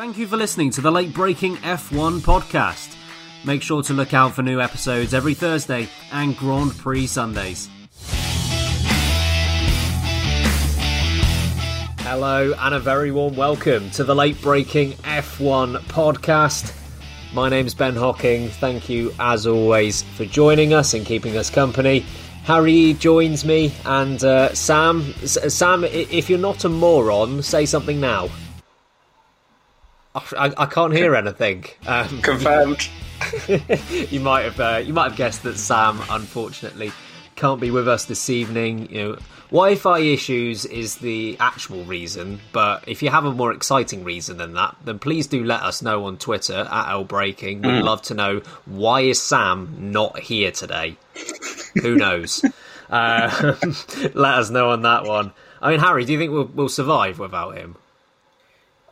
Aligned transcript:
Thank 0.00 0.16
you 0.16 0.26
for 0.26 0.38
listening 0.38 0.70
to 0.70 0.80
the 0.80 0.90
late 0.90 1.12
breaking 1.12 1.56
F1 1.56 2.20
podcast. 2.20 2.96
Make 3.44 3.60
sure 3.60 3.82
to 3.82 3.92
look 3.92 4.14
out 4.14 4.34
for 4.34 4.42
new 4.42 4.58
episodes 4.58 5.12
every 5.12 5.34
Thursday 5.34 5.90
and 6.10 6.34
Grand 6.38 6.74
Prix 6.78 7.06
Sundays. 7.06 7.68
Hello, 11.98 12.54
and 12.58 12.74
a 12.74 12.80
very 12.80 13.10
warm 13.12 13.36
welcome 13.36 13.90
to 13.90 14.02
the 14.02 14.14
late 14.14 14.40
breaking 14.40 14.92
F1 14.92 15.82
podcast. 15.82 16.74
My 17.34 17.50
name's 17.50 17.74
Ben 17.74 17.94
Hocking. 17.94 18.48
Thank 18.48 18.88
you, 18.88 19.12
as 19.20 19.46
always, 19.46 20.00
for 20.00 20.24
joining 20.24 20.72
us 20.72 20.94
and 20.94 21.04
keeping 21.04 21.36
us 21.36 21.50
company. 21.50 22.06
Harry 22.44 22.94
joins 22.94 23.44
me, 23.44 23.70
and 23.84 24.24
uh, 24.24 24.54
Sam. 24.54 25.12
Sam, 25.26 25.84
if 25.84 26.30
you're 26.30 26.38
not 26.38 26.64
a 26.64 26.70
moron, 26.70 27.42
say 27.42 27.66
something 27.66 28.00
now. 28.00 28.30
I, 30.14 30.52
I 30.56 30.66
can't 30.66 30.92
hear 30.92 31.14
anything. 31.14 31.66
Um, 31.86 32.20
Confirmed. 32.22 32.88
you 34.10 34.20
might 34.20 34.42
have 34.42 34.60
uh, 34.60 34.82
you 34.84 34.92
might 34.92 35.10
have 35.10 35.16
guessed 35.16 35.42
that 35.44 35.56
Sam, 35.56 36.00
unfortunately, 36.10 36.92
can't 37.36 37.60
be 37.60 37.70
with 37.70 37.86
us 37.86 38.06
this 38.06 38.28
evening. 38.28 38.90
You 38.90 38.98
know, 39.02 39.18
Wi-Fi 39.50 39.98
issues 40.00 40.64
is 40.64 40.96
the 40.96 41.36
actual 41.38 41.84
reason, 41.84 42.40
but 42.52 42.84
if 42.88 43.02
you 43.02 43.10
have 43.10 43.24
a 43.24 43.32
more 43.32 43.52
exciting 43.52 44.04
reason 44.04 44.36
than 44.36 44.54
that, 44.54 44.76
then 44.84 44.98
please 44.98 45.26
do 45.26 45.44
let 45.44 45.62
us 45.62 45.82
know 45.82 46.06
on 46.06 46.16
Twitter 46.16 46.66
at 46.70 46.90
L 46.90 47.04
Breaking. 47.04 47.62
We'd 47.62 47.68
mm. 47.68 47.84
love 47.84 48.02
to 48.02 48.14
know 48.14 48.42
why 48.66 49.02
is 49.02 49.22
Sam 49.22 49.92
not 49.92 50.18
here 50.18 50.50
today. 50.50 50.96
Who 51.82 51.96
knows? 51.96 52.44
Uh, 52.90 53.54
let 54.14 54.34
us 54.34 54.50
know 54.50 54.70
on 54.70 54.82
that 54.82 55.04
one. 55.04 55.30
I 55.62 55.70
mean, 55.70 55.78
Harry, 55.78 56.04
do 56.04 56.12
you 56.12 56.18
think 56.18 56.32
we'll, 56.32 56.46
we'll 56.46 56.68
survive 56.68 57.20
without 57.20 57.56
him? 57.56 57.76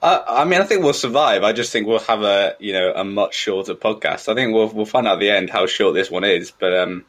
Uh, 0.00 0.22
I 0.28 0.44
mean, 0.44 0.60
I 0.60 0.64
think 0.64 0.84
we'll 0.84 0.92
survive. 0.92 1.42
I 1.42 1.52
just 1.52 1.72
think 1.72 1.86
we'll 1.86 1.98
have 2.00 2.22
a 2.22 2.54
you 2.58 2.72
know 2.72 2.92
a 2.94 3.04
much 3.04 3.34
shorter 3.34 3.74
podcast. 3.74 4.28
I 4.28 4.34
think 4.34 4.54
we'll 4.54 4.68
we'll 4.68 4.86
find 4.86 5.08
out 5.08 5.14
at 5.14 5.20
the 5.20 5.30
end 5.30 5.50
how 5.50 5.66
short 5.66 5.94
this 5.94 6.10
one 6.10 6.24
is. 6.24 6.50
But 6.52 6.72
um, 6.76 7.04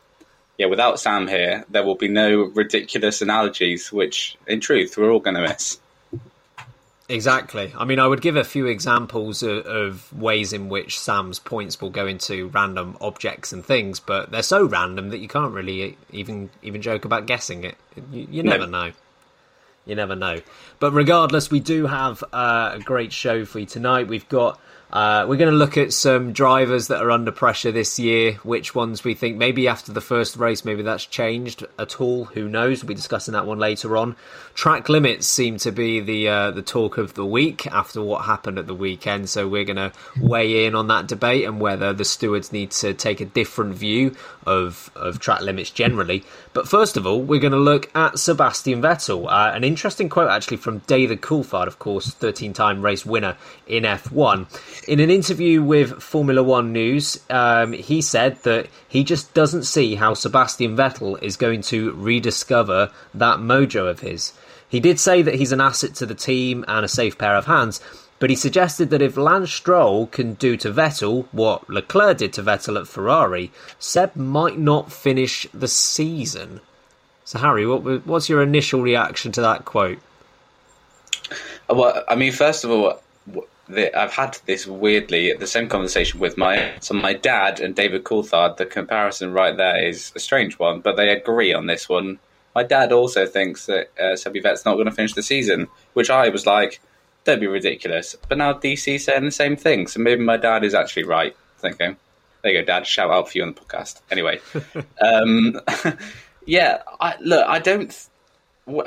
yeah, 0.57 0.65
without 0.65 0.99
Sam 0.99 1.27
here, 1.27 1.65
there 1.69 1.83
will 1.83 1.95
be 1.95 2.07
no 2.07 2.41
ridiculous 2.41 3.21
analogies, 3.21 3.91
which 3.91 4.37
in 4.47 4.59
truth 4.59 4.97
we're 4.97 5.11
all 5.11 5.19
going 5.19 5.35
to 5.35 5.41
miss. 5.41 5.79
Exactly. 7.09 7.73
I 7.75 7.85
mean, 7.85 7.99
I 7.99 8.05
would 8.05 8.21
give 8.21 8.35
a 8.35 8.43
few 8.43 8.67
examples 8.67 9.41
of, 9.41 9.65
of, 9.65 10.13
ways 10.13 10.53
in 10.53 10.69
which 10.69 10.99
Sam's 10.99 11.39
points 11.39 11.81
will 11.81 11.89
go 11.89 12.05
into 12.05 12.49
random 12.49 12.97
objects 13.01 13.51
and 13.51 13.65
things, 13.65 13.99
but 13.99 14.29
they're 14.29 14.43
so 14.43 14.63
random 14.63 15.09
that 15.09 15.17
you 15.17 15.27
can't 15.27 15.51
really 15.51 15.97
even 16.11 16.51
even 16.61 16.83
joke 16.83 17.05
about 17.05 17.25
guessing 17.25 17.63
it. 17.63 17.77
You, 18.11 18.27
you 18.29 18.43
never 18.43 18.67
no. 18.67 18.85
know. 18.87 18.91
You 19.85 19.95
never 19.95 20.15
know. 20.15 20.41
But 20.79 20.91
regardless, 20.91 21.49
we 21.49 21.59
do 21.59 21.87
have 21.87 22.23
uh, 22.31 22.71
a 22.75 22.79
great 22.79 23.11
show 23.11 23.45
for 23.45 23.59
you 23.59 23.65
tonight. 23.65 24.07
We've 24.07 24.27
got 24.29 24.59
uh, 24.91 25.25
we're 25.27 25.37
going 25.37 25.51
to 25.51 25.57
look 25.57 25.77
at 25.77 25.93
some 25.93 26.33
drivers 26.33 26.87
that 26.87 27.01
are 27.01 27.11
under 27.11 27.31
pressure 27.31 27.71
this 27.71 27.99
year. 27.99 28.33
Which 28.43 28.73
ones 28.73 29.03
we 29.03 29.13
think 29.13 29.37
maybe 29.37 29.67
after 29.67 29.91
the 29.91 30.01
first 30.01 30.35
race, 30.35 30.65
maybe 30.65 30.81
that's 30.81 31.05
changed 31.05 31.63
at 31.77 32.01
all. 32.01 32.25
Who 32.25 32.47
knows? 32.47 32.81
We'll 32.81 32.87
be 32.87 32.95
discussing 32.95 33.33
that 33.33 33.45
one 33.45 33.59
later 33.59 33.95
on. 33.97 34.15
Track 34.55 34.89
limits 34.89 35.27
seem 35.27 35.57
to 35.57 35.71
be 35.71 35.99
the 35.99 36.27
uh, 36.27 36.51
the 36.51 36.63
talk 36.63 36.97
of 36.97 37.13
the 37.13 37.25
week 37.25 37.67
after 37.67 38.01
what 38.01 38.25
happened 38.25 38.57
at 38.57 38.65
the 38.65 38.73
weekend. 38.73 39.29
So 39.29 39.47
we're 39.47 39.63
going 39.63 39.75
to 39.75 39.91
weigh 40.19 40.65
in 40.65 40.73
on 40.73 40.87
that 40.87 41.07
debate 41.07 41.45
and 41.45 41.61
whether 41.61 41.93
the 41.93 42.05
stewards 42.05 42.51
need 42.51 42.71
to 42.71 42.95
take 42.95 43.21
a 43.21 43.25
different 43.25 43.75
view 43.75 44.15
of 44.47 44.89
of 44.95 45.19
track 45.19 45.41
limits 45.41 45.69
generally. 45.69 46.23
But 46.53 46.67
first 46.67 46.97
of 46.97 47.05
all, 47.05 47.21
we're 47.21 47.39
going 47.39 47.53
to 47.53 47.59
look 47.59 47.95
at 47.95 48.17
Sebastian 48.17 48.81
Vettel. 48.81 49.27
Uh, 49.31 49.53
an 49.53 49.63
interesting 49.63 50.09
quote 50.09 50.31
actually 50.31 50.57
from 50.57 50.79
David 50.79 51.21
Coulthard, 51.21 51.67
of 51.67 51.77
course, 51.77 52.15
13-time 52.15 52.81
race 52.81 53.05
winner 53.05 53.37
in 53.67 53.83
F1 53.83 54.47
in 54.87 54.99
an 54.99 55.09
interview 55.09 55.61
with 55.61 56.01
Formula 56.01 56.41
One 56.41 56.71
News, 56.71 57.19
um, 57.29 57.73
he 57.73 58.01
said 58.01 58.41
that 58.43 58.67
he 58.87 59.03
just 59.03 59.33
doesn't 59.33 59.63
see 59.63 59.95
how 59.95 60.13
Sebastian 60.13 60.75
Vettel 60.75 61.21
is 61.21 61.37
going 61.37 61.61
to 61.63 61.91
rediscover 61.93 62.91
that 63.13 63.39
mojo 63.39 63.89
of 63.89 63.99
his. 63.99 64.33
He 64.67 64.79
did 64.79 64.99
say 64.99 65.21
that 65.21 65.35
he's 65.35 65.51
an 65.51 65.61
asset 65.61 65.95
to 65.95 66.05
the 66.05 66.15
team 66.15 66.63
and 66.67 66.85
a 66.85 66.89
safe 66.89 67.17
pair 67.17 67.35
of 67.35 67.45
hands, 67.45 67.81
but 68.19 68.29
he 68.29 68.35
suggested 68.35 68.89
that 68.89 69.01
if 69.01 69.17
Lance 69.17 69.51
Stroll 69.51 70.07
can 70.07 70.33
do 70.33 70.57
to 70.57 70.71
Vettel 70.71 71.25
what 71.31 71.69
Leclerc 71.69 72.17
did 72.17 72.33
to 72.33 72.43
Vettel 72.43 72.79
at 72.79 72.87
Ferrari, 72.87 73.51
Seb 73.79 74.15
might 74.15 74.59
not 74.59 74.91
finish 74.91 75.47
the 75.53 75.67
season. 75.67 76.61
So, 77.25 77.39
Harry, 77.39 77.65
what, 77.65 78.05
what's 78.05 78.29
your 78.29 78.41
initial 78.41 78.81
reaction 78.81 79.31
to 79.33 79.41
that 79.41 79.65
quote? 79.65 79.99
Well, 81.69 82.03
I 82.07 82.15
mean, 82.15 82.31
first 82.31 82.63
of 82.63 82.71
all, 82.71 83.01
I've 83.69 84.13
had 84.13 84.37
this 84.45 84.65
weirdly 84.65 85.33
the 85.33 85.45
same 85.45 85.69
conversation 85.69 86.19
with 86.19 86.37
my 86.37 86.73
so 86.79 86.95
my 86.95 87.13
dad 87.13 87.59
and 87.59 87.75
David 87.75 88.03
Coulthard. 88.03 88.57
The 88.57 88.65
comparison 88.65 89.31
right 89.31 89.55
there 89.55 89.87
is 89.87 90.11
a 90.15 90.19
strange 90.19 90.57
one, 90.57 90.81
but 90.81 90.97
they 90.97 91.09
agree 91.09 91.53
on 91.53 91.67
this 91.67 91.87
one. 91.87 92.19
My 92.55 92.63
dad 92.63 92.91
also 92.91 93.25
thinks 93.25 93.67
that 93.67 93.91
uh, 93.99 94.17
Vet's 94.41 94.65
not 94.65 94.73
going 94.73 94.85
to 94.85 94.91
finish 94.91 95.13
the 95.13 95.21
season, 95.21 95.67
which 95.93 96.09
I 96.09 96.29
was 96.29 96.47
like, 96.47 96.81
don't 97.23 97.39
be 97.39 97.47
ridiculous. 97.47 98.15
But 98.27 98.39
now 98.39 98.53
DC 98.53 98.99
saying 98.99 99.25
the 99.25 99.31
same 99.31 99.55
thing, 99.55 99.87
so 99.87 99.99
maybe 99.99 100.23
my 100.23 100.37
dad 100.37 100.63
is 100.63 100.73
actually 100.73 101.03
right. 101.03 101.35
Thinking, 101.59 101.97
there 102.41 102.51
you 102.53 102.61
go, 102.61 102.65
Dad. 102.65 102.87
Shout 102.87 103.11
out 103.11 103.29
for 103.29 103.37
you 103.37 103.43
on 103.43 103.53
the 103.53 103.59
podcast. 103.59 104.01
Anyway, 104.09 104.39
um, 105.01 105.59
yeah, 106.45 106.81
I, 106.99 107.15
look, 107.19 107.45
I 107.47 107.59
don't, 107.59 108.07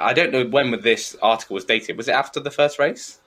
I 0.00 0.12
don't 0.12 0.32
know 0.32 0.46
when 0.46 0.80
this 0.80 1.16
article 1.22 1.54
was 1.54 1.64
dated. 1.64 1.96
Was 1.96 2.08
it 2.08 2.12
after 2.12 2.40
the 2.40 2.50
first 2.50 2.78
race? 2.78 3.18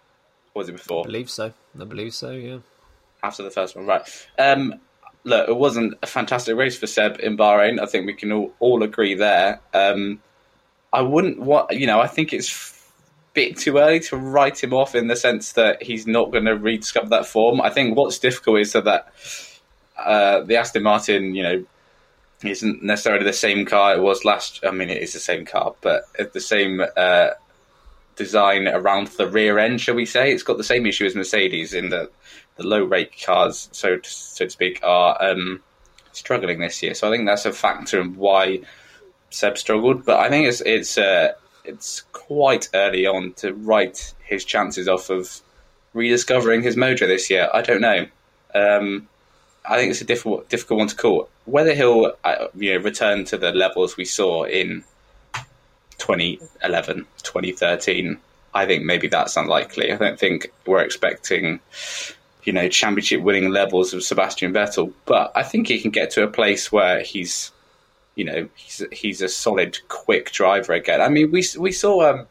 Was 0.55 0.69
it 0.69 0.73
before? 0.73 1.01
I 1.01 1.03
believe 1.03 1.29
so. 1.29 1.53
I 1.79 1.83
believe 1.83 2.13
so. 2.13 2.31
Yeah. 2.31 2.59
After 3.21 3.43
the 3.43 3.51
first 3.51 3.75
one, 3.75 3.85
right? 3.85 4.01
Um, 4.39 4.75
look, 5.23 5.49
it 5.49 5.55
wasn't 5.55 5.95
a 6.01 6.07
fantastic 6.07 6.55
race 6.55 6.77
for 6.77 6.87
Seb 6.87 7.19
in 7.19 7.37
Bahrain. 7.37 7.79
I 7.79 7.85
think 7.85 8.05
we 8.05 8.13
can 8.13 8.31
all, 8.31 8.53
all 8.59 8.83
agree 8.83 9.15
there. 9.15 9.59
Um, 9.73 10.21
I 10.93 11.01
wouldn't 11.01 11.39
want, 11.39 11.71
you 11.71 11.87
know, 11.87 11.99
I 11.99 12.07
think 12.07 12.33
it's 12.33 12.71
a 12.71 13.33
bit 13.33 13.57
too 13.57 13.77
early 13.77 13.99
to 14.01 14.17
write 14.17 14.63
him 14.63 14.73
off 14.73 14.95
in 14.95 15.07
the 15.07 15.15
sense 15.15 15.53
that 15.53 15.83
he's 15.83 16.07
not 16.07 16.31
going 16.31 16.45
to 16.45 16.55
rediscover 16.55 17.09
that 17.09 17.25
form. 17.25 17.59
I 17.59 17.69
think 17.69 17.97
what's 17.97 18.17
difficult 18.17 18.59
is 18.59 18.73
that 18.73 19.11
uh, 19.97 20.41
the 20.41 20.55
Aston 20.55 20.83
Martin, 20.83 21.35
you 21.35 21.43
know, 21.43 21.65
isn't 22.43 22.83
necessarily 22.83 23.25
the 23.25 23.33
same 23.33 23.65
car 23.65 23.95
it 23.95 24.01
was 24.01 24.23
last. 24.23 24.63
I 24.65 24.71
mean, 24.71 24.89
it 24.89 25.01
is 25.01 25.13
the 25.13 25.19
same 25.19 25.45
car, 25.45 25.73
but 25.81 26.03
at 26.19 26.33
the 26.33 26.41
same 26.41 26.81
uh, 26.95 27.29
design 28.15 28.67
around 28.67 29.07
the 29.07 29.27
rear 29.27 29.59
end, 29.59 29.81
shall 29.81 29.95
we 29.95 30.05
say? 30.05 30.31
It's 30.31 30.43
got 30.43 30.57
the 30.57 30.63
same 30.63 30.85
issue 30.85 31.05
as 31.05 31.15
Mercedes 31.15 31.73
in 31.73 31.89
that 31.89 32.11
the 32.55 32.65
low 32.65 32.83
rake 32.83 33.21
cars, 33.25 33.69
so 33.71 33.97
to, 33.97 34.09
so 34.09 34.45
to 34.45 34.49
speak, 34.49 34.79
are 34.83 35.21
um, 35.21 35.61
struggling 36.13 36.59
this 36.59 36.81
year. 36.81 36.93
So 36.93 37.07
I 37.07 37.11
think 37.11 37.25
that's 37.25 37.45
a 37.45 37.51
factor 37.51 37.99
in 37.99 38.15
why 38.15 38.61
Seb 39.29 39.57
struggled. 39.57 40.05
But 40.05 40.19
I 40.19 40.29
think 40.29 40.47
it's 40.47 40.61
it's 40.61 40.97
uh, 40.97 41.33
it's 41.63 42.03
quite 42.13 42.69
early 42.73 43.05
on 43.05 43.33
to 43.33 43.53
write 43.53 44.13
his 44.23 44.45
chances 44.45 44.87
off 44.87 45.09
of 45.09 45.41
rediscovering 45.93 46.61
his 46.63 46.75
mojo 46.75 47.07
this 47.07 47.29
year. 47.29 47.49
I 47.53 47.61
don't 47.61 47.81
know. 47.81 48.05
Um, 48.53 49.07
I 49.67 49.77
think 49.77 49.91
it's 49.91 50.01
a 50.01 50.05
difficult 50.05 50.47
difficult 50.49 50.79
one 50.79 50.87
to 50.87 50.95
call. 50.95 51.29
Whether 51.45 51.73
he'll 51.73 52.13
uh, 52.23 52.47
you 52.55 52.73
know 52.73 52.83
return 52.83 53.25
to 53.25 53.37
the 53.37 53.51
levels 53.51 53.97
we 53.97 54.05
saw 54.05 54.43
in 54.43 54.83
2011, 56.05 57.07
2013, 57.23 58.17
I 58.53 58.65
think 58.65 58.83
maybe 58.83 59.07
that's 59.07 59.35
unlikely. 59.35 59.91
I 59.91 59.97
don't 59.97 60.19
think 60.19 60.51
we're 60.65 60.81
expecting 60.81 61.59
you 62.43 62.53
know 62.53 62.69
championship 62.69 63.21
winning 63.21 63.49
levels 63.49 63.93
of 63.93 64.03
Sebastian 64.03 64.53
Vettel, 64.53 64.93
but 65.05 65.31
I 65.35 65.41
think 65.41 65.67
he 65.67 65.79
can 65.79 65.91
get 65.91 66.11
to 66.11 66.23
a 66.23 66.27
place 66.27 66.71
where 66.71 67.01
he's 67.01 67.51
you 68.13 68.23
know 68.23 68.47
he's 68.55 68.83
he's 68.91 69.21
a 69.21 69.27
solid 69.27 69.79
quick 69.87 70.31
driver 70.31 70.73
again. 70.73 71.01
I 71.01 71.09
mean 71.09 71.31
we 71.31 71.43
we 71.57 71.71
saw 71.71 72.11
um, 72.11 72.27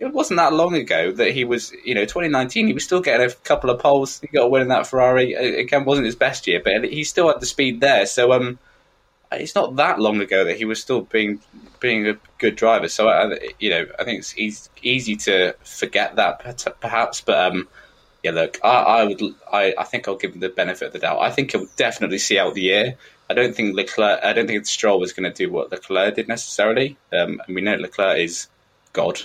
it 0.00 0.12
wasn't 0.12 0.38
that 0.38 0.52
long 0.52 0.74
ago 0.74 1.12
that 1.12 1.32
he 1.32 1.44
was, 1.44 1.72
you 1.84 1.94
know, 1.94 2.04
2019, 2.04 2.68
he 2.68 2.72
was 2.72 2.84
still 2.84 3.00
getting 3.00 3.26
a 3.26 3.32
couple 3.42 3.68
of 3.68 3.80
poles. 3.80 4.20
He 4.20 4.28
got 4.28 4.44
a 4.44 4.48
win 4.48 4.62
in 4.62 4.68
that 4.68 4.86
Ferrari. 4.86 5.34
Again, 5.34 5.84
wasn't 5.84 6.06
his 6.06 6.14
best 6.14 6.46
year, 6.46 6.60
but 6.62 6.84
he 6.84 7.02
still 7.02 7.26
had 7.26 7.40
the 7.40 7.46
speed 7.46 7.80
there. 7.80 8.06
So, 8.06 8.32
um, 8.32 8.60
it's 9.32 9.54
not 9.54 9.76
that 9.76 10.00
long 10.00 10.20
ago 10.20 10.44
that 10.44 10.56
he 10.56 10.64
was 10.64 10.80
still 10.80 11.02
being 11.02 11.40
being 11.80 12.06
a 12.08 12.16
good 12.38 12.56
driver. 12.56 12.88
So, 12.88 13.08
uh, 13.08 13.36
you 13.58 13.70
know, 13.70 13.86
I 13.98 14.04
think 14.04 14.20
it's 14.20 14.36
easy, 14.36 14.70
easy 14.82 15.16
to 15.16 15.54
forget 15.62 16.16
that 16.16 16.64
perhaps. 16.80 17.20
But 17.20 17.52
um, 17.52 17.68
yeah, 18.22 18.32
look, 18.32 18.58
I, 18.64 18.68
I 18.68 19.04
would, 19.04 19.22
I, 19.52 19.74
I 19.78 19.84
think 19.84 20.08
I'll 20.08 20.16
give 20.16 20.32
him 20.32 20.40
the 20.40 20.48
benefit 20.48 20.86
of 20.86 20.92
the 20.92 20.98
doubt. 20.98 21.20
I 21.20 21.30
think 21.30 21.52
he'll 21.52 21.68
definitely 21.76 22.18
see 22.18 22.38
out 22.38 22.54
the 22.54 22.62
year. 22.62 22.96
I 23.30 23.34
don't 23.34 23.54
think 23.54 23.76
Leclerc, 23.76 24.20
I 24.24 24.32
don't 24.32 24.46
think 24.46 24.66
Stroll 24.66 24.98
was 24.98 25.12
going 25.12 25.30
to 25.30 25.46
do 25.46 25.52
what 25.52 25.70
Leclerc 25.70 26.14
did 26.16 26.28
necessarily. 26.28 26.96
Um, 27.12 27.40
and 27.46 27.54
we 27.54 27.60
know 27.60 27.74
Leclerc 27.74 28.18
is 28.18 28.48
God 28.92 29.20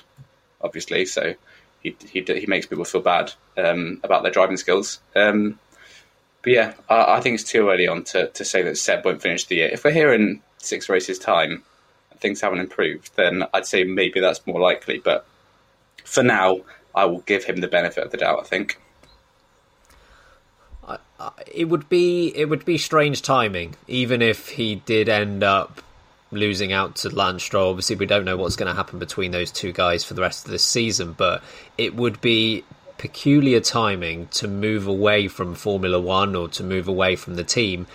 obviously. 0.63 1.05
So 1.05 1.35
he 1.81 1.95
he, 2.09 2.21
he 2.21 2.45
makes 2.47 2.65
people 2.65 2.85
feel 2.85 3.01
bad 3.01 3.33
um, 3.57 3.99
about 4.03 4.23
their 4.23 4.31
driving 4.31 4.57
skills. 4.57 4.99
Um, 5.15 5.59
but 6.43 6.51
yeah, 6.51 6.73
I, 6.89 7.15
I, 7.15 7.21
think 7.21 7.35
it's 7.35 7.49
too 7.49 7.69
early 7.69 7.87
on 7.87 8.03
to, 8.05 8.27
to 8.27 8.45
say 8.45 8.61
that 8.63 8.77
Seb 8.77 9.05
won't 9.05 9.21
finish 9.21 9.45
the 9.45 9.55
year. 9.55 9.69
If 9.71 9.83
we're 9.83 9.91
here 9.91 10.13
in 10.13 10.41
six 10.57 10.89
races 10.89 11.17
time 11.17 11.63
and 12.11 12.19
things 12.19 12.41
haven't 12.41 12.59
improved, 12.59 13.15
then 13.15 13.43
I'd 13.53 13.65
say 13.65 13.85
maybe 13.85 14.19
that's 14.19 14.45
more 14.45 14.59
likely. 14.59 14.99
But 14.99 15.25
for 16.03 16.21
now, 16.21 16.61
I 16.93 17.05
will 17.05 17.21
give 17.21 17.45
him 17.45 17.57
the 17.57 17.67
benefit 17.67 18.03
of 18.03 18.11
the 18.11 18.17
doubt. 18.17 18.39
I 18.41 18.43
think. 18.43 18.77
it 21.47 21.69
would 21.69 21.87
be 21.87 22.33
it 22.35 22.49
would 22.49 22.65
be 22.65 22.77
strange 22.77 23.21
timing, 23.21 23.75
even 23.87 24.21
if 24.21 24.49
he 24.49 24.75
did 24.75 25.07
end 25.07 25.43
up 25.43 25.81
losing 26.31 26.73
out 26.73 26.97
to 26.97 27.09
Lance 27.09 27.43
Stroll. 27.43 27.69
Obviously, 27.69 27.95
we 27.95 28.05
don't 28.05 28.25
know 28.25 28.35
what's 28.35 28.57
going 28.57 28.69
to 28.69 28.75
happen 28.75 28.99
between 28.99 29.31
those 29.31 29.51
two 29.51 29.71
guys 29.71 30.03
for 30.03 30.13
the 30.13 30.21
rest 30.21 30.45
of 30.45 30.51
this 30.51 30.63
season, 30.63 31.13
but 31.13 31.41
it 31.77 31.95
would 31.95 32.19
be 32.19 32.65
peculiar 33.03 33.59
timing 33.59 34.27
to 34.27 34.47
move 34.47 34.87
away 34.87 35.27
from 35.27 35.55
Formula 35.55 35.99
One 35.99 36.37
or 36.37 36.47
to 36.47 36.63
move 36.63 36.87
away 36.87 37.17
from 37.17 37.35
the 37.35 37.43
team 37.43 37.85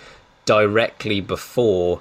directly 0.45 1.19
before 1.19 1.99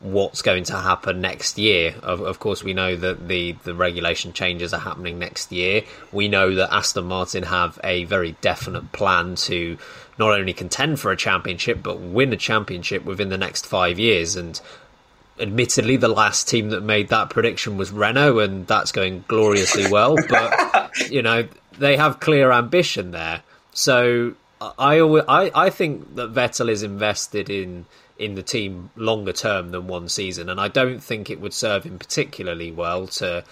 what's 0.00 0.42
going 0.42 0.64
to 0.64 0.76
happen 0.76 1.20
next 1.20 1.58
year. 1.58 1.94
Of, 2.02 2.20
of, 2.20 2.40
course, 2.40 2.64
we 2.64 2.74
know 2.74 2.96
that 2.96 3.28
the, 3.28 3.52
the 3.62 3.72
regulation 3.72 4.32
changes 4.32 4.74
are 4.74 4.80
happening 4.80 5.20
next 5.20 5.52
year. 5.52 5.84
We 6.10 6.26
know 6.26 6.56
that 6.56 6.74
Aston 6.74 7.04
Martin 7.04 7.44
have 7.44 7.78
a 7.84 8.02
very 8.06 8.32
definite 8.40 8.90
plan 8.90 9.36
to 9.46 9.78
not 10.18 10.32
only 10.32 10.52
contend 10.52 10.98
for 10.98 11.12
a 11.12 11.16
championship, 11.16 11.84
but 11.84 12.00
win 12.00 12.32
a 12.32 12.36
championship 12.36 13.04
within 13.04 13.28
the 13.28 13.38
next 13.38 13.64
five 13.64 13.96
years. 14.00 14.34
And 14.34 14.60
admittedly, 15.38 15.96
the 15.96 16.08
last 16.08 16.48
team 16.48 16.70
that 16.70 16.82
made 16.82 17.10
that 17.10 17.30
prediction 17.30 17.76
was 17.76 17.92
Renault, 17.92 18.40
and 18.40 18.66
that's 18.66 18.90
going 18.90 19.24
gloriously 19.28 19.88
well. 19.88 20.16
But 20.28 20.90
you 21.08 21.22
know, 21.22 21.46
they 21.80 21.96
have 21.96 22.20
clear 22.20 22.52
ambition 22.52 23.10
there. 23.10 23.42
So 23.72 24.34
I, 24.60 25.00
I, 25.00 25.50
I 25.54 25.70
think 25.70 26.14
that 26.14 26.32
Vettel 26.32 26.70
is 26.70 26.82
invested 26.82 27.50
in 27.50 27.86
in 28.18 28.34
the 28.34 28.42
team 28.42 28.90
longer 28.96 29.32
term 29.32 29.70
than 29.70 29.86
one 29.86 30.06
season, 30.06 30.50
and 30.50 30.60
I 30.60 30.68
don't 30.68 31.02
think 31.02 31.30
it 31.30 31.40
would 31.40 31.54
serve 31.54 31.84
him 31.84 31.98
particularly 31.98 32.70
well 32.70 33.06
to 33.06 33.42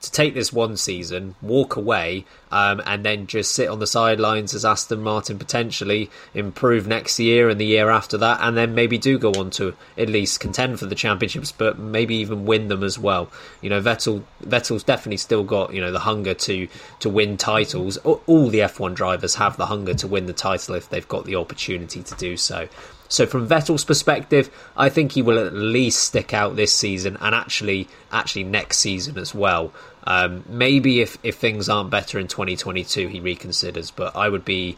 to 0.00 0.12
take 0.12 0.34
this 0.34 0.52
one 0.52 0.76
season, 0.76 1.34
walk 1.42 1.74
away, 1.74 2.24
um, 2.52 2.80
and 2.86 3.04
then 3.04 3.26
just 3.26 3.52
sit 3.52 3.68
on 3.68 3.80
the 3.80 3.86
sidelines 3.86 4.54
as 4.54 4.64
Aston 4.64 5.02
Martin 5.02 5.38
potentially 5.38 6.08
improve 6.34 6.86
next 6.86 7.18
year 7.18 7.48
and 7.48 7.60
the 7.60 7.66
year 7.66 7.90
after 7.90 8.16
that, 8.18 8.38
and 8.40 8.56
then 8.56 8.74
maybe 8.74 8.96
do 8.96 9.18
go 9.18 9.32
on 9.32 9.50
to 9.50 9.74
at 9.96 10.08
least 10.08 10.38
contend 10.38 10.78
for 10.78 10.86
the 10.86 10.94
championships, 10.94 11.50
but 11.50 11.78
maybe 11.78 12.14
even 12.14 12.46
win 12.46 12.68
them 12.68 12.84
as 12.84 12.96
well. 12.98 13.28
You 13.60 13.70
know, 13.70 13.80
Vettel 13.80 14.22
Vettel's 14.44 14.84
definitely 14.84 15.16
still 15.16 15.42
got 15.42 15.74
you 15.74 15.80
know 15.80 15.90
the 15.90 16.00
hunger 16.00 16.34
to 16.34 16.68
to 17.00 17.08
win 17.08 17.36
titles. 17.36 17.96
All 17.98 18.48
the 18.48 18.60
F1 18.60 18.94
drivers 18.94 19.34
have 19.34 19.56
the 19.56 19.66
hunger 19.66 19.94
to 19.94 20.06
win 20.06 20.26
the 20.26 20.32
title 20.32 20.76
if 20.76 20.88
they've 20.88 21.08
got 21.08 21.24
the 21.24 21.34
opportunity 21.34 22.02
to 22.02 22.14
do 22.14 22.36
so. 22.36 22.68
So 23.08 23.26
from 23.26 23.48
Vettel's 23.48 23.84
perspective, 23.84 24.50
I 24.76 24.88
think 24.90 25.12
he 25.12 25.22
will 25.22 25.38
at 25.38 25.54
least 25.54 26.00
stick 26.00 26.34
out 26.34 26.56
this 26.56 26.72
season 26.74 27.16
and 27.20 27.34
actually 27.34 27.88
actually 28.12 28.44
next 28.44 28.78
season 28.78 29.18
as 29.18 29.34
well. 29.34 29.72
Um, 30.04 30.44
maybe 30.48 31.00
if, 31.00 31.18
if 31.22 31.36
things 31.36 31.68
aren't 31.68 31.90
better 31.90 32.18
in 32.18 32.28
2022, 32.28 33.08
he 33.08 33.20
reconsiders. 33.20 33.92
But 33.94 34.14
I 34.14 34.28
would 34.28 34.44
be 34.44 34.76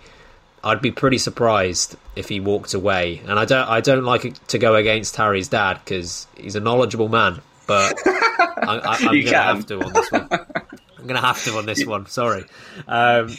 I'd 0.62 0.82
be 0.82 0.90
pretty 0.90 1.18
surprised 1.18 1.96
if 2.16 2.28
he 2.28 2.40
walked 2.40 2.74
away. 2.74 3.22
And 3.26 3.38
I 3.38 3.44
don't 3.44 3.68
I 3.68 3.80
don't 3.80 4.04
like 4.04 4.46
to 4.48 4.58
go 4.58 4.74
against 4.74 5.16
Harry's 5.16 5.48
dad 5.48 5.80
because 5.84 6.26
he's 6.36 6.56
a 6.56 6.60
knowledgeable 6.60 7.08
man. 7.08 7.40
But 7.66 7.94
I, 8.06 8.96
am 9.00 9.06
going 9.06 9.26
to 9.26 9.38
have 9.38 9.66
to 9.66 9.82
on 9.82 9.92
this 9.92 10.12
one. 10.12 10.28
I'm 10.30 11.06
going 11.06 11.20
to 11.20 11.26
have 11.26 11.42
to 11.44 11.56
on 11.56 11.66
this 11.66 11.84
one. 11.86 12.06
Sorry. 12.06 12.44
Um, 12.88 13.34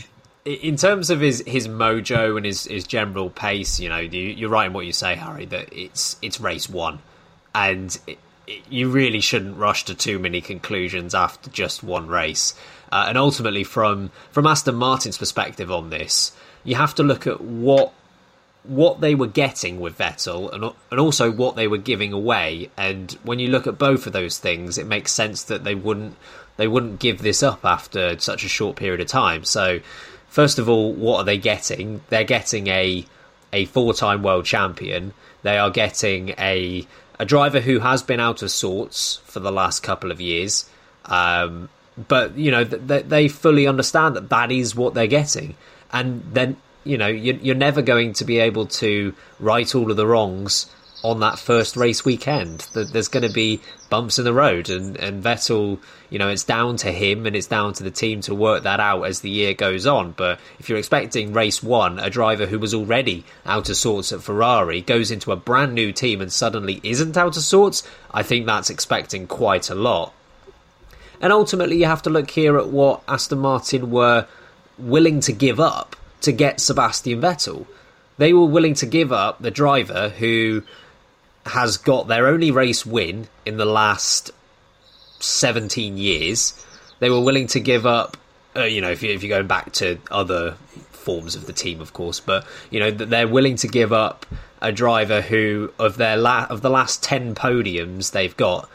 in 0.45 0.75
terms 0.75 1.09
of 1.09 1.19
his 1.19 1.43
his 1.45 1.67
mojo 1.67 2.35
and 2.37 2.45
his 2.45 2.65
his 2.65 2.85
general 2.85 3.29
pace, 3.29 3.79
you 3.79 3.89
know, 3.89 3.99
you, 3.99 4.47
are 4.47 4.49
right 4.49 4.67
in 4.67 4.73
what 4.73 4.85
you 4.85 4.93
say, 4.93 5.15
Harry. 5.15 5.45
That 5.45 5.71
it's 5.71 6.17
it's 6.21 6.39
race 6.39 6.67
one, 6.67 6.99
and 7.53 7.97
it, 8.07 8.17
it, 8.47 8.61
you 8.69 8.89
really 8.89 9.21
shouldn't 9.21 9.57
rush 9.57 9.85
to 9.85 9.95
too 9.95 10.17
many 10.19 10.41
conclusions 10.41 11.13
after 11.13 11.49
just 11.49 11.83
one 11.83 12.07
race. 12.07 12.55
Uh, 12.91 13.05
and 13.07 13.17
ultimately, 13.17 13.63
from 13.63 14.11
from 14.31 14.47
Aston 14.47 14.75
Martin's 14.75 15.17
perspective 15.17 15.71
on 15.71 15.89
this, 15.89 16.35
you 16.63 16.75
have 16.75 16.95
to 16.95 17.03
look 17.03 17.27
at 17.27 17.41
what 17.41 17.93
what 18.63 19.01
they 19.01 19.15
were 19.15 19.27
getting 19.27 19.79
with 19.79 19.97
Vettel 19.97 20.53
and 20.53 20.73
and 20.89 20.99
also 20.99 21.31
what 21.31 21.55
they 21.55 21.67
were 21.67 21.77
giving 21.77 22.13
away. 22.13 22.71
And 22.77 23.11
when 23.23 23.37
you 23.37 23.47
look 23.49 23.67
at 23.67 23.77
both 23.77 24.07
of 24.07 24.13
those 24.13 24.39
things, 24.39 24.79
it 24.79 24.87
makes 24.87 25.11
sense 25.11 25.43
that 25.43 25.63
they 25.63 25.75
wouldn't 25.75 26.15
they 26.57 26.67
wouldn't 26.67 26.99
give 26.99 27.21
this 27.21 27.41
up 27.43 27.63
after 27.63 28.19
such 28.19 28.43
a 28.43 28.49
short 28.49 28.75
period 28.75 29.01
of 29.01 29.07
time. 29.07 29.43
So 29.45 29.79
first 30.31 30.57
of 30.57 30.67
all, 30.67 30.93
what 30.93 31.17
are 31.19 31.23
they 31.23 31.37
getting? 31.37 32.01
They're 32.09 32.23
getting 32.23 32.67
a 32.67 33.05
a 33.53 33.65
four 33.65 33.93
time 33.93 34.23
world 34.23 34.45
champion. 34.45 35.13
They 35.43 35.59
are 35.59 35.69
getting 35.69 36.29
a 36.39 36.87
a 37.19 37.25
driver 37.25 37.59
who 37.59 37.79
has 37.79 38.01
been 38.01 38.19
out 38.19 38.41
of 38.41 38.49
sorts 38.49 39.17
for 39.25 39.39
the 39.39 39.51
last 39.51 39.83
couple 39.83 40.09
of 40.09 40.19
years. 40.19 40.67
Um, 41.05 41.69
but 42.07 42.35
you 42.35 42.49
know 42.49 42.63
they, 42.63 43.03
they 43.03 43.27
fully 43.27 43.67
understand 43.67 44.15
that 44.15 44.29
that 44.29 44.51
is 44.51 44.75
what 44.75 44.95
they're 44.95 45.05
getting, 45.05 45.55
and 45.91 46.23
then 46.33 46.57
you 46.83 46.97
know 46.97 47.07
you're, 47.07 47.35
you're 47.35 47.55
never 47.55 47.81
going 47.81 48.13
to 48.13 48.25
be 48.25 48.39
able 48.39 48.65
to 48.65 49.13
right 49.39 49.75
all 49.75 49.91
of 49.91 49.97
the 49.97 50.07
wrongs 50.07 50.67
on 51.03 51.19
that 51.21 51.39
first 51.39 51.75
race 51.75 52.05
weekend. 52.05 52.67
There's 52.73 53.07
going 53.07 53.27
to 53.27 53.33
be 53.33 53.59
bumps 53.89 54.19
in 54.19 54.25
the 54.25 54.33
road, 54.33 54.69
and, 54.69 54.95
and 54.97 55.23
Vettel, 55.23 55.79
you 56.09 56.19
know, 56.19 56.29
it's 56.29 56.43
down 56.43 56.77
to 56.77 56.91
him 56.91 57.25
and 57.25 57.35
it's 57.35 57.47
down 57.47 57.73
to 57.73 57.83
the 57.83 57.91
team 57.91 58.21
to 58.21 58.35
work 58.35 58.63
that 58.63 58.79
out 58.79 59.03
as 59.03 59.21
the 59.21 59.29
year 59.29 59.53
goes 59.53 59.87
on. 59.87 60.11
But 60.11 60.39
if 60.59 60.69
you're 60.69 60.77
expecting 60.77 61.33
race 61.33 61.63
one, 61.63 61.99
a 61.99 62.09
driver 62.09 62.45
who 62.45 62.59
was 62.59 62.73
already 62.73 63.25
out 63.45 63.69
of 63.69 63.75
sorts 63.75 64.11
at 64.11 64.21
Ferrari 64.21 64.81
goes 64.81 65.11
into 65.11 65.31
a 65.31 65.35
brand 65.35 65.73
new 65.73 65.91
team 65.91 66.21
and 66.21 66.31
suddenly 66.31 66.79
isn't 66.83 67.17
out 67.17 67.37
of 67.37 67.43
sorts, 67.43 67.83
I 68.11 68.23
think 68.23 68.45
that's 68.45 68.69
expecting 68.69 69.27
quite 69.27 69.69
a 69.69 69.75
lot. 69.75 70.13
And 71.19 71.31
ultimately, 71.31 71.77
you 71.77 71.85
have 71.85 72.01
to 72.03 72.09
look 72.09 72.31
here 72.31 72.57
at 72.57 72.69
what 72.69 73.03
Aston 73.07 73.39
Martin 73.39 73.91
were 73.91 74.27
willing 74.77 75.19
to 75.21 75.31
give 75.31 75.59
up 75.59 75.95
to 76.21 76.31
get 76.31 76.59
Sebastian 76.59 77.21
Vettel. 77.21 77.67
They 78.17 78.33
were 78.33 78.45
willing 78.45 78.73
to 78.75 78.85
give 78.85 79.11
up 79.11 79.41
the 79.41 79.51
driver 79.51 80.09
who 80.09 80.63
has 81.45 81.77
got 81.77 82.07
their 82.07 82.27
only 82.27 82.51
race 82.51 82.85
win 82.85 83.27
in 83.45 83.57
the 83.57 83.65
last 83.65 84.31
17 85.19 85.97
years. 85.97 86.65
They 86.99 87.09
were 87.09 87.21
willing 87.21 87.47
to 87.47 87.59
give 87.59 87.85
up, 87.85 88.17
uh, 88.55 88.63
you 88.63 88.81
know, 88.81 88.91
if, 88.91 89.01
you, 89.01 89.11
if 89.11 89.23
you're 89.23 89.35
going 89.35 89.47
back 89.47 89.71
to 89.73 89.97
other 90.09 90.55
forms 90.91 91.35
of 91.35 91.47
the 91.47 91.53
team, 91.53 91.81
of 91.81 91.93
course, 91.93 92.19
but 92.19 92.45
you 92.69 92.79
know 92.79 92.91
that 92.91 93.09
they're 93.09 93.27
willing 93.27 93.55
to 93.57 93.67
give 93.67 93.91
up 93.91 94.25
a 94.61 94.71
driver 94.71 95.21
who 95.21 95.73
of 95.79 95.97
their 95.97 96.15
la- 96.15 96.45
of 96.49 96.61
the 96.61 96.69
last 96.69 97.03
ten 97.03 97.35
podiums 97.35 98.11
they've 98.11 98.37
got. 98.37 98.69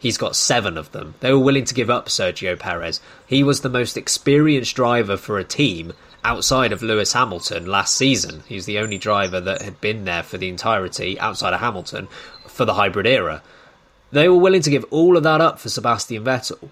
He's 0.00 0.18
got 0.18 0.36
seven 0.36 0.78
of 0.78 0.92
them. 0.92 1.14
They 1.20 1.32
were 1.32 1.38
willing 1.38 1.64
to 1.64 1.74
give 1.74 1.90
up 1.90 2.06
Sergio 2.06 2.58
Perez. 2.58 3.00
He 3.26 3.42
was 3.42 3.62
the 3.62 3.68
most 3.68 3.96
experienced 3.96 4.76
driver 4.76 5.16
for 5.16 5.38
a 5.38 5.44
team 5.44 5.92
outside 6.24 6.72
of 6.72 6.82
Lewis 6.82 7.12
Hamilton 7.12 7.66
last 7.66 7.94
season. 7.94 8.42
He's 8.46 8.66
the 8.66 8.78
only 8.78 8.98
driver 8.98 9.40
that 9.40 9.62
had 9.62 9.80
been 9.80 10.04
there 10.04 10.22
for 10.22 10.38
the 10.38 10.48
entirety 10.48 11.18
outside 11.18 11.54
of 11.54 11.60
Hamilton 11.60 12.08
for 12.46 12.64
the 12.64 12.74
hybrid 12.74 13.06
era. 13.06 13.42
They 14.10 14.28
were 14.28 14.38
willing 14.38 14.62
to 14.62 14.70
give 14.70 14.84
all 14.90 15.16
of 15.16 15.22
that 15.22 15.40
up 15.40 15.58
for 15.58 15.68
Sebastian 15.68 16.24
Vettel. 16.24 16.68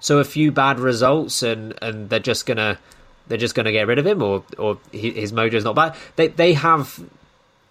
So 0.00 0.18
a 0.18 0.24
few 0.24 0.52
bad 0.52 0.78
results, 0.78 1.42
and, 1.42 1.74
and 1.80 2.10
they're 2.10 2.20
just 2.20 2.44
gonna 2.46 2.78
they're 3.26 3.38
just 3.38 3.54
gonna 3.54 3.72
get 3.72 3.86
rid 3.86 3.98
of 3.98 4.06
him, 4.06 4.22
or 4.22 4.44
or 4.58 4.78
his 4.92 5.32
mojo's 5.32 5.64
not 5.64 5.74
bad. 5.74 5.96
They 6.16 6.28
they 6.28 6.52
have 6.52 7.00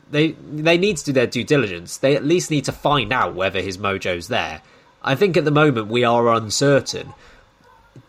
they 0.10 0.32
they 0.32 0.78
need 0.78 0.98
to 0.98 1.06
do 1.06 1.12
their 1.14 1.28
due 1.28 1.44
diligence. 1.44 1.98
They 1.98 2.16
at 2.16 2.26
least 2.26 2.50
need 2.50 2.66
to 2.66 2.72
find 2.72 3.14
out 3.14 3.36
whether 3.36 3.62
his 3.62 3.78
mojo's 3.78 4.30
there. 4.30 4.62
I 5.04 5.16
think 5.16 5.38
at 5.38 5.46
the 5.46 5.52
moment 5.52 5.88
we 5.88 6.04
are 6.04 6.34
uncertain. 6.34 7.14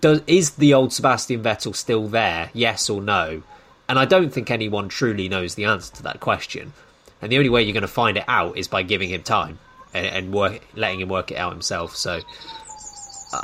Does 0.01 0.23
is 0.27 0.53
the 0.53 0.75
old 0.75 0.93
Sebastian 0.93 1.43
Vettel 1.43 1.75
still 1.75 2.09
there? 2.09 2.51
Yes 2.53 2.89
or 2.89 3.03
no? 3.03 3.43
And 3.89 3.99
I 3.99 4.05
don't 4.07 4.31
think 4.31 4.51
anyone 4.51 4.89
truly 4.89 5.29
knows 5.29 5.55
the 5.55 5.67
answer 5.67 5.95
to 5.97 6.03
that 6.05 6.21
question. 6.21 6.73
And 7.21 7.31
the 7.31 7.37
only 7.37 7.51
way 7.51 7.63
you're 7.63 7.73
going 7.73 7.83
to 7.83 7.89
find 7.89 8.17
it 8.17 8.25
out 8.27 8.57
is 8.57 8.69
by 8.69 8.83
giving 8.83 9.11
him 9.11 9.23
time 9.23 9.59
and, 9.93 10.07
and 10.07 10.33
work, 10.33 10.61
letting 10.75 11.01
him 11.01 11.09
work 11.09 11.31
it 11.31 11.37
out 11.37 11.53
himself. 11.53 11.97
So 11.97 12.21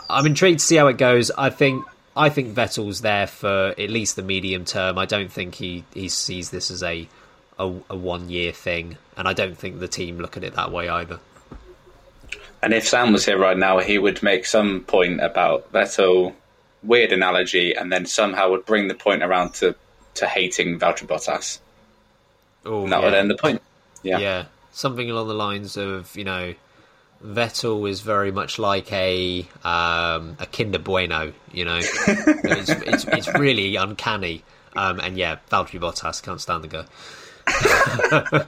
I'm 0.09 0.27
intrigued 0.27 0.61
to 0.61 0.65
see 0.65 0.77
how 0.77 0.87
it 0.89 0.99
goes. 0.99 1.31
I 1.31 1.51
think 1.51 1.85
I 2.17 2.29
think 2.29 2.55
Vettel's 2.55 3.03
there 3.03 3.27
for 3.27 3.75
at 3.79 3.91
least 3.91 4.17
the 4.17 4.23
medium 4.23 4.65
term. 4.65 4.99
I 4.99 5.07
don't 5.07 5.31
think 5.31 5.55
he, 5.55 5.85
he 5.95 6.09
sees 6.09 6.51
this 6.51 6.71
as 6.71 6.83
a 6.83 7.09
a, 7.59 7.67
a 7.91 7.97
one 7.97 8.31
year 8.31 8.53
thing, 8.53 8.97
and 9.17 9.29
I 9.29 9.35
don't 9.35 9.57
think 9.57 9.79
the 9.79 9.89
team 9.89 10.19
look 10.19 10.37
at 10.37 10.45
it 10.45 10.55
that 10.55 10.73
way 10.73 10.89
either. 10.89 11.21
And 12.63 12.75
if 12.75 12.87
Sam 12.87 13.13
was 13.13 13.25
here 13.25 13.39
right 13.39 13.57
now, 13.57 13.79
he 13.79 13.99
would 13.99 14.23
make 14.23 14.45
some 14.45 14.81
point 14.83 15.21
about 15.21 15.73
Vettel, 15.73 16.35
weird 16.83 17.13
analogy, 17.13 17.75
and 17.75 17.91
then 17.91 18.07
somehow 18.07 18.51
would 18.51 18.67
bring 18.67 18.89
the 18.89 18.95
point 18.95 19.23
around 19.23 19.55
to, 19.55 19.75
to 20.15 20.27
hating 20.27 20.79
Valtteri 20.79 21.07
Bottas. 21.07 21.59
Oh, 22.67 22.85
and 22.85 22.93
that 22.93 22.99
yeah. 22.99 23.05
would 23.05 23.15
end 23.15 23.31
the 23.31 23.37
point. 23.37 23.63
Yeah. 24.03 24.19
yeah, 24.19 24.45
something 24.73 25.11
along 25.11 25.29
the 25.29 25.35
lines 25.35 25.77
of 25.77 26.15
you 26.17 26.25
know, 26.25 26.55
Vettel 27.25 27.89
is 27.89 28.01
very 28.01 28.33
much 28.33 28.59
like 28.59 28.93
a 28.93 29.47
um, 29.65 30.37
a 30.39 30.47
Kinder 30.51 30.79
Bueno. 30.79 31.33
You 31.53 31.65
know, 31.65 31.79
it's, 31.83 32.71
it's 32.71 33.05
it's 33.05 33.35
really 33.39 33.77
uncanny. 33.77 34.43
Um, 34.77 35.01
and 35.01 35.17
yeah, 35.17 35.37
Valtteri 35.51 35.81
Bottas 35.81 36.23
can't 36.23 36.41
stand 36.41 36.65
the 36.65 36.69
guy. 36.69 36.85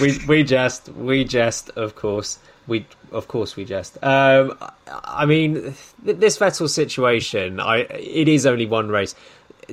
we, 0.00 0.06
we 0.06 0.26
we 0.26 0.42
jest 0.44 0.88
we 0.88 1.24
jest 1.24 1.70
of 1.76 1.94
course. 1.94 2.38
We 2.66 2.86
of 3.12 3.28
course 3.28 3.56
we 3.56 3.64
jest. 3.64 3.98
Um 4.02 4.56
i 5.04 5.26
mean 5.26 5.74
th- 6.04 6.18
this 6.18 6.38
vettel 6.38 6.68
situation 6.68 7.60
i 7.60 7.86
it 7.90 8.28
is 8.28 8.46
only 8.46 8.66
one 8.66 8.88
race. 8.88 9.14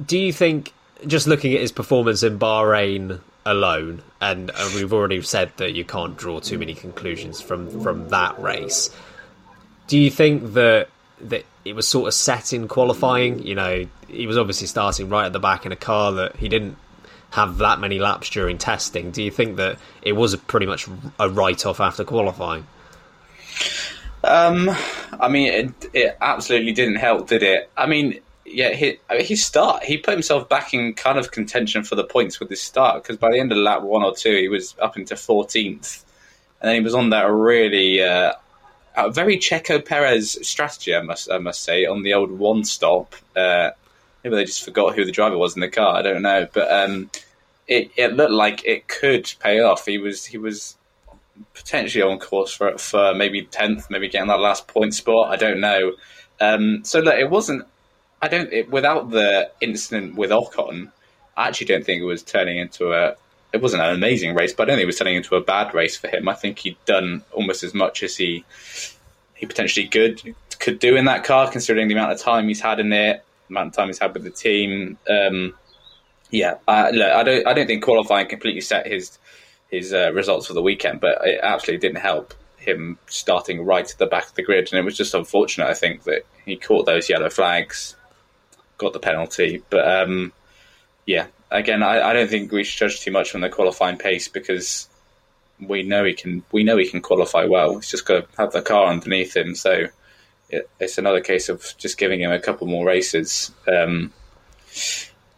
Do 0.05 0.17
you 0.17 0.33
think 0.33 0.73
just 1.07 1.27
looking 1.27 1.53
at 1.53 1.61
his 1.61 1.71
performance 1.71 2.23
in 2.23 2.37
bahrain 2.37 3.19
alone 3.45 4.01
and 4.19 4.51
uh, 4.51 4.69
we've 4.75 4.93
already 4.93 5.21
said 5.21 5.51
that 5.57 5.73
you 5.73 5.83
can't 5.83 6.15
draw 6.15 6.39
too 6.39 6.59
many 6.59 6.75
conclusions 6.75 7.41
from 7.41 7.81
from 7.81 8.09
that 8.09 8.39
race 8.39 8.91
do 9.91 9.97
you 9.97 10.09
think 10.09 10.53
that 10.53 10.87
that 11.19 11.43
it 11.65 11.75
was 11.75 11.85
sort 11.85 12.07
of 12.07 12.13
set 12.13 12.53
in 12.53 12.69
qualifying? 12.69 13.45
You 13.45 13.55
know 13.55 13.85
he 14.07 14.25
was 14.25 14.37
obviously 14.37 14.67
starting 14.67 15.09
right 15.09 15.25
at 15.25 15.33
the 15.33 15.39
back 15.39 15.65
in 15.65 15.73
a 15.73 15.75
car 15.75 16.13
that 16.13 16.37
he 16.37 16.47
didn't 16.47 16.77
have 17.31 17.57
that 17.57 17.79
many 17.79 17.99
laps 17.99 18.29
during 18.29 18.57
testing. 18.57 19.11
Do 19.11 19.23
you 19.23 19.31
think 19.31 19.57
that 19.57 19.79
it 20.01 20.13
was 20.13 20.35
pretty 20.35 20.65
much 20.65 20.87
a 21.19 21.29
write 21.29 21.65
off 21.65 21.79
after 21.79 22.03
qualifying? 22.03 22.67
Um, 24.23 24.69
I 25.19 25.27
mean, 25.29 25.51
it, 25.51 25.89
it 25.93 26.17
absolutely 26.21 26.73
didn't 26.73 26.95
help, 26.95 27.27
did 27.27 27.41
it? 27.41 27.69
I 27.75 27.87
mean, 27.87 28.19
yeah, 28.45 28.73
he, 28.73 28.99
I 29.09 29.17
mean, 29.17 29.25
his 29.25 29.43
start, 29.43 29.83
he 29.83 29.97
put 29.97 30.11
himself 30.13 30.47
back 30.49 30.73
in 30.73 30.93
kind 30.93 31.17
of 31.17 31.31
contention 31.31 31.83
for 31.83 31.95
the 31.95 32.03
points 32.03 32.39
with 32.39 32.49
his 32.49 32.61
start 32.61 33.01
because 33.01 33.17
by 33.17 33.31
the 33.31 33.39
end 33.39 33.51
of 33.51 33.57
lap 33.57 33.81
one 33.81 34.03
or 34.03 34.13
two, 34.13 34.35
he 34.35 34.47
was 34.47 34.75
up 34.81 34.97
into 34.97 35.15
14th. 35.15 36.03
And 36.61 36.69
then 36.69 36.75
he 36.75 36.81
was 36.81 36.93
on 36.93 37.09
that 37.09 37.23
really, 37.23 38.03
uh, 38.03 38.33
very 39.09 39.37
Checo 39.37 39.83
Perez 39.83 40.37
strategy, 40.47 40.93
I 40.93 41.01
must, 41.01 41.31
I 41.31 41.37
must 41.37 41.63
say, 41.63 41.85
on 41.85 42.03
the 42.03 42.13
old 42.13 42.31
one 42.31 42.63
stop. 42.63 43.15
Uh, 43.35 43.71
maybe 44.23 44.35
they 44.35 44.45
just 44.45 44.63
forgot 44.63 44.95
who 44.95 45.05
the 45.05 45.11
driver 45.11 45.37
was 45.37 45.55
in 45.55 45.61
the 45.61 45.69
car. 45.69 45.95
I 45.95 46.01
don't 46.01 46.21
know, 46.21 46.47
but 46.51 46.71
um, 46.71 47.09
it 47.67 47.91
it 47.95 48.13
looked 48.13 48.31
like 48.31 48.65
it 48.65 48.87
could 48.87 49.31
pay 49.39 49.61
off. 49.61 49.85
He 49.85 49.97
was 49.97 50.25
he 50.25 50.37
was 50.37 50.75
potentially 51.53 52.01
on 52.01 52.19
course 52.19 52.53
for 52.53 52.77
for 52.77 53.13
maybe 53.13 53.43
tenth, 53.43 53.89
maybe 53.89 54.09
getting 54.09 54.27
that 54.27 54.39
last 54.39 54.67
point 54.67 54.93
spot. 54.93 55.31
I 55.31 55.35
don't 55.35 55.59
know. 55.59 55.93
Um, 56.39 56.83
so 56.83 56.99
look, 56.99 57.15
it 57.15 57.29
wasn't. 57.29 57.65
I 58.21 58.27
don't. 58.27 58.51
It, 58.51 58.69
without 58.69 59.09
the 59.09 59.51
incident 59.61 60.15
with 60.15 60.31
Ocon, 60.31 60.91
I 61.35 61.47
actually 61.47 61.67
don't 61.67 61.85
think 61.85 62.01
it 62.01 62.05
was 62.05 62.23
turning 62.23 62.57
into 62.57 62.93
a. 62.93 63.15
It 63.53 63.61
wasn't 63.61 63.83
an 63.83 63.93
amazing 63.93 64.33
race, 64.33 64.53
but 64.53 64.63
I 64.63 64.65
don't 64.67 64.77
think 64.77 64.83
it 64.83 64.87
was 64.87 64.97
turning 64.97 65.17
into 65.17 65.35
a 65.35 65.41
bad 65.41 65.73
race 65.73 65.97
for 65.97 66.07
him. 66.07 66.29
I 66.29 66.35
think 66.35 66.59
he'd 66.59 66.77
done 66.85 67.23
almost 67.33 67.63
as 67.63 67.73
much 67.73 68.01
as 68.03 68.15
he 68.15 68.45
he 69.33 69.45
potentially 69.45 69.87
could 69.87 70.35
could 70.59 70.79
do 70.79 70.95
in 70.95 71.05
that 71.05 71.23
car, 71.23 71.49
considering 71.49 71.87
the 71.87 71.95
amount 71.95 72.11
of 72.11 72.19
time 72.19 72.47
he's 72.47 72.61
had 72.61 72.79
in 72.79 72.93
it 72.93 73.25
amount 73.51 73.67
of 73.67 73.73
time 73.73 73.87
he's 73.87 73.99
had 73.99 74.13
with 74.13 74.23
the 74.23 74.31
team. 74.31 74.97
Um, 75.09 75.53
yeah, 76.31 76.55
uh, 76.67 76.89
look, 76.93 77.11
I 77.11 77.23
don't, 77.23 77.47
I 77.47 77.53
don't 77.53 77.67
think 77.67 77.83
qualifying 77.83 78.27
completely 78.27 78.61
set 78.61 78.87
his 78.87 79.19
his 79.69 79.93
uh, 79.93 80.11
results 80.13 80.47
for 80.47 80.53
the 80.53 80.61
weekend, 80.61 80.99
but 80.99 81.25
it 81.25 81.39
absolutely 81.41 81.87
didn't 81.87 82.01
help 82.01 82.33
him 82.57 82.97
starting 83.07 83.63
right 83.65 83.89
at 83.89 83.97
the 83.97 84.05
back 84.05 84.27
of 84.27 84.35
the 84.35 84.43
grid, 84.43 84.69
and 84.71 84.79
it 84.79 84.85
was 84.85 84.97
just 84.97 85.13
unfortunate. 85.13 85.67
I 85.67 85.73
think 85.73 86.03
that 86.03 86.23
he 86.45 86.55
caught 86.57 86.85
those 86.85 87.09
yellow 87.09 87.29
flags, 87.29 87.95
got 88.77 88.93
the 88.93 88.99
penalty, 88.99 89.63
but 89.69 89.87
um, 89.87 90.33
yeah, 91.05 91.27
again, 91.49 91.83
I, 91.83 92.01
I 92.01 92.13
don't 92.13 92.29
think 92.29 92.51
we 92.51 92.63
should 92.63 92.79
judge 92.79 93.01
too 93.01 93.11
much 93.11 93.31
from 93.31 93.41
the 93.41 93.49
qualifying 93.49 93.97
pace 93.97 94.27
because 94.27 94.87
we 95.59 95.83
know 95.83 96.03
he 96.03 96.13
can, 96.13 96.43
we 96.51 96.63
know 96.63 96.77
he 96.77 96.89
can 96.89 97.01
qualify 97.01 97.45
well. 97.45 97.75
He's 97.75 97.91
just 97.91 98.05
got 98.05 98.31
to 98.31 98.41
have 98.41 98.51
the 98.51 98.61
car 98.61 98.87
underneath 98.87 99.35
him, 99.35 99.55
so 99.55 99.85
it's 100.79 100.97
another 100.97 101.21
case 101.21 101.49
of 101.49 101.73
just 101.77 101.97
giving 101.97 102.21
him 102.21 102.31
a 102.31 102.39
couple 102.39 102.67
more 102.67 102.85
races. 102.85 103.51
Um, 103.67 104.11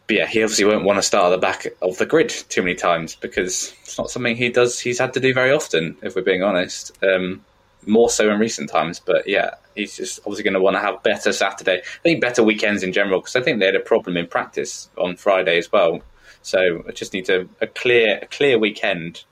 but 0.07 0.17
yeah, 0.17 0.27
he 0.27 0.43
obviously 0.43 0.65
won't 0.65 0.83
want 0.83 0.97
to 0.97 1.03
start 1.03 1.25
at 1.25 1.29
the 1.29 1.37
back 1.37 1.67
of 1.81 1.97
the 1.97 2.05
grid 2.05 2.29
too 2.29 2.61
many 2.61 2.75
times 2.75 3.15
because 3.15 3.73
it's 3.83 3.97
not 3.97 4.09
something 4.09 4.35
he 4.35 4.49
does. 4.49 4.79
He's 4.79 4.99
had 4.99 5.13
to 5.13 5.19
do 5.19 5.33
very 5.33 5.51
often, 5.51 5.95
if 6.01 6.15
we're 6.15 6.23
being 6.23 6.43
honest. 6.43 6.91
Um, 7.03 7.43
more 7.85 8.09
so 8.09 8.29
in 8.31 8.39
recent 8.39 8.69
times, 8.69 8.99
but 8.99 9.27
yeah, 9.27 9.51
he's 9.75 9.97
just 9.97 10.19
obviously 10.19 10.43
going 10.43 10.53
to 10.53 10.61
want 10.61 10.75
to 10.75 10.79
have 10.79 11.03
better 11.03 11.33
Saturday. 11.33 11.79
I 11.79 12.01
think 12.01 12.21
better 12.21 12.43
weekends 12.43 12.83
in 12.83 12.93
general 12.93 13.19
because 13.19 13.35
I 13.35 13.41
think 13.41 13.59
they 13.59 13.65
had 13.65 13.75
a 13.75 13.81
problem 13.81 14.17
in 14.17 14.27
practice 14.27 14.89
on 14.97 15.15
Friday 15.15 15.57
as 15.57 15.71
well. 15.71 16.01
So 16.41 16.83
I 16.87 16.91
just 16.91 17.13
need 17.13 17.25
to 17.25 17.47
a 17.61 17.67
clear 17.67 18.19
a 18.21 18.25
clear 18.25 18.59
weekend 18.59 19.23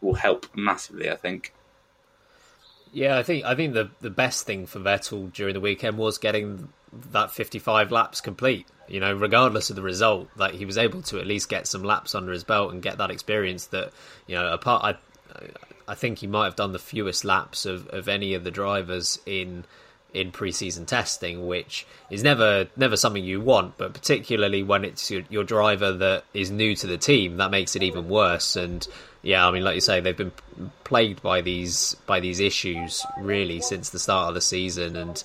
will 0.00 0.14
help 0.14 0.46
massively. 0.54 1.10
I 1.10 1.16
think. 1.16 1.52
Yeah, 2.92 3.18
I 3.18 3.22
think 3.22 3.44
I 3.44 3.54
think 3.54 3.74
the 3.74 3.90
the 4.00 4.10
best 4.10 4.46
thing 4.46 4.66
for 4.66 4.78
Vettel 4.80 5.32
during 5.32 5.54
the 5.54 5.60
weekend 5.60 5.98
was 5.98 6.18
getting 6.18 6.68
that 7.12 7.30
55 7.30 7.92
laps 7.92 8.20
complete. 8.20 8.66
You 8.88 9.00
know, 9.00 9.12
regardless 9.12 9.68
of 9.68 9.76
the 9.76 9.82
result, 9.82 10.28
that 10.38 10.54
he 10.54 10.64
was 10.64 10.78
able 10.78 11.02
to 11.02 11.18
at 11.18 11.26
least 11.26 11.50
get 11.50 11.66
some 11.66 11.82
laps 11.82 12.14
under 12.14 12.32
his 12.32 12.44
belt 12.44 12.72
and 12.72 12.82
get 12.82 12.98
that 12.98 13.10
experience. 13.10 13.66
That 13.66 13.92
you 14.26 14.34
know, 14.34 14.52
apart, 14.52 14.84
I 14.84 14.96
I 15.86 15.94
think 15.94 16.18
he 16.18 16.26
might 16.26 16.44
have 16.44 16.56
done 16.56 16.72
the 16.72 16.78
fewest 16.78 17.24
laps 17.24 17.64
of, 17.64 17.88
of 17.88 18.08
any 18.08 18.34
of 18.34 18.44
the 18.44 18.50
drivers 18.50 19.18
in 19.24 19.64
in 20.14 20.32
preseason 20.32 20.86
testing, 20.86 21.46
which 21.46 21.86
is 22.10 22.22
never 22.22 22.66
never 22.76 22.96
something 22.96 23.22
you 23.22 23.40
want, 23.40 23.76
but 23.76 23.92
particularly 23.92 24.62
when 24.62 24.84
it's 24.84 25.10
your, 25.10 25.22
your 25.28 25.44
driver 25.44 25.92
that 25.92 26.24
is 26.32 26.50
new 26.50 26.74
to 26.76 26.86
the 26.86 26.96
team, 26.96 27.36
that 27.36 27.50
makes 27.50 27.76
it 27.76 27.82
even 27.82 28.08
worse. 28.08 28.56
And 28.56 28.86
yeah, 29.22 29.46
I 29.46 29.50
mean, 29.50 29.64
like 29.64 29.74
you 29.74 29.80
say, 29.80 30.00
they've 30.00 30.16
been 30.16 30.32
plagued 30.84 31.22
by 31.22 31.42
these 31.42 31.94
by 32.06 32.20
these 32.20 32.40
issues 32.40 33.04
really 33.18 33.60
since 33.60 33.90
the 33.90 33.98
start 33.98 34.28
of 34.28 34.34
the 34.34 34.40
season, 34.40 34.96
and 34.96 35.22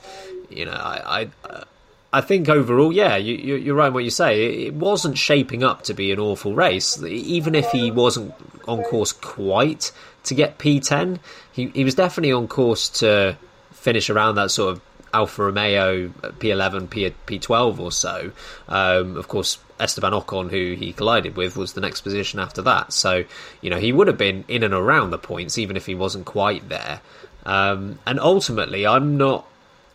you 0.49 0.65
know, 0.65 0.71
I 0.71 1.29
I, 1.43 1.63
I 2.11 2.21
think 2.21 2.49
overall, 2.49 2.91
yeah, 2.91 3.15
you, 3.15 3.55
you're 3.55 3.75
right 3.75 3.87
in 3.87 3.93
what 3.93 4.03
you 4.03 4.11
say. 4.11 4.65
It 4.65 4.73
wasn't 4.73 5.17
shaping 5.17 5.63
up 5.63 5.83
to 5.83 5.93
be 5.93 6.11
an 6.11 6.19
awful 6.19 6.53
race, 6.53 7.01
even 7.01 7.55
if 7.55 7.71
he 7.71 7.89
wasn't 7.89 8.33
on 8.67 8.83
course 8.83 9.13
quite 9.13 9.91
to 10.25 10.35
get 10.35 10.57
P10. 10.59 11.19
He 11.53 11.67
he 11.69 11.85
was 11.85 11.95
definitely 11.95 12.33
on 12.33 12.49
course 12.49 12.89
to 12.99 13.37
finish 13.83 14.09
around 14.09 14.35
that 14.35 14.49
sort 14.49 14.71
of 14.71 14.81
Alfa 15.13 15.43
Romeo 15.43 16.07
P11, 16.07 16.89
P, 16.89 17.13
P12 17.27 17.79
or 17.79 17.91
so. 17.91 18.31
Um, 18.67 19.17
of 19.17 19.27
course, 19.27 19.59
Esteban 19.79 20.13
Ocon, 20.13 20.49
who 20.49 20.73
he 20.73 20.93
collided 20.93 21.35
with, 21.35 21.57
was 21.57 21.73
the 21.73 21.81
next 21.81 22.01
position 22.01 22.39
after 22.39 22.61
that. 22.63 22.93
So, 22.93 23.25
you 23.61 23.69
know, 23.69 23.77
he 23.77 23.91
would 23.91 24.07
have 24.07 24.17
been 24.17 24.45
in 24.47 24.63
and 24.63 24.73
around 24.73 25.11
the 25.11 25.17
points, 25.17 25.57
even 25.57 25.75
if 25.77 25.85
he 25.85 25.95
wasn't 25.95 26.25
quite 26.25 26.67
there. 26.69 27.01
Um, 27.45 27.99
and 28.07 28.19
ultimately, 28.19 28.87
I'm 28.87 29.17
not, 29.17 29.45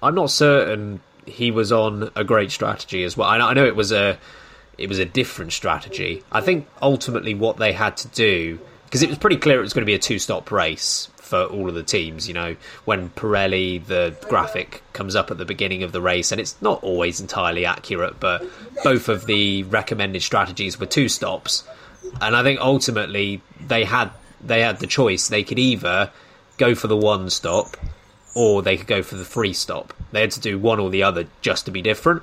I'm 0.02 0.14
not 0.14 0.30
certain 0.30 1.00
he 1.26 1.50
was 1.50 1.72
on 1.72 2.10
a 2.14 2.24
great 2.24 2.50
strategy 2.50 3.04
as 3.04 3.16
well. 3.16 3.28
I 3.28 3.52
know, 3.54 3.64
it 3.64 3.76
was 3.76 3.90
a 3.90 4.18
it 4.76 4.88
was 4.88 4.98
a 4.98 5.04
different 5.04 5.52
strategy. 5.52 6.22
I 6.30 6.40
think 6.40 6.68
ultimately 6.80 7.34
what 7.34 7.56
they 7.56 7.72
had 7.72 7.96
to 7.98 8.08
do 8.08 8.60
because 8.84 9.02
it 9.02 9.08
was 9.08 9.18
pretty 9.18 9.36
clear 9.36 9.58
it 9.58 9.62
was 9.62 9.72
going 9.72 9.82
to 9.82 9.86
be 9.86 9.94
a 9.94 9.98
two 9.98 10.18
stop 10.18 10.50
race 10.52 11.08
for 11.28 11.44
all 11.44 11.68
of 11.68 11.74
the 11.74 11.82
teams. 11.82 12.26
You 12.26 12.34
know, 12.34 12.56
when 12.84 13.10
Pirelli, 13.10 13.84
the 13.84 14.14
graphic 14.28 14.82
comes 14.92 15.14
up 15.14 15.30
at 15.30 15.38
the 15.38 15.44
beginning 15.44 15.82
of 15.82 15.92
the 15.92 16.00
race, 16.00 16.32
and 16.32 16.40
it's 16.40 16.60
not 16.60 16.82
always 16.82 17.20
entirely 17.20 17.64
accurate, 17.64 18.18
but 18.18 18.44
both 18.82 19.08
of 19.08 19.26
the 19.26 19.62
recommended 19.64 20.22
strategies 20.22 20.80
were 20.80 20.86
two 20.86 21.08
stops, 21.08 21.64
and 22.20 22.34
I 22.34 22.42
think 22.42 22.60
ultimately 22.60 23.40
they 23.60 23.84
had 23.84 24.10
they 24.40 24.62
had 24.62 24.78
the 24.80 24.86
choice. 24.86 25.28
They 25.28 25.44
could 25.44 25.58
either 25.58 26.10
go 26.56 26.74
for 26.74 26.88
the 26.88 26.96
one 26.96 27.30
stop, 27.30 27.76
or 28.34 28.62
they 28.62 28.76
could 28.76 28.86
go 28.86 29.02
for 29.02 29.16
the 29.16 29.24
three 29.24 29.52
stop. 29.52 29.94
They 30.12 30.20
had 30.20 30.30
to 30.32 30.40
do 30.40 30.58
one 30.58 30.80
or 30.80 30.90
the 30.90 31.02
other 31.02 31.26
just 31.40 31.64
to 31.66 31.70
be 31.70 31.82
different. 31.82 32.22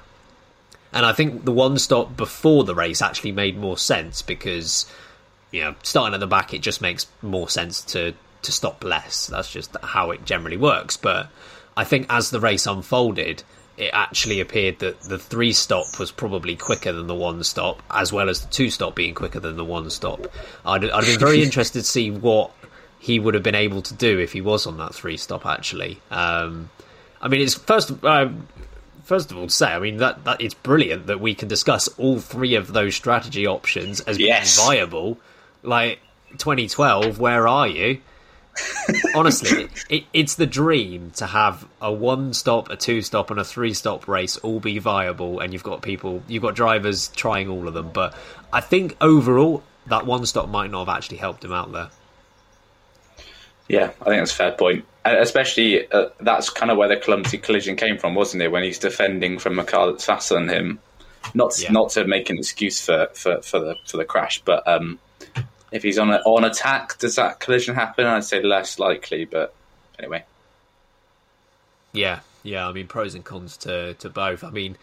And 0.93 1.05
I 1.05 1.11
think 1.11 1.43
the 1.43 1.51
one 1.51 1.77
stop 1.77 2.15
before 2.15 2.63
the 2.63 2.73
race 2.73 3.01
actually 3.01 3.33
made 3.33 3.57
more 3.57 3.77
sense 3.77 4.21
because, 4.21 4.89
you 5.51 5.61
know, 5.61 5.75
starting 5.83 6.13
at 6.13 6.21
the 6.21 6.27
back, 6.27 6.53
it 6.53 6.61
just 6.61 6.79
makes 6.79 7.07
more 7.21 7.49
sense 7.49 7.81
to 7.81 8.13
to 8.45 8.51
stop 8.51 8.83
less. 8.83 9.27
That's 9.27 9.51
just 9.51 9.75
how 9.83 10.11
it 10.11 10.25
generally 10.25 10.57
works. 10.57 10.97
But 10.97 11.29
I 11.77 11.83
think 11.83 12.07
as 12.09 12.29
the 12.31 12.39
race 12.39 12.65
unfolded, 12.65 13.43
it 13.77 13.89
actually 13.93 14.39
appeared 14.39 14.79
that 14.79 15.01
the 15.01 15.19
three 15.19 15.51
stop 15.51 15.99
was 15.99 16.11
probably 16.11 16.55
quicker 16.55 16.93
than 16.93 17.07
the 17.07 17.15
one 17.15 17.43
stop, 17.43 17.83
as 17.91 18.13
well 18.13 18.29
as 18.29 18.41
the 18.41 18.47
two 18.51 18.69
stop 18.69 18.95
being 18.95 19.13
quicker 19.13 19.39
than 19.39 19.57
the 19.57 19.65
one 19.65 19.89
stop. 19.89 20.27
I'd, 20.65 20.89
I'd 20.89 21.05
been 21.05 21.19
very 21.19 21.43
interested 21.49 21.79
to 21.81 21.85
see 21.85 22.09
what 22.11 22.51
he 22.99 23.19
would 23.19 23.33
have 23.33 23.43
been 23.43 23.53
able 23.55 23.81
to 23.83 23.93
do 23.93 24.17
if 24.19 24.31
he 24.31 24.41
was 24.41 24.65
on 24.65 24.77
that 24.77 24.95
three 24.95 25.17
stop. 25.17 25.45
Actually, 25.45 25.99
um, 26.09 26.69
I 27.21 27.27
mean, 27.27 27.41
it's 27.41 27.53
first. 27.55 27.91
Um, 28.03 28.47
first 29.03 29.29
of 29.31 29.37
all, 29.37 29.47
to 29.47 29.53
say, 29.53 29.67
I 29.73 29.79
mean 29.79 29.97
that, 29.97 30.23
that 30.23 30.41
it's 30.41 30.53
brilliant 30.55 31.07
that 31.07 31.19
we 31.19 31.35
can 31.35 31.47
discuss 31.47 31.87
all 31.99 32.19
three 32.19 32.55
of 32.55 32.71
those 32.73 32.95
strategy 32.95 33.45
options 33.45 33.99
as 34.01 34.17
Yes. 34.17 34.55
being 34.57 34.67
viable. 34.67 35.17
Like 35.63 35.99
2012, 36.37 37.19
where 37.19 37.47
are 37.47 37.67
you? 37.67 37.99
Honestly, 39.15 39.67
it, 39.89 40.05
it's 40.13 40.35
the 40.35 40.45
dream 40.45 41.11
to 41.15 41.25
have 41.25 41.67
a 41.81 41.91
one 41.91 42.33
stop, 42.33 42.69
a 42.69 42.75
two 42.75 43.01
stop, 43.01 43.31
and 43.31 43.39
a 43.39 43.43
three 43.43 43.73
stop 43.73 44.07
race 44.07 44.37
all 44.37 44.59
be 44.59 44.79
viable, 44.79 45.39
and 45.39 45.53
you've 45.53 45.63
got 45.63 45.81
people, 45.81 46.23
you've 46.27 46.43
got 46.43 46.55
drivers 46.55 47.09
trying 47.09 47.49
all 47.49 47.67
of 47.67 47.73
them. 47.73 47.91
But 47.91 48.15
I 48.53 48.61
think 48.61 48.95
overall, 49.01 49.63
that 49.87 50.05
one 50.05 50.25
stop 50.25 50.49
might 50.49 50.71
not 50.71 50.87
have 50.87 50.95
actually 50.97 51.17
helped 51.17 51.43
him 51.43 51.51
out 51.51 51.71
there. 51.71 51.89
Yeah, 53.67 53.91
I 54.01 54.05
think 54.05 54.21
that's 54.21 54.31
a 54.31 54.35
fair 54.35 54.51
point. 54.51 54.85
And 55.03 55.17
especially, 55.17 55.91
uh, 55.91 56.09
that's 56.19 56.49
kind 56.49 56.71
of 56.71 56.77
where 56.77 56.87
the 56.87 56.97
clumsy 56.97 57.37
collision 57.37 57.75
came 57.75 57.97
from, 57.97 58.15
wasn't 58.15 58.43
it? 58.43 58.51
When 58.51 58.63
he's 58.63 58.79
defending 58.79 59.39
from 59.39 59.59
a 59.59 59.63
car 59.63 59.91
that's 59.91 60.05
faster 60.05 60.35
than 60.35 60.49
him. 60.49 60.79
Not 61.33 61.59
Yeah. 61.59 61.71
not 61.71 61.89
to 61.91 62.05
make 62.05 62.29
an 62.29 62.37
excuse 62.37 62.85
for, 62.85 63.09
for, 63.13 63.41
for 63.41 63.59
the 63.59 63.75
for 63.87 63.97
the 63.97 64.05
crash, 64.05 64.41
but 64.45 64.67
um, 64.67 64.99
if 65.71 65.83
he's 65.83 65.97
on 65.97 66.11
a, 66.11 66.17
on 66.17 66.43
attack, 66.43 66.97
does 66.99 67.15
that 67.15 67.39
collision 67.39 67.75
happen? 67.75 68.05
I'd 68.05 68.23
say 68.23 68.41
less 68.41 68.79
likely, 68.79 69.25
but 69.25 69.53
anyway. 69.99 70.23
Yeah, 71.93 72.19
yeah. 72.43 72.67
I 72.67 72.71
mean, 72.71 72.87
pros 72.87 73.15
and 73.15 73.23
cons 73.23 73.57
to 73.57 73.93
to 73.95 74.09
both. 74.09 74.43
I 74.43 74.49
mean, 74.49 74.77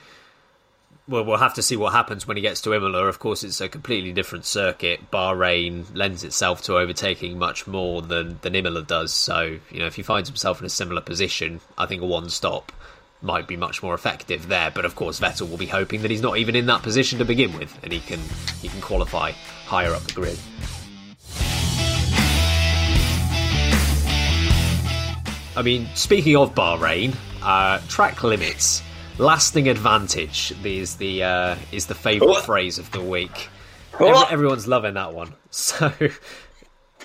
well, 1.09 1.25
we'll 1.25 1.39
have 1.39 1.55
to 1.55 1.63
see 1.63 1.77
what 1.77 1.93
happens 1.93 2.27
when 2.27 2.37
he 2.37 2.43
gets 2.43 2.61
to 2.63 2.75
Imola. 2.75 3.07
Of 3.07 3.19
course, 3.19 3.45
it's 3.45 3.61
a 3.61 3.69
completely 3.69 4.13
different 4.13 4.45
circuit. 4.45 5.11
Bahrain 5.11 5.87
lends 5.95 6.25
itself 6.25 6.63
to 6.63 6.77
overtaking 6.77 7.39
much 7.39 7.67
more 7.67 8.03
than 8.03 8.39
than 8.43 8.55
Imola 8.55 8.83
does. 8.83 9.13
So, 9.13 9.59
you 9.71 9.79
know, 9.79 9.87
if 9.87 9.97
he 9.97 10.03
finds 10.03 10.29
himself 10.29 10.61
in 10.61 10.67
a 10.67 10.71
similar 10.71 11.01
position, 11.01 11.61
I 11.77 11.87
think 11.87 12.03
a 12.03 12.07
one 12.07 12.31
stop 12.31 12.73
might 13.21 13.47
be 13.47 13.57
much 13.57 13.83
more 13.83 13.95
effective 13.95 14.49
there. 14.49 14.71
But 14.71 14.85
of 14.85 14.97
course, 14.97 15.21
Vettel 15.21 15.49
will 15.51 15.59
be 15.59 15.67
hoping 15.67 16.03
that 16.03 16.11
he's 16.11 16.23
not 16.23 16.39
even 16.39 16.57
in 16.57 16.67
that 16.67 16.83
position 16.83 17.19
to 17.19 17.25
begin 17.25 17.57
with, 17.59 17.79
and 17.83 17.93
he 17.93 18.01
can 18.01 18.21
he 18.61 18.69
can 18.69 18.81
qualify 18.81 19.33
higher 19.67 19.95
up 19.95 20.03
the 20.03 20.13
grid. 20.13 20.39
I 25.55 25.63
mean, 25.63 25.87
speaking 25.95 26.37
of 26.37 26.55
Bahrain, 26.55 27.15
uh, 27.43 27.79
track 27.89 28.23
limits, 28.23 28.83
lasting 29.19 29.69
advantage 29.69 30.53
is 30.65 30.97
the 30.97 31.23
uh, 31.25 31.57
is 31.73 31.87
the 31.87 31.95
favourite 31.95 32.43
phrase 32.43 32.79
of 32.79 32.91
the 32.93 33.03
week. 33.03 33.49
Every, 33.95 34.17
everyone's 34.31 34.67
loving 34.67 34.95
that 34.95 35.13
one. 35.15 35.35
So, 35.55 35.93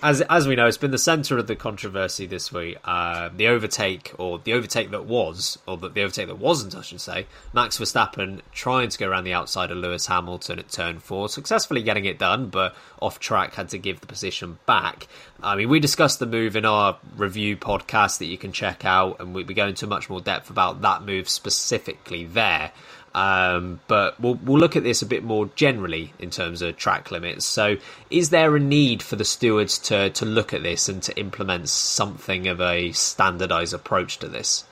as 0.03 0.21
as 0.21 0.47
we 0.47 0.55
know, 0.55 0.67
it's 0.67 0.77
been 0.77 0.91
the 0.91 0.97
centre 0.97 1.37
of 1.37 1.47
the 1.47 1.55
controversy 1.55 2.25
this 2.25 2.51
week. 2.51 2.77
Uh, 2.83 3.29
the 3.35 3.47
overtake, 3.47 4.13
or 4.17 4.39
the 4.39 4.53
overtake 4.53 4.91
that 4.91 5.05
was, 5.05 5.57
or 5.67 5.77
the, 5.77 5.89
the 5.89 6.01
overtake 6.01 6.27
that 6.27 6.39
wasn't, 6.39 6.75
I 6.75 6.81
should 6.81 7.01
say. 7.01 7.25
Max 7.53 7.77
Verstappen 7.77 8.41
trying 8.51 8.89
to 8.89 8.97
go 8.97 9.07
around 9.07 9.23
the 9.23 9.33
outside 9.33 9.71
of 9.71 9.77
Lewis 9.77 10.07
Hamilton 10.07 10.59
at 10.59 10.69
turn 10.69 10.99
four, 10.99 11.29
successfully 11.29 11.83
getting 11.83 12.05
it 12.05 12.19
done, 12.19 12.49
but 12.49 12.75
off 13.01 13.19
track 13.19 13.55
had 13.55 13.69
to 13.69 13.77
give 13.77 14.01
the 14.01 14.07
position 14.07 14.59
back. 14.65 15.07
I 15.41 15.55
mean, 15.55 15.69
we 15.69 15.79
discussed 15.79 16.19
the 16.19 16.25
move 16.25 16.55
in 16.55 16.65
our 16.65 16.97
review 17.15 17.57
podcast 17.57 18.19
that 18.19 18.25
you 18.25 18.37
can 18.37 18.51
check 18.51 18.85
out, 18.85 19.19
and 19.19 19.33
we, 19.33 19.43
we 19.43 19.53
go 19.53 19.67
into 19.67 19.87
much 19.87 20.09
more 20.09 20.21
depth 20.21 20.49
about 20.49 20.81
that 20.81 21.03
move 21.03 21.29
specifically 21.29 22.25
there. 22.25 22.71
Um, 23.17 23.79
but 23.87 24.19
we'll 24.19 24.35
we'll 24.35 24.59
look 24.59 24.75
at 24.75 24.83
this 24.83 25.01
a 25.01 25.05
bit 25.07 25.23
more 25.23 25.49
generally 25.55 26.13
in 26.19 26.29
terms 26.29 26.61
of 26.61 26.77
track 26.77 27.09
limits. 27.09 27.45
So, 27.45 27.77
is 28.11 28.29
there 28.29 28.55
a 28.55 28.59
need 28.59 29.01
for 29.01 29.15
the 29.15 29.25
stewards 29.25 29.79
to 29.79 30.11
to 30.11 30.23
look 30.23 30.53
at 30.53 30.61
this 30.61 30.87
and 30.87 31.01
to 31.01 31.17
implement 31.17 31.67
something 31.67 32.47
of 32.47 32.61
a 32.61 32.91
standardized 32.91 33.73
approach 33.73 34.19
to 34.19 34.27
this? 34.27 34.65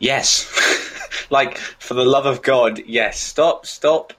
Yes. 0.00 0.46
like, 1.30 1.56
for 1.56 1.94
the 1.94 2.04
love 2.04 2.26
of 2.26 2.42
God, 2.42 2.80
yes. 2.80 3.18
Stop, 3.18 3.64
stop 3.64 4.12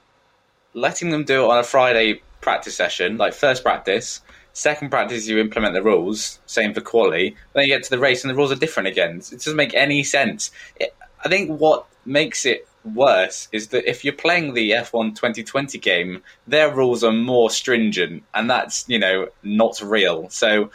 letting 0.72 1.10
them 1.10 1.22
do 1.22 1.44
it 1.44 1.50
on 1.50 1.58
a 1.58 1.62
Friday 1.62 2.22
practice 2.40 2.74
session, 2.74 3.18
like 3.18 3.34
first 3.34 3.62
practice. 3.62 4.20
Second 4.52 4.90
practice, 4.90 5.28
you 5.28 5.38
implement 5.38 5.74
the 5.74 5.82
rules, 5.82 6.40
same 6.46 6.74
for 6.74 6.80
quali. 6.80 7.36
Then 7.52 7.64
you 7.64 7.68
get 7.68 7.84
to 7.84 7.90
the 7.90 7.98
race 8.00 8.24
and 8.24 8.30
the 8.30 8.36
rules 8.36 8.50
are 8.50 8.56
different 8.56 8.88
again. 8.88 9.18
It 9.18 9.30
doesn't 9.30 9.56
make 9.56 9.74
any 9.74 10.02
sense. 10.02 10.50
It, 10.76 10.94
I 11.24 11.28
think 11.28 11.58
what 11.58 11.86
makes 12.04 12.44
it 12.44 12.68
worse 12.84 13.48
is 13.50 13.68
that 13.68 13.88
if 13.88 14.04
you're 14.04 14.14
playing 14.14 14.54
the 14.54 14.72
F1 14.72 15.16
2020 15.16 15.78
game, 15.78 16.22
their 16.46 16.74
rules 16.74 17.02
are 17.02 17.12
more 17.12 17.50
stringent, 17.50 18.24
and 18.34 18.50
that's, 18.50 18.84
you 18.88 18.98
know, 18.98 19.28
not 19.42 19.80
real. 19.82 20.28
So, 20.28 20.70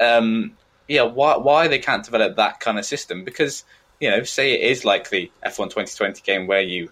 um, 0.00 0.52
yeah, 0.86 1.02
why 1.02 1.36
why 1.36 1.68
they 1.68 1.78
can't 1.78 2.04
develop 2.04 2.36
that 2.36 2.60
kind 2.60 2.78
of 2.78 2.84
system? 2.84 3.24
Because 3.24 3.64
you 4.00 4.10
know, 4.10 4.22
say 4.22 4.52
it 4.52 4.70
is 4.70 4.84
like 4.84 5.10
the 5.10 5.30
F1 5.44 5.70
2020 5.70 6.22
game 6.22 6.46
where 6.46 6.62
you 6.62 6.90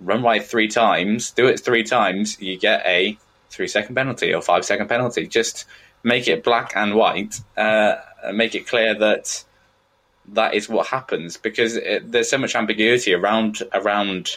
run 0.00 0.22
right 0.22 0.44
three 0.44 0.68
times, 0.68 1.30
do 1.30 1.46
it 1.46 1.60
three 1.60 1.84
times, 1.84 2.40
you 2.40 2.58
get 2.58 2.84
a 2.86 3.18
three 3.50 3.68
second 3.68 3.94
penalty 3.94 4.34
or 4.34 4.42
five 4.42 4.64
second 4.64 4.88
penalty. 4.88 5.26
Just 5.26 5.66
make 6.02 6.28
it 6.28 6.42
black 6.44 6.72
and 6.76 6.94
white, 6.94 7.40
uh, 7.56 7.96
and 8.24 8.36
make 8.36 8.54
it 8.54 8.66
clear 8.66 8.94
that 8.94 9.44
that 10.32 10.54
is 10.54 10.68
what 10.68 10.86
happens 10.86 11.36
because 11.36 11.76
it, 11.76 12.10
there's 12.10 12.30
so 12.30 12.38
much 12.38 12.54
ambiguity 12.54 13.14
around 13.14 13.62
around 13.72 14.36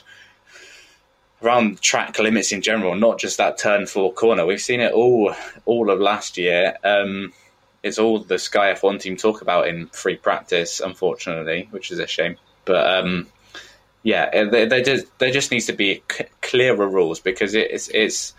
around 1.41 1.81
track 1.81 2.19
limits 2.19 2.51
in 2.51 2.61
general, 2.61 2.95
not 2.95 3.17
just 3.17 3.37
that 3.37 3.57
turn 3.57 3.87
four 3.87 4.11
corner. 4.13 4.45
We've 4.45 4.61
seen 4.61 4.81
it 4.81 4.91
all 4.91 5.33
all 5.65 5.89
of 5.89 5.99
last 5.99 6.37
year. 6.37 6.77
Um, 6.83 7.33
it's 7.81 7.97
all 7.97 8.19
the 8.19 8.37
Sky 8.37 8.73
F1 8.73 8.99
team 8.99 9.15
talk 9.15 9.41
about 9.41 9.67
in 9.67 9.87
free 9.87 10.17
practice, 10.17 10.81
unfortunately, 10.81 11.69
which 11.71 11.91
is 11.91 11.99
a 11.99 12.07
shame. 12.07 12.35
But 12.65 13.05
um, 13.05 13.27
yeah, 14.03 14.29
there, 14.45 14.65
there 14.65 14.83
just 14.83 15.17
there 15.19 15.31
just 15.31 15.51
needs 15.51 15.67
to 15.67 15.73
be 15.73 16.03
c- 16.11 16.25
clearer 16.41 16.87
rules 16.87 17.19
because 17.19 17.55
it's 17.55 17.87
it's 17.89 18.33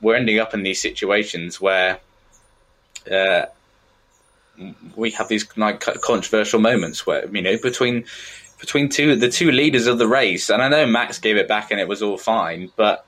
we're 0.00 0.16
ending 0.16 0.38
up 0.38 0.54
in 0.54 0.62
these 0.62 0.80
situations 0.80 1.60
where 1.60 1.98
uh, 3.10 3.46
we 4.96 5.10
have 5.12 5.28
these 5.28 5.46
like 5.56 5.80
controversial 5.80 6.60
moments 6.60 7.06
where 7.06 7.26
you 7.28 7.42
know 7.42 7.56
between 7.58 8.04
between 8.60 8.88
two 8.88 9.16
the 9.16 9.28
two 9.28 9.50
leaders 9.50 9.86
of 9.86 9.98
the 9.98 10.08
race, 10.08 10.50
and 10.50 10.62
I 10.62 10.68
know 10.68 10.86
Max 10.86 11.18
gave 11.18 11.36
it 11.36 11.48
back 11.48 11.70
and 11.70 11.80
it 11.80 11.88
was 11.88 12.02
all 12.02 12.18
fine, 12.18 12.70
but 12.76 13.06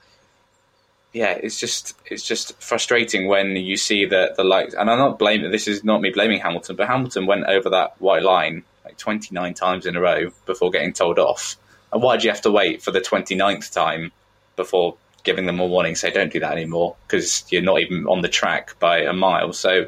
yeah, 1.16 1.30
it's 1.30 1.58
just 1.58 1.94
it's 2.04 2.22
just 2.22 2.60
frustrating 2.62 3.26
when 3.26 3.56
you 3.56 3.76
see 3.78 4.04
that 4.04 4.36
the 4.36 4.44
like, 4.44 4.74
and 4.78 4.90
I'm 4.90 4.98
not 4.98 5.18
blaming 5.18 5.50
this 5.50 5.66
is 5.66 5.82
not 5.82 6.02
me 6.02 6.10
blaming 6.10 6.40
Hamilton, 6.40 6.76
but 6.76 6.88
Hamilton 6.88 7.26
went 7.26 7.46
over 7.46 7.70
that 7.70 8.00
white 8.00 8.22
line 8.22 8.64
like 8.84 8.98
29 8.98 9.54
times 9.54 9.86
in 9.86 9.96
a 9.96 10.00
row 10.00 10.30
before 10.44 10.70
getting 10.70 10.92
told 10.92 11.18
off. 11.18 11.56
And 11.92 12.02
why 12.02 12.18
do 12.18 12.24
you 12.24 12.30
have 12.30 12.42
to 12.42 12.50
wait 12.50 12.82
for 12.82 12.90
the 12.90 13.00
29th 13.00 13.72
time 13.72 14.12
before 14.56 14.96
giving 15.24 15.46
them 15.46 15.58
a 15.58 15.66
warning? 15.66 15.94
Say 15.94 16.10
don't 16.10 16.32
do 16.32 16.40
that 16.40 16.52
anymore 16.52 16.96
because 17.06 17.44
you're 17.50 17.62
not 17.62 17.80
even 17.80 18.06
on 18.06 18.20
the 18.20 18.28
track 18.28 18.78
by 18.78 18.98
a 18.98 19.14
mile. 19.14 19.54
So 19.54 19.86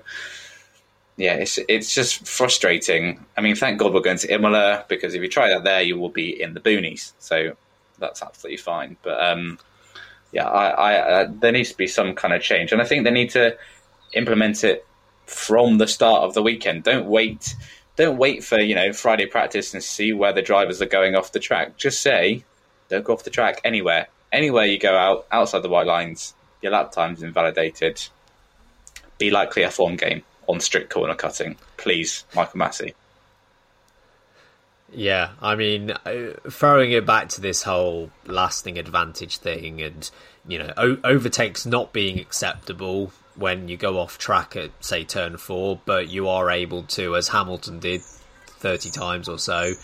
yeah, 1.18 1.34
it's 1.34 1.58
it's 1.68 1.92
just 1.92 2.26
frustrating. 2.28 3.26
I 3.36 3.40
mean, 3.40 3.56
thank 3.56 3.80
God 3.80 3.92
we're 3.92 4.00
going 4.00 4.18
to 4.18 4.32
Imola 4.32 4.84
because 4.88 5.14
if 5.14 5.20
you 5.20 5.28
try 5.28 5.48
that 5.48 5.64
there, 5.64 5.82
you 5.82 5.98
will 5.98 6.10
be 6.10 6.40
in 6.40 6.54
the 6.54 6.60
boonies. 6.60 7.12
So 7.18 7.56
that's 7.98 8.22
absolutely 8.22 8.58
fine. 8.58 8.96
But 9.02 9.20
um, 9.20 9.58
yeah, 10.30 10.48
I, 10.48 10.68
I, 10.68 10.94
uh, 10.94 11.28
there 11.40 11.50
needs 11.50 11.72
to 11.72 11.76
be 11.76 11.88
some 11.88 12.14
kind 12.14 12.32
of 12.32 12.40
change, 12.40 12.70
and 12.70 12.80
I 12.80 12.84
think 12.84 13.02
they 13.02 13.10
need 13.10 13.30
to 13.30 13.58
implement 14.14 14.62
it 14.62 14.86
from 15.26 15.78
the 15.78 15.88
start 15.88 16.22
of 16.22 16.34
the 16.34 16.42
weekend. 16.42 16.84
Don't 16.84 17.06
wait 17.06 17.56
don't 17.96 18.16
wait 18.16 18.44
for 18.44 18.60
you 18.60 18.76
know 18.76 18.92
Friday 18.92 19.26
practice 19.26 19.74
and 19.74 19.82
see 19.82 20.12
where 20.12 20.32
the 20.32 20.40
drivers 20.40 20.80
are 20.80 20.86
going 20.86 21.16
off 21.16 21.32
the 21.32 21.40
track. 21.40 21.76
Just 21.76 22.00
say, 22.00 22.44
don't 22.90 23.04
go 23.04 23.12
off 23.12 23.24
the 23.24 23.30
track 23.30 23.60
anywhere. 23.64 24.06
Anywhere 24.30 24.66
you 24.66 24.78
go 24.78 24.96
out 24.96 25.26
outside 25.32 25.62
the 25.64 25.68
white 25.68 25.86
lines, 25.88 26.34
your 26.62 26.70
lap 26.70 26.92
time's 26.92 27.24
invalidated. 27.24 28.06
Be 29.18 29.32
like 29.32 29.52
the 29.54 29.62
F1 29.62 29.98
game 29.98 30.22
on 30.48 30.60
strict 30.60 30.90
corner 30.90 31.14
cutting, 31.14 31.56
please, 31.76 32.24
Michael 32.34 32.58
Masi. 32.58 32.94
Yeah, 34.90 35.30
I 35.42 35.54
mean, 35.54 35.90
uh, 35.90 36.32
throwing 36.50 36.92
it 36.92 37.04
back 37.04 37.28
to 37.30 37.40
this 37.42 37.62
whole 37.62 38.10
lasting 38.26 38.78
advantage 38.78 39.38
thing, 39.38 39.82
and 39.82 40.10
you 40.46 40.58
know, 40.58 40.72
o- 40.76 40.98
overtakes 41.04 41.66
not 41.66 41.92
being 41.92 42.18
acceptable 42.18 43.12
when 43.36 43.68
you 43.68 43.76
go 43.76 43.98
off 43.98 44.18
track 44.18 44.56
at 44.56 44.70
say 44.80 45.04
turn 45.04 45.36
four, 45.36 45.78
but 45.84 46.08
you 46.08 46.28
are 46.28 46.50
able 46.50 46.84
to, 46.84 47.16
as 47.16 47.28
Hamilton 47.28 47.80
did 47.80 48.00
thirty 48.02 48.90
times 48.90 49.28
or 49.28 49.38
so, 49.38 49.74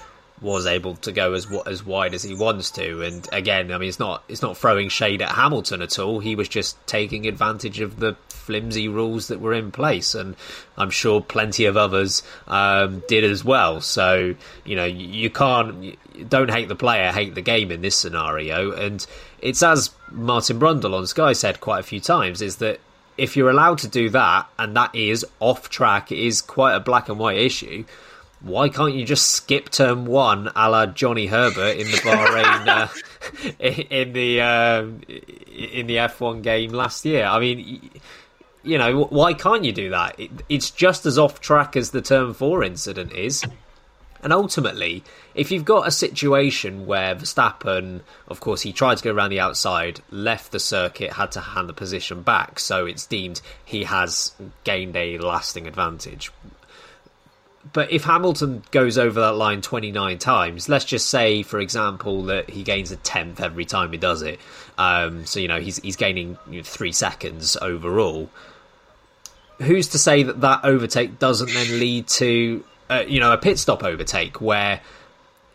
was 0.40 0.66
able 0.66 0.97
to 0.97 1.12
go 1.12 1.33
as 1.33 1.47
as 1.66 1.85
wide 1.85 2.12
as 2.12 2.23
he 2.23 2.35
wants 2.35 2.70
to. 2.73 3.03
And 3.03 3.27
again, 3.33 3.73
I 3.73 3.79
mean, 3.79 3.88
it's 3.88 3.99
not 3.99 4.25
it's 4.29 4.42
not 4.42 4.57
throwing 4.57 4.88
shade 4.88 5.23
at 5.23 5.31
Hamilton 5.31 5.81
at 5.81 5.99
all. 5.99 6.20
He 6.20 6.35
was 6.35 6.49
just 6.49 6.77
taking 6.87 7.27
advantage 7.27 7.81
of 7.81 8.01
the 8.01 8.16
flimsy 8.29 8.88
rules 8.88 9.29
that 9.29 9.40
were 9.40 9.55
in 9.55 9.70
place, 9.70 10.14
and 10.14 10.37
I'm 10.77 10.90
sure 10.90 11.20
plenty 11.20 11.64
of 11.66 11.77
others 11.77 12.23
um, 12.47 13.03
did 13.09 13.25
as 13.25 13.44
well. 13.44 13.81
So 13.81 14.35
you 14.64 14.77
know, 14.77 14.85
you, 14.85 15.07
you 15.07 15.31
can't 15.31 15.97
don't 16.29 16.51
hate 16.51 16.68
the 16.68 16.77
player, 16.77 17.12
hate 17.12 17.35
the 17.35 17.42
game 17.42 17.70
in 17.70 17.83
this 17.83 17.97
scenario. 17.97 18.73
And 18.73 19.07
it's 19.40 19.62
as 19.62 19.90
Martin 20.11 20.59
Brundle 20.59 20.94
on 20.94 21.07
Sky 21.07 21.33
said 21.33 21.61
quite 21.61 21.81
a 21.81 21.85
few 21.85 22.01
times 22.01 22.42
is 22.42 22.57
that 22.57 22.81
if 23.16 23.37
you're 23.37 23.51
allowed 23.51 23.79
to 23.79 23.88
do 23.88 24.11
that, 24.11 24.49
and 24.59 24.77
that 24.77 24.92
is 24.94 25.25
off 25.38 25.70
track, 25.70 26.11
it 26.11 26.18
is 26.18 26.42
quite 26.42 26.75
a 26.75 26.81
black 26.81 27.09
and 27.09 27.18
white 27.18 27.38
issue 27.38 27.85
why 28.44 28.68
can't 28.68 28.94
you 28.94 29.04
just 29.04 29.30
skip 29.30 29.70
turn 29.70 30.04
one, 30.04 30.50
a 30.54 30.70
la 30.70 30.87
Johnny 30.87 31.26
Herbert 31.26 31.76
in 31.78 31.90
the 31.90 31.96
Bahrain 31.98 32.68
uh, 32.68 32.88
in 33.90 34.12
the 34.12 34.40
uh, 34.40 34.83
in 34.83 35.87
the 35.87 35.96
F1 35.96 36.42
game 36.42 36.70
last 36.70 37.04
year? 37.04 37.24
I 37.24 37.40
mean, 37.40 37.90
you 38.62 38.78
know, 38.78 39.04
why 39.04 39.33
can't 39.33 39.64
you 39.64 39.72
do 39.72 39.90
that? 39.90 40.20
It, 40.20 40.30
it's 40.48 40.70
just 40.70 41.07
as 41.07 41.18
off 41.18 41.40
track 41.40 41.74
as 41.74 41.90
the 41.90 42.02
turn 42.02 42.35
four 42.35 42.62
incident 42.62 43.12
is. 43.12 43.44
And 44.22 44.33
ultimately, 44.33 45.04
if 45.35 45.52
you've 45.52 45.66
got 45.66 45.87
a 45.87 45.90
situation 45.90 46.87
where 46.87 47.14
Verstappen, 47.14 48.00
of 48.26 48.40
course, 48.40 48.62
he 48.62 48.72
tried 48.72 48.96
to 48.96 49.04
go 49.04 49.12
around 49.12 49.28
the 49.28 49.40
outside, 49.40 50.00
left 50.11 50.50
the 50.50 50.59
circuit, 50.59 51.12
had 51.12 51.33
to 51.33 51.40
hand 51.40 51.68
the 51.68 51.74
position 51.74 52.22
back, 52.22 52.59
so 52.59 52.87
it's 52.87 53.04
deemed 53.04 53.42
he 53.66 53.85
has 53.85 54.33
gained 54.64 54.96
a 54.96 55.18
lasting 55.18 55.66
advantage 55.66 56.33
but 57.72 57.90
if 57.90 58.05
Hamilton 58.05 58.62
goes 58.70 58.98
over 58.98 59.20
that 59.20 59.33
line 59.33 59.62
29 59.62 60.18
times, 60.18 60.68
let's 60.68 60.85
just 60.85 61.09
say, 61.09 61.42
for 61.42 61.59
example, 61.59 62.24
that 62.24 62.50
he 62.50 62.62
gains 62.62 62.92
a 62.92 62.96
tenth 62.96 63.40
every 63.40 63.64
time 63.64 63.90
he 63.90 63.98
does 63.98 64.22
it. 64.22 64.38
Um, 64.77 65.24
so, 65.24 65.40
you 65.40 65.48
know, 65.48 65.61
he's, 65.61 65.79
he's 65.79 65.96
gaining 65.96 66.37
you 66.50 66.59
know, 66.59 66.62
three 66.62 66.92
seconds 66.92 67.57
overall. 67.57 68.29
Who's 69.62 69.88
to 69.88 69.98
say 69.98 70.24
that 70.24 70.42
that 70.42 70.64
overtake 70.64 71.18
doesn't 71.18 71.53
then 71.53 71.81
lead 71.81 72.09
to, 72.09 72.64
uh, 72.90 73.05
you 73.07 73.20
know, 73.20 73.33
a 73.33 73.38
pit 73.38 73.59
stop 73.59 73.83
overtake 73.83 74.40
where 74.40 74.81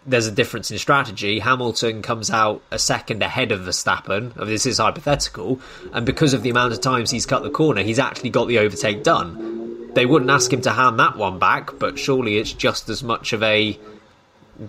there's 0.06 0.26
a 0.26 0.32
difference 0.32 0.72
in 0.72 0.80
strategy. 0.80 1.39
Hamilton 1.39 2.02
comes 2.02 2.32
out 2.32 2.63
a 2.72 2.80
second 2.80 3.22
ahead 3.22 3.52
of 3.52 3.60
Verstappen. 3.62 4.34
This 4.34 4.65
is 4.65 4.80
hypothetical, 4.80 5.60
and 5.91 6.06
because 6.06 6.34
of 6.34 6.41
the 6.41 6.50
amount 6.50 6.74
of 6.74 6.82
times 6.82 7.12
he's 7.12 7.26
cut 7.26 7.43
the 7.43 7.50
corner, 7.50 7.84
he's 7.84 8.00
actually 8.00 8.30
got 8.30 8.48
the 8.48 8.60
overtake 8.60 9.04
done 9.04 9.59
they 9.93 10.06
wouldn't 10.06 10.32
ask 10.32 10.52
him 10.52 10.62
to 10.62 10.71
hand 10.71 10.99
that 10.99 11.17
one 11.17 11.39
back, 11.39 11.78
but 11.80 11.97
surely 11.97 12.38
it's 12.38 12.54
just 12.54 12.89
as 12.89 13.04
much 13.04 13.34
of 13.34 13.43
a 13.43 13.78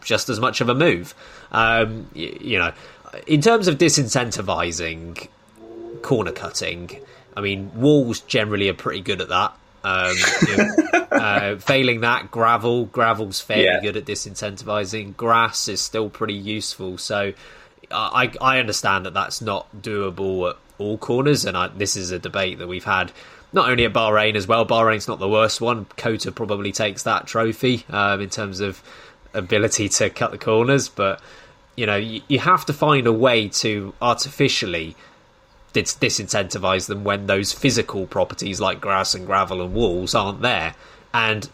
just 0.02 0.28
as 0.28 0.38
much 0.38 0.60
of 0.60 0.68
a 0.68 0.74
move. 0.74 1.14
Um, 1.50 2.08
you, 2.14 2.38
you 2.40 2.58
know, 2.58 2.72
in 3.26 3.40
terms 3.40 3.68
of 3.68 3.78
disincentivizing 3.78 5.28
corner 6.02 6.32
cutting, 6.32 6.90
I 7.36 7.40
mean, 7.40 7.70
walls 7.74 8.20
generally 8.20 8.68
are 8.68 8.74
pretty 8.74 9.00
good 9.00 9.20
at 9.20 9.28
that. 9.28 9.56
Um, 9.82 10.14
you 10.46 10.56
know, 10.56 11.06
uh, 11.10 11.56
failing 11.58 12.02
that, 12.02 12.30
gravel, 12.30 12.86
gravel's 12.86 13.40
fairly 13.40 13.64
yeah. 13.64 13.80
good 13.80 13.96
at 13.96 14.04
disincentivizing. 14.04 15.16
Grass 15.16 15.68
is 15.68 15.80
still 15.80 16.10
pretty 16.10 16.34
useful. 16.34 16.98
So 16.98 17.32
I, 17.90 18.32
I 18.40 18.58
understand 18.58 19.06
that 19.06 19.14
that's 19.14 19.40
not 19.40 19.66
doable 19.76 20.50
at 20.50 20.56
all 20.78 20.98
corners, 20.98 21.44
and 21.44 21.56
I, 21.56 21.68
this 21.68 21.96
is 21.96 22.10
a 22.10 22.18
debate 22.18 22.58
that 22.58 22.68
we've 22.68 22.84
had 22.84 23.12
not 23.52 23.68
only 23.68 23.84
at 23.84 23.92
Bahrain 23.92 24.34
as 24.34 24.46
well. 24.46 24.64
Bahrain's 24.64 25.08
not 25.08 25.18
the 25.18 25.28
worst 25.28 25.60
one. 25.60 25.86
COTA 25.96 26.32
probably 26.32 26.72
takes 26.72 27.02
that 27.02 27.26
trophy 27.26 27.84
um, 27.90 28.20
in 28.20 28.30
terms 28.30 28.60
of 28.60 28.82
ability 29.34 29.88
to 29.88 30.10
cut 30.10 30.30
the 30.30 30.38
corners, 30.38 30.88
but 30.88 31.20
you 31.76 31.86
know 31.86 31.96
you, 31.96 32.20
you 32.28 32.38
have 32.38 32.64
to 32.66 32.72
find 32.72 33.06
a 33.06 33.12
way 33.12 33.48
to 33.48 33.94
artificially 34.02 34.96
dis- 35.72 35.96
disincentivize 35.96 36.86
them 36.86 37.04
when 37.04 37.26
those 37.26 37.52
physical 37.52 38.06
properties 38.06 38.60
like 38.60 38.80
grass 38.80 39.14
and 39.14 39.26
gravel 39.26 39.62
and 39.62 39.74
walls 39.74 40.14
aren't 40.14 40.42
there. 40.42 40.74
And 41.12 41.48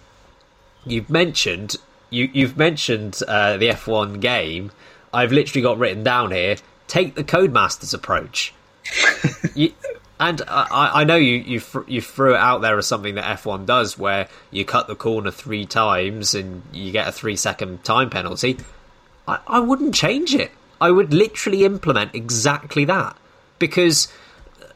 you've 0.85 1.11
mentioned 1.11 1.77
you, 2.11 2.31
you've 2.33 2.57
mentioned 2.57 3.21
uh, 3.27 3.57
the 3.57 3.69
F1 3.69 4.21
game. 4.21 4.71
I've 5.13 5.33
literally 5.33 5.63
got 5.63 5.79
written 5.79 6.03
down 6.03 6.31
here. 6.31 6.57
Take 6.87 7.15
the 7.15 7.25
Codemasters 7.25 7.93
approach. 7.95 8.55
you, 9.55 9.73
and 10.19 10.43
I, 10.49 11.01
I 11.01 11.05
know 11.05 11.17
you 11.17 11.35
you 11.35 11.63
you 11.87 12.01
threw 12.01 12.35
it 12.35 12.39
out 12.39 12.63
there 12.63 12.79
as 12.79 12.87
something 12.87 13.17
that 13.17 13.39
F1 13.39 13.67
does, 13.67 13.99
where 13.99 14.29
you 14.51 14.65
cut 14.65 14.89
the 14.89 14.97
corner 14.97 15.31
three 15.31 15.67
times 15.67 16.35
and 16.35 16.63
you 16.73 16.91
get 16.91 17.09
a 17.09 17.13
three 17.13 17.37
second 17.37 17.85
time 17.85 18.09
penalty. 18.09 18.59
I, 19.29 19.41
I 19.47 19.61
wouldn't 19.61 19.95
change 19.95 20.35
it. 20.35 20.53
I 20.81 20.91
would 20.91 21.13
literally 21.13 21.65
implement 21.65 22.15
exactly 22.15 22.85
that 22.87 23.17
because 23.59 24.09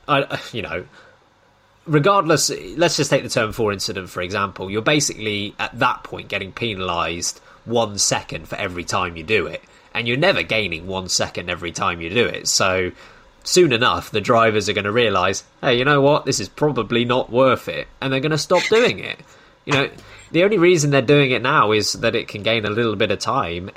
I 0.08 0.38
you 0.52 0.62
know 0.62 0.84
regardless 1.86 2.50
let's 2.76 2.96
just 2.96 3.10
take 3.10 3.22
the 3.22 3.28
turn 3.28 3.52
4 3.52 3.72
incident 3.72 4.10
for 4.10 4.20
example 4.20 4.70
you're 4.70 4.82
basically 4.82 5.54
at 5.58 5.76
that 5.78 6.04
point 6.04 6.28
getting 6.28 6.52
penalized 6.52 7.40
1 7.64 7.98
second 7.98 8.48
for 8.48 8.56
every 8.56 8.84
time 8.84 9.16
you 9.16 9.22
do 9.22 9.46
it 9.46 9.62
and 9.94 10.06
you're 10.06 10.18
never 10.18 10.42
gaining 10.42 10.86
1 10.86 11.08
second 11.08 11.48
every 11.48 11.72
time 11.72 12.00
you 12.00 12.10
do 12.10 12.26
it 12.26 12.46
so 12.48 12.92
soon 13.44 13.72
enough, 13.72 14.10
the 14.10 14.20
drivers 14.20 14.68
are 14.68 14.72
going 14.72 14.84
to 14.84 14.92
realise, 14.92 15.44
hey, 15.60 15.78
you 15.78 15.84
know 15.84 16.00
what, 16.00 16.24
this 16.24 16.40
is 16.40 16.48
probably 16.48 17.04
not 17.04 17.30
worth 17.30 17.68
it, 17.68 17.88
and 18.00 18.12
they're 18.12 18.20
going 18.20 18.30
to 18.30 18.38
stop 18.38 18.62
doing 18.68 18.98
it. 18.98 19.20
You 19.64 19.72
know, 19.74 19.90
the 20.30 20.44
only 20.44 20.58
reason 20.58 20.90
they're 20.90 21.02
doing 21.02 21.30
it 21.30 21.42
now 21.42 21.72
is 21.72 21.92
that 21.94 22.14
it 22.14 22.28
can 22.28 22.42
gain 22.42 22.64
a 22.64 22.70
little 22.70 22.96
bit 22.96 23.10
of 23.10 23.18
time 23.18 23.70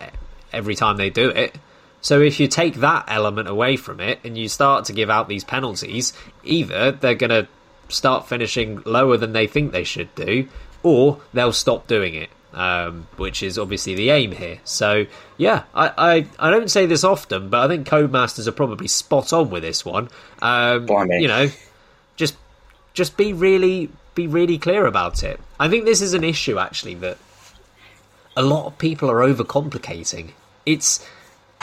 every 0.52 0.76
time 0.76 0.98
they 0.98 1.10
do 1.10 1.30
it. 1.30 1.56
So 2.02 2.22
if 2.22 2.40
you 2.40 2.48
take 2.48 2.76
that 2.76 3.06
element 3.08 3.48
away 3.48 3.78
from 3.78 4.00
it 4.00 4.20
and 4.24 4.38
you 4.38 4.50
start 4.50 4.86
to 4.86 4.94
give 4.94 5.10
out 5.10 5.30
these 5.30 5.44
penalties, 5.44 6.14
either 6.44 6.92
they're 6.92 7.16
going 7.16 7.30
to 7.30 7.48
start 7.88 8.28
finishing 8.28 8.82
lower 8.86 9.18
than 9.18 9.34
they 9.34 9.48
think 9.48 9.72
they 9.72 9.84
should 9.84 10.14
do, 10.16 10.48
or 10.84 11.22
they'll 11.34 11.54
stop 11.54 11.88
doing 11.88 12.14
it 12.14 12.30
um, 12.54 13.08
which 13.18 13.42
is 13.44 13.58
obviously 13.58 13.96
the 13.96 14.10
aim 14.12 14.32
here. 14.32 14.60
So 14.64 15.06
yeah, 15.38 15.64
I, 15.74 15.92
I, 15.98 16.28
I 16.40 16.52
don't 16.52 16.70
say 16.70 16.86
this 16.86 17.04
often, 17.04 17.50
but 17.50 17.62
I 17.64 17.68
think 17.68 17.88
Codemasters 17.88 18.48
are 18.48 18.52
probably 18.52 18.88
spot 18.88 19.34
on 19.34 19.50
with 19.50 19.64
this 19.64 19.84
one. 19.84 20.10
Um, 20.42 20.88
you 21.12 21.28
know, 21.28 21.50
just 22.16 22.36
just 22.94 23.18
be 23.18 23.34
really 23.34 23.90
be 24.16 24.28
really 24.28 24.58
clear 24.58 24.86
about 24.86 25.24
it. 25.24 25.40
I 25.60 25.70
think 25.70 25.86
this 25.86 26.02
is 26.02 26.14
an 26.14 26.24
issue 26.24 26.60
actually 26.60 26.96
that 26.96 27.18
a 28.38 28.44
lot 28.44 28.66
of 28.68 28.78
people 28.78 29.10
are 29.10 29.22
overcomplicating. 29.22 30.32
It's 30.66 31.08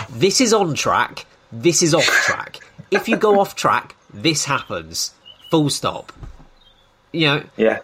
this 0.08 0.40
is 0.40 0.52
on 0.52 0.74
track, 0.74 1.26
this 1.52 1.82
is 1.82 1.94
off 1.94 2.04
track. 2.26 2.60
if 2.90 3.08
you 3.08 3.16
go 3.16 3.40
off 3.40 3.54
track, 3.54 3.94
this 4.12 4.44
happens. 4.44 5.14
Full 5.50 5.70
stop. 5.70 6.12
You 7.12 7.26
know, 7.26 7.44
yeah 7.56 7.80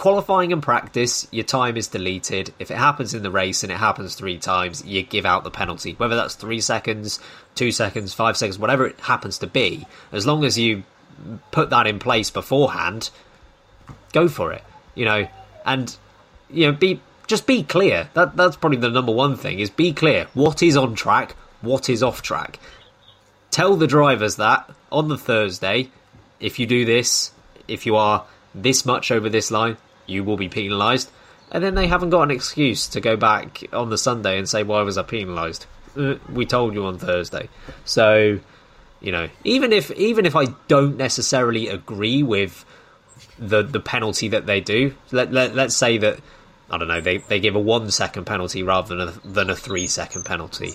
qualifying 0.00 0.50
and 0.50 0.62
practice, 0.62 1.28
your 1.30 1.44
time 1.44 1.76
is 1.76 1.88
deleted. 1.88 2.54
If 2.58 2.70
it 2.70 2.78
happens 2.78 3.12
in 3.12 3.22
the 3.22 3.30
race 3.30 3.62
and 3.62 3.70
it 3.70 3.76
happens 3.76 4.14
three 4.14 4.38
times, 4.38 4.82
you 4.82 5.02
give 5.02 5.26
out 5.26 5.44
the 5.44 5.50
penalty. 5.50 5.92
Whether 5.92 6.16
that's 6.16 6.36
three 6.36 6.62
seconds, 6.62 7.20
two 7.54 7.70
seconds, 7.70 8.14
five 8.14 8.38
seconds, 8.38 8.58
whatever 8.58 8.86
it 8.86 8.98
happens 8.98 9.36
to 9.38 9.46
be, 9.46 9.86
as 10.10 10.26
long 10.26 10.42
as 10.42 10.56
you 10.58 10.84
put 11.50 11.68
that 11.68 11.86
in 11.86 11.98
place 11.98 12.30
beforehand, 12.30 13.10
go 14.14 14.26
for 14.26 14.54
it. 14.54 14.64
You 14.94 15.04
know, 15.04 15.28
and 15.66 15.94
you 16.48 16.66
know, 16.66 16.72
be 16.72 17.02
just 17.26 17.46
be 17.46 17.62
clear. 17.62 18.08
That 18.14 18.38
that's 18.38 18.56
probably 18.56 18.78
the 18.78 18.88
number 18.88 19.12
one 19.12 19.36
thing 19.36 19.58
is 19.58 19.68
be 19.68 19.92
clear. 19.92 20.28
What 20.32 20.62
is 20.62 20.78
on 20.78 20.94
track? 20.94 21.36
What 21.60 21.90
is 21.90 22.02
off 22.02 22.22
track? 22.22 22.58
Tell 23.50 23.76
the 23.76 23.86
drivers 23.86 24.36
that 24.36 24.70
on 24.90 25.08
the 25.08 25.18
Thursday. 25.18 25.90
If 26.40 26.58
you 26.58 26.66
do 26.66 26.86
this, 26.86 27.32
if 27.68 27.84
you 27.84 27.96
are 27.96 28.24
this 28.54 28.86
much 28.86 29.10
over 29.10 29.28
this 29.28 29.50
line, 29.50 29.76
you 30.10 30.24
will 30.24 30.36
be 30.36 30.48
penalised. 30.48 31.10
And 31.52 31.64
then 31.64 31.74
they 31.74 31.86
haven't 31.86 32.10
got 32.10 32.22
an 32.22 32.30
excuse 32.30 32.86
to 32.88 33.00
go 33.00 33.16
back 33.16 33.64
on 33.72 33.90
the 33.90 33.98
Sunday 33.98 34.38
and 34.38 34.48
say, 34.48 34.62
why 34.62 34.82
was 34.82 34.98
I 34.98 35.02
penalised? 35.02 35.66
Uh, 35.96 36.14
we 36.32 36.46
told 36.46 36.74
you 36.74 36.84
on 36.84 36.98
Thursday. 36.98 37.48
So, 37.84 38.38
you 39.00 39.12
know, 39.12 39.28
even 39.42 39.72
if 39.72 39.90
even 39.92 40.26
if 40.26 40.36
I 40.36 40.46
don't 40.68 40.96
necessarily 40.96 41.68
agree 41.68 42.22
with 42.22 42.64
the 43.38 43.62
the 43.62 43.80
penalty 43.80 44.28
that 44.28 44.46
they 44.46 44.60
do, 44.60 44.94
let, 45.10 45.32
let 45.32 45.54
let's 45.56 45.74
say 45.74 45.98
that 45.98 46.20
I 46.70 46.78
don't 46.78 46.88
know, 46.88 47.00
they, 47.00 47.18
they 47.18 47.40
give 47.40 47.56
a 47.56 47.60
one 47.60 47.90
second 47.90 48.26
penalty 48.26 48.62
rather 48.62 48.94
than 48.94 49.08
a, 49.08 49.28
than 49.28 49.50
a 49.50 49.56
three 49.56 49.88
second 49.88 50.24
penalty. 50.24 50.72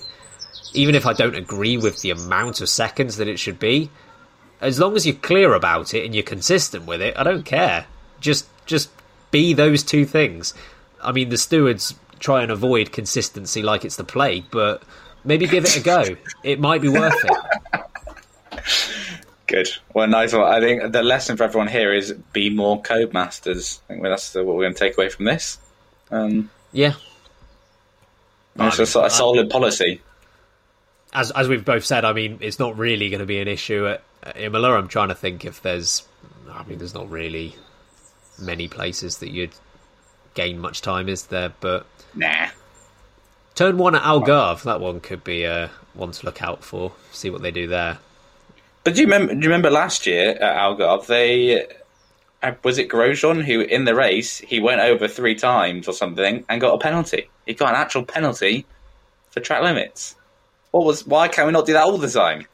Even 0.73 0.93
if 0.93 1.05
I 1.05 1.13
don't 1.13 1.35
agree 1.35 1.77
with 1.77 2.01
the 2.01 2.11
amount 2.11 2.59
of 2.59 2.67
seconds 2.67 3.15
that 3.17 3.29
it 3.29 3.39
should 3.39 3.59
be, 3.59 3.89
as 4.59 4.79
long 4.79 4.95
as 4.95 5.05
you're 5.05 5.15
clear 5.15 5.53
about 5.53 5.93
it 5.93 6.03
and 6.03 6.13
you're 6.13 6.23
consistent 6.23 6.85
with 6.85 7.01
it, 7.01 7.17
I 7.17 7.23
don't 7.23 7.45
care. 7.45 7.85
Just 8.19 8.47
just 8.65 8.89
be 9.35 9.51
those 9.51 9.83
two 9.83 10.05
things. 10.05 10.53
I 11.03 11.11
mean, 11.11 11.27
the 11.27 11.37
stewards 11.37 11.93
try 12.19 12.41
and 12.41 12.49
avoid 12.49 12.93
consistency 12.93 13.61
like 13.61 13.83
it's 13.83 13.97
the 13.97 14.05
plague, 14.05 14.45
but 14.49 14.81
maybe 15.25 15.45
give 15.45 15.65
it 15.65 15.75
a 15.75 15.81
go. 15.81 16.15
it 16.43 16.57
might 16.57 16.81
be 16.81 16.87
worth 16.87 17.21
it. 17.21 17.81
Good. 19.47 19.67
Well, 19.93 20.07
nice 20.07 20.31
one. 20.31 20.43
I 20.43 20.61
think 20.61 20.93
the 20.93 21.03
lesson 21.03 21.35
for 21.35 21.43
everyone 21.43 21.67
here 21.67 21.93
is 21.93 22.13
be 22.31 22.49
more 22.49 22.81
Codemasters. 22.81 23.81
I 23.89 23.93
think 23.95 24.03
that's 24.03 24.33
what 24.33 24.45
we're 24.45 24.63
going 24.63 24.73
to 24.73 24.79
take 24.79 24.97
away 24.97 25.09
from 25.09 25.25
this. 25.25 25.57
Um, 26.11 26.49
Yeah. 26.71 26.93
it's 28.57 28.77
just 28.77 28.95
a 28.95 29.09
solid 29.09 29.49
policy. 29.49 30.01
As 31.11 31.31
as 31.31 31.49
we've 31.49 31.65
both 31.65 31.83
said, 31.83 32.05
I 32.05 32.13
mean, 32.13 32.37
it's 32.39 32.57
not 32.57 32.77
really 32.77 33.09
going 33.09 33.19
to 33.19 33.25
be 33.25 33.39
an 33.41 33.49
issue 33.49 33.85
at, 33.85 34.01
at 34.23 34.37
Imola. 34.39 34.77
I'm 34.77 34.87
trying 34.87 35.09
to 35.09 35.15
think 35.15 35.43
if 35.43 35.61
there's, 35.61 36.07
I 36.49 36.63
mean, 36.63 36.77
there's 36.77 36.93
not 36.93 37.09
really 37.11 37.55
many 38.39 38.67
places 38.67 39.17
that 39.19 39.31
you'd 39.31 39.53
gain 40.33 40.59
much 40.59 40.81
time, 40.81 41.09
is 41.09 41.27
there? 41.27 41.53
But 41.59 41.85
Nah. 42.13 42.47
turn 43.55 43.77
one 43.77 43.95
at 43.95 44.03
Algarve, 44.03 44.63
that 44.63 44.79
one 44.79 44.99
could 44.99 45.23
be 45.23 45.45
uh, 45.45 45.69
one 45.93 46.11
to 46.11 46.25
look 46.25 46.41
out 46.41 46.63
for. 46.63 46.93
See 47.11 47.29
what 47.29 47.41
they 47.41 47.51
do 47.51 47.67
there. 47.67 47.99
But 48.83 48.95
do 48.95 49.01
you 49.01 49.07
remember? 49.07 49.33
Do 49.33 49.39
you 49.39 49.47
remember 49.47 49.71
last 49.71 50.05
year 50.05 50.31
at 50.31 50.57
Algarve? 50.57 51.07
They 51.07 51.65
uh, 52.43 52.53
was 52.63 52.77
it 52.77 52.89
Grosjean 52.89 53.43
who, 53.43 53.61
in 53.61 53.85
the 53.85 53.95
race, 53.95 54.37
he 54.37 54.59
went 54.59 54.81
over 54.81 55.07
three 55.07 55.35
times 55.35 55.87
or 55.87 55.93
something 55.93 56.45
and 56.47 56.61
got 56.61 56.73
a 56.75 56.77
penalty. 56.77 57.29
He 57.45 57.53
got 57.55 57.69
an 57.69 57.81
actual 57.81 58.03
penalty 58.03 58.65
for 59.31 59.39
track 59.39 59.63
limits. 59.63 60.15
What 60.71 60.85
was? 60.85 61.05
Why 61.07 61.27
can't 61.27 61.47
we 61.47 61.53
not 61.53 61.65
do 61.65 61.73
that 61.73 61.83
all 61.83 61.97
the 61.97 62.09
time? 62.09 62.45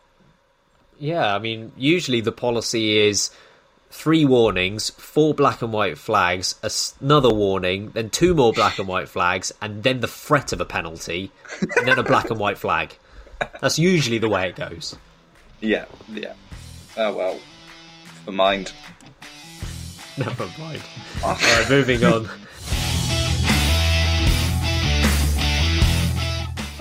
Yeah, 0.98 1.36
I 1.36 1.40
mean, 1.40 1.72
usually 1.76 2.22
the 2.22 2.32
policy 2.32 2.98
is 3.00 3.32
three 3.92 4.26
warnings, 4.26 4.90
four 4.92 5.34
black 5.34 5.62
and 5.62 5.72
white 5.72 5.98
flags, 5.98 6.56
another 7.02 7.30
warning, 7.30 7.92
then 7.92 8.10
two 8.10 8.34
more 8.34 8.54
black 8.54 8.80
and 8.80 8.88
white 8.88 9.10
flags, 9.10 9.52
and 9.62 9.84
then 9.84 10.00
the 10.00 10.08
threat 10.08 10.54
of 10.54 10.62
a 10.62 10.66
penalty, 10.66 11.32
and 11.78 11.88
then 11.88 12.00
a 12.00 12.04
black 12.04 12.30
and 12.32 12.40
white 12.40 12.58
flag. 12.58 12.98
That's 13.60 13.78
usually 13.78 14.18
the 14.18 14.30
way 14.30 14.50
it 14.50 14.56
goes. 14.56 14.96
Yeah, 15.60 15.86
yeah. 16.12 16.34
Oh 16.98 17.14
well. 17.14 17.40
For 18.26 18.32
mind. 18.32 18.72
Never 20.18 20.50
mind. 20.58 20.82
Oh. 21.24 21.28
All 21.28 21.36
right, 21.36 21.70
moving 21.70 22.04
on. 22.04 22.28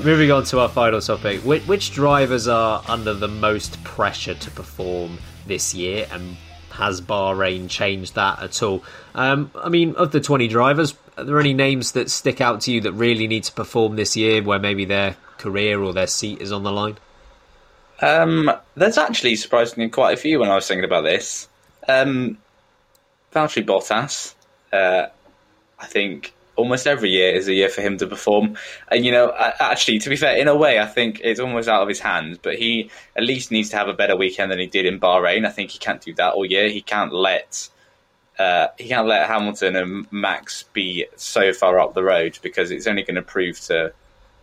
Moving 0.03 0.31
on 0.31 0.45
to 0.45 0.61
our 0.61 0.69
final 0.71 1.03
topic. 1.03 1.41
Which, 1.41 1.63
which 1.67 1.93
drivers 1.93 2.49
are 2.49 2.83
under 2.89 3.13
the 3.13 3.29
most 3.29 3.83
pressure 3.85 4.35
to 4.35 4.51
perform 4.53 5.19
this 5.47 5.75
year, 5.75 6.07
and 6.11 6.39
has 6.81 7.01
Bahrain 7.01 7.69
changed 7.69 8.15
that 8.17 8.43
at 8.43 8.63
all? 8.63 8.83
Um, 9.15 9.51
I 9.55 9.69
mean, 9.69 9.95
of 9.95 10.13
the 10.13 10.21
20 10.21 10.49
drivers, 10.49 10.95
are 11.17 11.25
there 11.25 11.39
any 11.39 11.55
names 11.55 11.93
that 11.93 12.11
stick 12.11 12.41
out 12.41 12.63
to 12.63 12.73
you 12.73 12.81
that 12.83 12.93
really 12.93 13.29
need 13.29 13.45
to 13.45 13.53
perform 13.53 13.97
this 13.97 14.17
year 14.17 14.43
where 14.43 14.59
maybe 14.59 14.85
their 14.85 15.17
career 15.39 15.81
or 15.83 15.93
their 15.93 16.07
seat 16.07 16.41
is 16.41 16.51
on 16.51 16.63
the 16.63 16.73
line? 16.73 16.97
Um, 18.01 18.51
there's 18.75 18.99
actually 18.99 19.37
surprisingly 19.37 19.91
quite 19.91 20.15
a 20.15 20.17
few 20.17 20.41
when 20.41 20.51
I 20.51 20.55
was 20.55 20.67
thinking 20.67 20.85
about 20.85 21.05
this. 21.05 21.49
Um, 21.87 22.39
Valtteri 23.33 23.65
Bottas, 23.65 24.35
uh, 24.73 25.09
I 25.79 25.87
think 25.87 26.33
almost 26.57 26.87
every 26.87 27.11
year 27.11 27.33
is 27.35 27.49
a 27.49 27.55
year 27.55 27.69
for 27.69 27.81
him 27.81 27.99
to 27.99 28.07
perform. 28.07 28.57
And 28.89 29.05
you 29.05 29.13
know, 29.13 29.33
actually, 29.37 29.99
to 30.01 30.11
be 30.11 30.17
fair, 30.17 30.37
in 30.37 30.49
a 30.49 30.57
way, 30.57 30.79
I 30.79 30.87
think 30.87 31.21
it's 31.23 31.41
almost 31.41 31.69
out 31.69 31.83
of 31.83 31.89
his 31.89 32.01
hands. 32.01 32.39
But 32.39 32.57
he 32.57 32.91
at 33.17 33.23
least 33.23 33.51
needs 33.51 33.71
to 33.71 33.77
have 33.77 33.89
a 33.89 33.95
better 33.95 34.17
weekend 34.17 34.51
than 34.51 34.59
he 34.59 34.67
did 34.67 34.87
in 34.87 35.01
Bahrain. 35.01 35.47
I 35.47 35.51
think 35.51 35.71
he 35.71 35.79
can't 35.79 36.01
do 36.01 36.15
that 36.15 36.35
all 36.35 36.45
year. 36.45 36.69
He 36.69 36.83
can't 36.83 37.13
let 37.13 37.69
uh, 38.39 38.69
he 38.79 38.89
can't 38.89 39.07
let 39.07 39.29
Hamilton 39.29 39.77
and 39.77 40.13
Max 40.13 40.65
be 40.73 41.07
so 41.17 41.53
far 41.53 41.79
up 41.79 41.95
the 41.95 42.03
road 42.03 42.39
because 42.43 42.71
it's 42.71 42.87
only 42.87 43.03
going 43.03 43.17
to 43.17 43.23
prove 43.23 43.61
to 43.63 43.93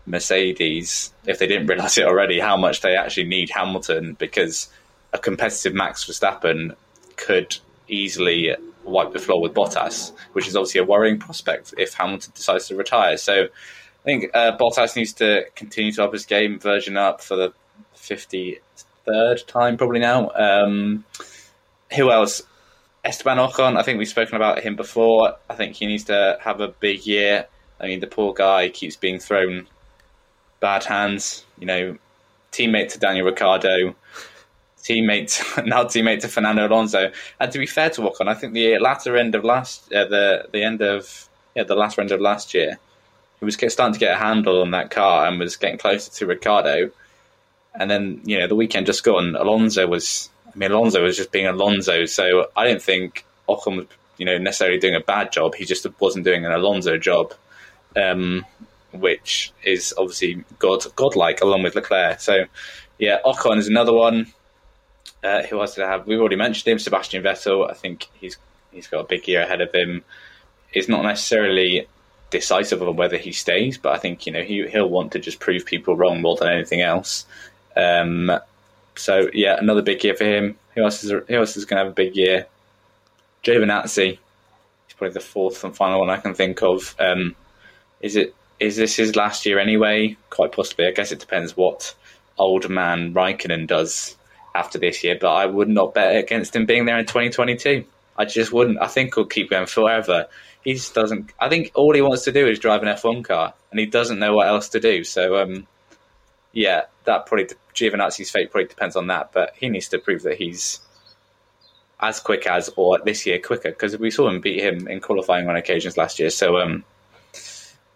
Mercedes, 0.05 1.13
if 1.25 1.39
they 1.39 1.47
didn't 1.47 1.67
realise 1.67 1.97
it 1.97 2.05
already, 2.05 2.39
how 2.39 2.57
much 2.57 2.81
they 2.81 2.95
actually 2.95 3.25
need 3.25 3.49
Hamilton 3.49 4.13
because 4.13 4.69
a 5.13 5.17
competitive 5.17 5.73
Max 5.73 6.05
Verstappen 6.05 6.75
could 7.15 7.57
easily 7.87 8.55
wipe 8.87 9.13
the 9.13 9.19
floor 9.19 9.41
with 9.41 9.53
Bottas, 9.53 10.11
which 10.33 10.47
is 10.47 10.55
obviously 10.55 10.81
a 10.81 10.83
worrying 10.83 11.19
prospect 11.19 11.73
if 11.77 11.93
Hamilton 11.93 12.31
decides 12.35 12.67
to 12.67 12.75
retire. 12.75 13.17
So 13.17 13.43
I 13.43 14.03
think 14.03 14.31
uh, 14.33 14.57
Bottas 14.57 14.95
needs 14.95 15.13
to 15.13 15.45
continue 15.55 15.91
to 15.93 16.03
up 16.03 16.13
his 16.13 16.25
game, 16.25 16.59
version 16.59 16.97
up 16.97 17.21
for 17.21 17.35
the 17.35 17.53
53rd 17.95 19.47
time 19.47 19.77
probably 19.77 19.99
now. 19.99 20.31
Um, 20.31 21.05
who 21.95 22.11
else? 22.11 22.43
Esteban 23.03 23.37
Ocon, 23.37 23.77
I 23.77 23.83
think 23.83 23.99
we've 23.99 24.07
spoken 24.07 24.35
about 24.35 24.59
him 24.59 24.75
before. 24.75 25.35
I 25.49 25.55
think 25.55 25.75
he 25.75 25.85
needs 25.85 26.05
to 26.05 26.37
have 26.41 26.59
a 26.59 26.67
big 26.67 27.05
year. 27.05 27.47
I 27.79 27.87
mean, 27.87 27.99
the 27.99 28.07
poor 28.07 28.33
guy 28.33 28.69
keeps 28.69 28.95
being 28.95 29.19
thrown 29.19 29.67
bad 30.59 30.83
hands. 30.83 31.45
You 31.57 31.67
know, 31.67 31.97
teammate 32.51 32.89
to 32.93 32.99
Daniel 32.99 33.25
Ricciardo, 33.25 33.95
teammate 34.87 35.65
now 35.65 35.83
teammate 35.83 36.21
to 36.21 36.27
Fernando 36.27 36.67
Alonso. 36.67 37.11
And 37.39 37.51
to 37.51 37.59
be 37.59 37.65
fair 37.65 37.89
to 37.91 38.01
Ocon, 38.01 38.27
I 38.27 38.33
think 38.33 38.53
the 38.53 38.77
latter 38.79 39.17
end 39.17 39.35
of 39.35 39.43
last, 39.43 39.91
uh, 39.91 40.05
the 40.05 40.47
the 40.51 40.63
end 40.63 40.81
of 40.81 41.29
yeah, 41.55 41.63
the 41.63 41.75
latter 41.75 42.01
end 42.01 42.11
of 42.11 42.21
last 42.21 42.53
year, 42.53 42.77
he 43.39 43.45
was 43.45 43.55
starting 43.55 43.93
to 43.93 43.99
get 43.99 44.13
a 44.13 44.17
handle 44.17 44.61
on 44.61 44.71
that 44.71 44.91
car 44.91 45.27
and 45.27 45.39
was 45.39 45.55
getting 45.55 45.77
closer 45.77 46.11
to 46.11 46.25
Ricciardo. 46.25 46.91
And 47.75 47.91
then 47.91 48.21
you 48.25 48.39
know 48.39 48.47
the 48.47 48.55
weekend 48.55 48.85
just 48.85 49.03
gone, 49.03 49.35
Alonso 49.35 49.87
was. 49.87 50.29
I 50.47 50.57
mean, 50.57 50.71
Alonso 50.71 51.03
was 51.03 51.17
just 51.17 51.31
being 51.31 51.45
Alonso. 51.45 52.05
So 52.05 52.47
I 52.55 52.65
don't 52.65 52.81
think 52.81 53.25
Ocon 53.47 53.77
was 53.77 53.85
you 54.17 54.25
know 54.25 54.37
necessarily 54.37 54.79
doing 54.79 54.95
a 54.95 55.01
bad 55.01 55.31
job. 55.31 55.55
He 55.55 55.65
just 55.65 55.85
wasn't 55.99 56.25
doing 56.25 56.45
an 56.45 56.51
Alonso 56.51 56.97
job. 56.97 57.33
Um, 57.95 58.45
which 58.91 59.51
is 59.63 59.93
obviously 59.97 60.43
god 60.59 60.83
godlike 60.95 61.41
along 61.41 61.63
with 61.63 61.75
Leclerc. 61.75 62.19
So 62.19 62.45
yeah, 62.97 63.19
Ocon 63.25 63.57
is 63.57 63.67
another 63.67 63.93
one. 63.93 64.33
Uh, 65.23 65.43
who 65.43 65.59
else 65.59 65.75
did 65.75 65.83
I 65.83 65.91
have? 65.91 66.07
We've 66.07 66.19
already 66.19 66.35
mentioned 66.35 66.71
him, 66.71 66.79
Sebastian 66.79 67.23
Vettel. 67.23 67.69
I 67.69 67.73
think 67.73 68.07
he's 68.19 68.37
he's 68.71 68.87
got 68.87 69.01
a 69.01 69.07
big 69.07 69.27
year 69.27 69.41
ahead 69.41 69.61
of 69.61 69.73
him. 69.73 70.03
It's 70.73 70.87
not 70.87 71.03
necessarily 71.03 71.87
decisive 72.29 72.83
on 72.83 72.95
whether 72.95 73.17
he 73.17 73.31
stays, 73.31 73.77
but 73.77 73.93
I 73.93 73.97
think 73.97 74.25
you 74.25 74.31
know 74.31 74.43
he 74.43 74.67
he'll 74.67 74.89
want 74.89 75.13
to 75.13 75.19
just 75.19 75.39
prove 75.39 75.65
people 75.65 75.95
wrong 75.95 76.21
more 76.21 76.35
than 76.35 76.49
anything 76.49 76.81
else. 76.81 77.25
Um, 77.75 78.31
so 78.95 79.29
yeah, 79.33 79.57
another 79.57 79.81
big 79.81 80.03
year 80.03 80.15
for 80.15 80.25
him. 80.25 80.57
Who 80.75 80.83
else 80.83 81.03
is 81.03 81.11
who 81.11 81.23
else 81.29 81.57
is 81.57 81.65
going 81.65 81.77
to 81.77 81.85
have 81.85 81.91
a 81.91 81.95
big 81.95 82.15
year? 82.15 82.47
Giovinazzi. 83.43 84.17
He's 84.87 84.95
probably 84.97 85.13
the 85.13 85.19
fourth 85.19 85.63
and 85.63 85.75
final 85.75 85.99
one 85.99 86.09
I 86.09 86.17
can 86.17 86.33
think 86.33 86.61
of. 86.61 86.95
Um, 86.99 87.35
is 88.01 88.15
it 88.15 88.35
is 88.59 88.75
this 88.75 88.95
his 88.95 89.15
last 89.15 89.45
year 89.45 89.59
anyway? 89.59 90.17
Quite 90.29 90.51
possibly. 90.51 90.87
I 90.87 90.91
guess 90.91 91.11
it 91.11 91.19
depends 91.19 91.55
what 91.55 91.93
old 92.37 92.69
man 92.69 93.13
Raikkonen 93.13 93.67
does 93.67 94.16
after 94.57 94.79
this 94.79 95.03
year, 95.03 95.17
but 95.19 95.31
I 95.31 95.45
would 95.45 95.69
not 95.69 95.93
bet 95.93 96.17
against 96.17 96.55
him 96.55 96.65
being 96.65 96.85
there 96.85 96.97
in 96.97 97.05
2022. 97.05 97.85
I 98.17 98.25
just 98.25 98.51
wouldn't. 98.51 98.81
I 98.81 98.87
think 98.87 99.13
he'll 99.15 99.25
keep 99.25 99.49
going 99.49 99.67
forever. 99.67 100.27
He 100.63 100.73
just 100.73 100.93
doesn't. 100.93 101.31
I 101.39 101.49
think 101.49 101.71
all 101.75 101.93
he 101.93 102.01
wants 102.01 102.23
to 102.23 102.31
do 102.31 102.47
is 102.47 102.59
drive 102.59 102.81
an 102.81 102.89
F1 102.89 103.23
car, 103.23 103.53
and 103.71 103.79
he 103.79 103.85
doesn't 103.85 104.19
know 104.19 104.33
what 104.33 104.47
else 104.47 104.69
to 104.69 104.79
do. 104.79 105.03
So, 105.03 105.37
um, 105.37 105.67
yeah, 106.51 106.83
that 107.05 107.27
probably 107.27 107.49
Giovinazzi's 107.75 108.31
fate 108.31 108.51
probably 108.51 108.67
depends 108.67 108.95
on 108.95 109.07
that. 109.07 109.31
But 109.31 109.53
he 109.55 109.69
needs 109.69 109.89
to 109.89 109.99
prove 109.99 110.23
that 110.23 110.37
he's 110.37 110.79
as 111.99 112.19
quick 112.19 112.47
as, 112.47 112.69
or 112.75 112.99
this 113.03 113.25
year 113.25 113.39
quicker, 113.39 113.69
because 113.69 113.97
we 113.97 114.11
saw 114.11 114.27
him 114.27 114.41
beat 114.41 114.59
him 114.59 114.87
in 114.87 114.99
qualifying 114.99 115.47
on 115.47 115.55
occasions 115.55 115.97
last 115.97 116.19
year. 116.19 116.29
So, 116.31 116.57
um, 116.57 116.83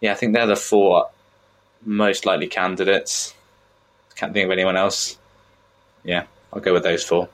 yeah, 0.00 0.12
I 0.12 0.14
think 0.14 0.34
they're 0.34 0.46
the 0.46 0.56
four 0.56 1.08
most 1.84 2.26
likely 2.26 2.46
candidates. 2.46 3.34
Can't 4.14 4.32
think 4.32 4.46
of 4.46 4.52
anyone 4.52 4.76
else. 4.76 5.18
Yeah, 6.04 6.24
I'll 6.52 6.60
go 6.60 6.72
with 6.72 6.82
those 6.82 7.04
four. 7.04 7.28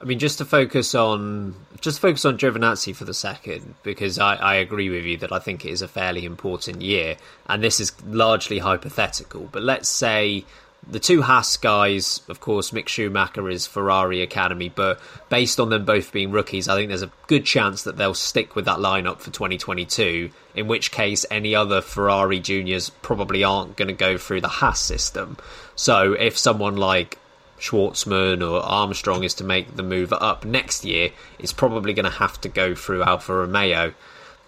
I 0.00 0.06
mean, 0.06 0.18
just 0.18 0.38
to 0.38 0.44
focus 0.44 0.94
on 0.94 1.54
just 1.80 2.00
focus 2.00 2.24
on 2.24 2.36
Giovinazzi 2.36 2.94
for 2.94 3.04
the 3.04 3.14
second, 3.14 3.74
because 3.82 4.18
I, 4.18 4.34
I 4.34 4.54
agree 4.56 4.90
with 4.90 5.04
you 5.04 5.16
that 5.18 5.32
I 5.32 5.38
think 5.38 5.64
it 5.64 5.70
is 5.70 5.82
a 5.82 5.88
fairly 5.88 6.24
important 6.24 6.82
year, 6.82 7.16
and 7.46 7.62
this 7.62 7.80
is 7.80 7.92
largely 8.04 8.58
hypothetical. 8.58 9.48
But 9.50 9.62
let's 9.62 9.88
say 9.88 10.44
the 10.90 11.00
two 11.00 11.22
Haas 11.22 11.56
guys, 11.56 12.20
of 12.28 12.40
course, 12.40 12.70
Mick 12.70 12.88
Schumacher 12.88 13.48
is 13.48 13.66
Ferrari 13.66 14.20
Academy, 14.20 14.68
but 14.68 15.00
based 15.28 15.58
on 15.58 15.70
them 15.70 15.84
both 15.84 16.12
being 16.12 16.30
rookies, 16.30 16.68
I 16.68 16.76
think 16.76 16.88
there's 16.88 17.02
a 17.02 17.12
good 17.26 17.44
chance 17.44 17.84
that 17.84 17.96
they'll 17.96 18.14
stick 18.14 18.54
with 18.54 18.66
that 18.66 18.78
lineup 18.78 19.20
for 19.20 19.30
2022. 19.30 20.30
In 20.54 20.68
which 20.68 20.90
case, 20.90 21.24
any 21.30 21.54
other 21.54 21.80
Ferrari 21.80 22.40
juniors 22.40 22.90
probably 22.90 23.42
aren't 23.42 23.76
going 23.76 23.88
to 23.88 23.94
go 23.94 24.18
through 24.18 24.42
the 24.42 24.48
Haas 24.48 24.80
system. 24.80 25.36
So 25.76 26.12
if 26.12 26.36
someone 26.36 26.76
like 26.76 27.18
Shwartzman 27.64 28.46
or 28.46 28.60
Armstrong 28.60 29.24
is 29.24 29.34
to 29.34 29.44
make 29.44 29.76
the 29.76 29.82
move 29.82 30.12
up 30.12 30.44
next 30.44 30.84
year, 30.84 31.10
it's 31.38 31.52
probably 31.52 31.94
going 31.94 32.04
to 32.04 32.10
have 32.10 32.38
to 32.42 32.48
go 32.48 32.74
through 32.74 33.02
Alfa 33.02 33.34
Romeo. 33.34 33.94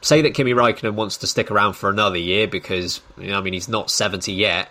say 0.02 0.20
that 0.22 0.34
Kimi 0.34 0.52
Raikkonen 0.52 0.94
wants 0.94 1.16
to 1.18 1.26
stick 1.26 1.50
around 1.50 1.72
for 1.72 1.88
another 1.88 2.18
year 2.18 2.46
because 2.46 3.00
you 3.16 3.28
know, 3.28 3.38
I 3.38 3.40
mean, 3.40 3.54
he's 3.54 3.68
not 3.68 3.90
seventy 3.90 4.32
yet. 4.32 4.68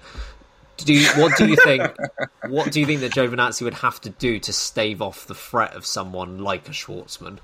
Do 0.78 0.94
you, 0.94 1.08
what 1.16 1.38
do 1.38 1.48
you 1.48 1.56
think? 1.56 1.84
what 2.48 2.72
do 2.72 2.80
you 2.80 2.86
think 2.86 3.02
that 3.02 3.14
Giovinazzi 3.14 3.64
would 3.64 3.76
have 3.76 4.00
to 4.02 4.10
do 4.10 4.40
to 4.40 4.54
stave 4.54 5.02
off 5.02 5.26
the 5.26 5.34
threat 5.34 5.74
of 5.74 5.86
someone 5.86 6.40
like 6.40 6.68
a 6.68 6.72
Shwartzman? 6.72 7.40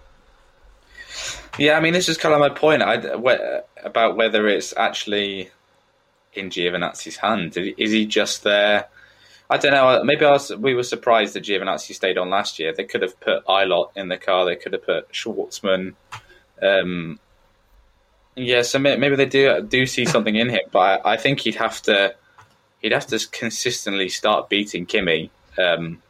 Yeah, 1.57 1.77
I 1.77 1.79
mean, 1.79 1.93
this 1.93 2.09
is 2.09 2.17
kind 2.17 2.33
of 2.33 2.39
my 2.39 2.49
point 2.49 2.81
I, 2.81 2.95
about 3.83 4.17
whether 4.17 4.47
it's 4.47 4.73
actually 4.77 5.49
in 6.33 6.49
Giovinazzi's 6.49 7.17
hand. 7.17 7.57
Is 7.57 7.91
he 7.91 8.05
just 8.05 8.43
there? 8.43 8.87
I 9.51 9.57
don't 9.57 9.73
know. 9.73 10.01
Maybe 10.05 10.23
I 10.23 10.31
was, 10.31 10.55
we 10.55 10.73
were 10.73 10.83
surprised 10.83 11.33
that 11.33 11.43
Giovinazzi 11.43 11.93
stayed 11.93 12.17
on 12.17 12.29
last 12.29 12.57
year. 12.57 12.73
They 12.73 12.85
could 12.85 13.01
have 13.01 13.19
put 13.19 13.45
Ilott 13.45 13.91
in 13.97 14.07
the 14.07 14.17
car. 14.17 14.45
They 14.45 14.55
could 14.55 14.71
have 14.71 14.85
put 14.85 15.11
Shwartzman. 15.11 15.93
Um, 16.61 17.19
yeah, 18.35 18.61
so 18.61 18.79
maybe 18.79 19.17
they 19.17 19.25
do 19.25 19.61
do 19.61 19.85
see 19.85 20.05
something 20.05 20.35
in 20.35 20.47
him, 20.47 20.61
but 20.71 21.05
I, 21.05 21.13
I 21.13 21.17
think 21.17 21.41
he'd 21.41 21.55
have 21.55 21.81
to 21.81 22.15
he'd 22.79 22.93
have 22.93 23.07
to 23.07 23.19
consistently 23.29 24.07
start 24.07 24.47
beating 24.47 24.85
Kimi. 24.85 25.29
Um, 25.57 26.01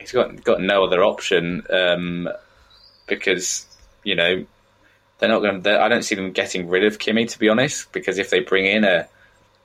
he's 0.00 0.12
got 0.12 0.42
got 0.42 0.62
no 0.62 0.84
other 0.84 1.04
option 1.04 1.66
um, 1.68 2.30
because 3.06 3.66
you 4.04 4.14
know 4.14 4.46
they're 5.18 5.28
not 5.28 5.40
going. 5.40 5.66
I 5.66 5.88
don't 5.88 6.02
see 6.02 6.14
them 6.14 6.32
getting 6.32 6.66
rid 6.66 6.84
of 6.84 6.98
Kimi 6.98 7.26
to 7.26 7.38
be 7.38 7.50
honest. 7.50 7.92
Because 7.92 8.16
if 8.16 8.30
they 8.30 8.40
bring 8.40 8.64
in 8.64 8.84
a 8.84 9.06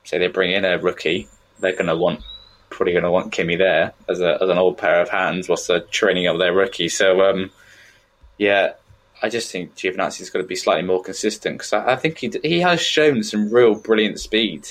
say 0.04 0.18
they 0.18 0.28
bring 0.28 0.52
in 0.52 0.66
a 0.66 0.78
rookie, 0.78 1.30
they're 1.62 1.72
going 1.72 1.86
to 1.86 1.96
want 1.96 2.20
probably 2.78 2.94
going 2.94 3.04
to 3.04 3.12
want 3.12 3.32
Kimi 3.32 3.56
there 3.56 3.94
as 4.08 4.22
a 4.22 4.38
as 4.42 4.50
an 4.50 4.58
old 4.58 4.78
pair 4.78 5.02
of 5.02 5.10
hands 5.10 5.50
whilst 5.50 5.68
they're 5.68 5.82
training 5.82 6.28
up 6.28 6.38
their 6.38 6.54
rookie. 6.54 6.88
So 6.88 7.22
um, 7.22 7.52
yeah, 8.38 8.74
I 9.22 9.30
just 9.30 9.52
think 9.52 9.76
Giovinazzi's 9.76 10.30
got 10.30 10.40
to 10.40 10.46
be 10.46 10.56
slightly 10.56 10.84
more 10.84 11.02
consistent 11.02 11.58
because 11.58 11.74
I, 11.74 11.94
I, 11.94 11.96
think 11.96 12.20
he 12.20 12.32
he 12.44 12.62
has 12.62 12.80
shown 12.80 13.24
some 13.24 13.52
real 13.52 13.76
brilliant 13.76 14.20
speed. 14.20 14.70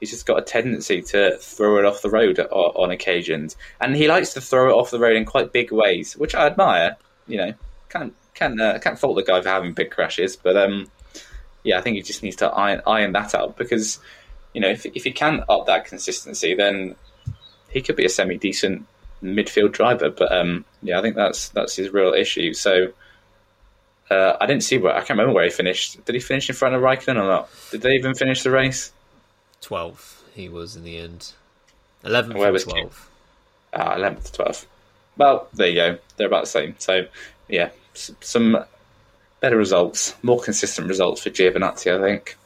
He's 0.00 0.10
just 0.10 0.26
got 0.26 0.38
a 0.38 0.42
tendency 0.42 1.00
to 1.00 1.38
throw 1.38 1.78
it 1.78 1.84
off 1.84 2.02
the 2.02 2.10
road 2.10 2.38
on, 2.38 2.46
on 2.48 2.90
occasions, 2.90 3.56
and 3.80 3.94
he 3.94 4.08
likes 4.08 4.34
to 4.34 4.40
throw 4.40 4.68
it 4.68 4.74
off 4.74 4.90
the 4.90 4.98
road 4.98 5.16
in 5.16 5.24
quite 5.24 5.52
big 5.52 5.70
ways, 5.70 6.16
which 6.16 6.34
I 6.34 6.46
admire. 6.46 6.96
You 7.28 7.38
know, 7.38 7.54
can't 7.88 8.14
can't 8.34 8.60
uh, 8.60 8.78
can't 8.80 8.98
fault 8.98 9.16
the 9.16 9.22
guy 9.22 9.40
for 9.40 9.48
having 9.48 9.72
big 9.72 9.92
crashes, 9.92 10.34
but 10.36 10.56
um, 10.56 10.90
yeah, 11.62 11.78
I 11.78 11.80
think 11.80 11.96
he 11.96 12.02
just 12.02 12.22
needs 12.22 12.36
to 12.36 12.50
iron 12.50 12.82
iron 12.84 13.12
that 13.12 13.34
out 13.34 13.56
because 13.56 14.00
you 14.52 14.60
know 14.60 14.68
if 14.68 14.84
if 14.86 15.04
he 15.04 15.12
can 15.12 15.44
up 15.48 15.66
that 15.66 15.84
consistency, 15.84 16.54
then 16.54 16.96
he 17.74 17.82
could 17.82 17.96
be 17.96 18.06
a 18.06 18.08
semi 18.08 18.38
decent 18.38 18.86
midfield 19.22 19.72
driver. 19.72 20.08
But 20.08 20.32
um, 20.32 20.64
yeah, 20.82 20.98
I 20.98 21.02
think 21.02 21.16
that's 21.16 21.50
that's 21.50 21.76
his 21.76 21.92
real 21.92 22.14
issue. 22.14 22.54
So 22.54 22.92
uh, 24.10 24.36
I 24.40 24.46
didn't 24.46 24.62
see 24.62 24.78
where 24.78 24.94
I 24.94 24.98
can't 24.98 25.10
remember 25.10 25.34
where 25.34 25.44
he 25.44 25.50
finished. 25.50 26.02
Did 26.04 26.14
he 26.14 26.20
finish 26.20 26.48
in 26.48 26.54
front 26.54 26.74
of 26.74 26.80
Raikkonen 26.80 27.16
or 27.16 27.26
not? 27.26 27.50
Did 27.70 27.82
they 27.82 27.94
even 27.94 28.14
finish 28.14 28.42
the 28.42 28.50
race? 28.50 28.92
Twelfth, 29.60 30.24
he 30.34 30.48
was 30.48 30.76
in 30.76 30.84
the 30.84 30.98
end. 30.98 31.32
Eleventh, 32.04 32.38
where 32.38 32.52
was 32.52 32.64
twelfth. 32.64 33.10
Ah, 33.74 33.96
eleventh, 33.96 34.32
twelfth. 34.32 34.66
Well, 35.16 35.48
there 35.52 35.68
you 35.68 35.74
go. 35.74 35.98
They're 36.16 36.26
about 36.26 36.44
the 36.44 36.50
same. 36.50 36.74
So 36.78 37.06
yeah, 37.48 37.70
some 37.94 38.64
better 39.40 39.56
results, 39.56 40.14
more 40.22 40.40
consistent 40.40 40.88
results 40.88 41.22
for 41.22 41.30
Giovinazzi, 41.30 41.94
I 41.94 42.00
think. 42.02 42.36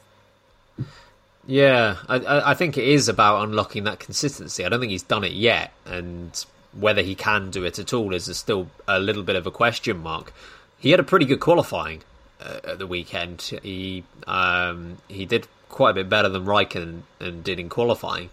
Yeah, 1.49 1.97
I, 2.07 2.51
I 2.51 2.53
think 2.53 2.77
it 2.77 2.87
is 2.87 3.09
about 3.09 3.43
unlocking 3.43 3.85
that 3.85 3.99
consistency. 3.99 4.63
I 4.63 4.69
don't 4.69 4.79
think 4.79 4.91
he's 4.91 5.03
done 5.03 5.23
it 5.23 5.31
yet, 5.31 5.73
and 5.85 6.45
whether 6.73 7.01
he 7.01 7.15
can 7.15 7.49
do 7.49 7.63
it 7.63 7.79
at 7.79 7.91
all 7.93 8.13
is 8.13 8.25
still 8.37 8.67
a 8.87 8.99
little 8.99 9.23
bit 9.23 9.35
of 9.35 9.47
a 9.47 9.51
question 9.51 9.97
mark 9.97 10.31
he 10.79 10.91
had 10.91 10.99
a 10.99 11.03
pretty 11.03 11.25
good 11.25 11.39
qualifying 11.39 12.01
uh, 12.41 12.59
at 12.63 12.79
the 12.79 12.87
weekend. 12.87 13.41
He 13.61 14.03
um, 14.25 14.97
he 15.07 15.25
did 15.25 15.47
quite 15.67 15.91
a 15.91 15.93
bit 15.93 16.09
better 16.09 16.29
than 16.29 16.45
Raikkonen 16.45 17.01
and 17.19 17.43
did 17.43 17.59
in 17.59 17.69
qualifying. 17.69 18.29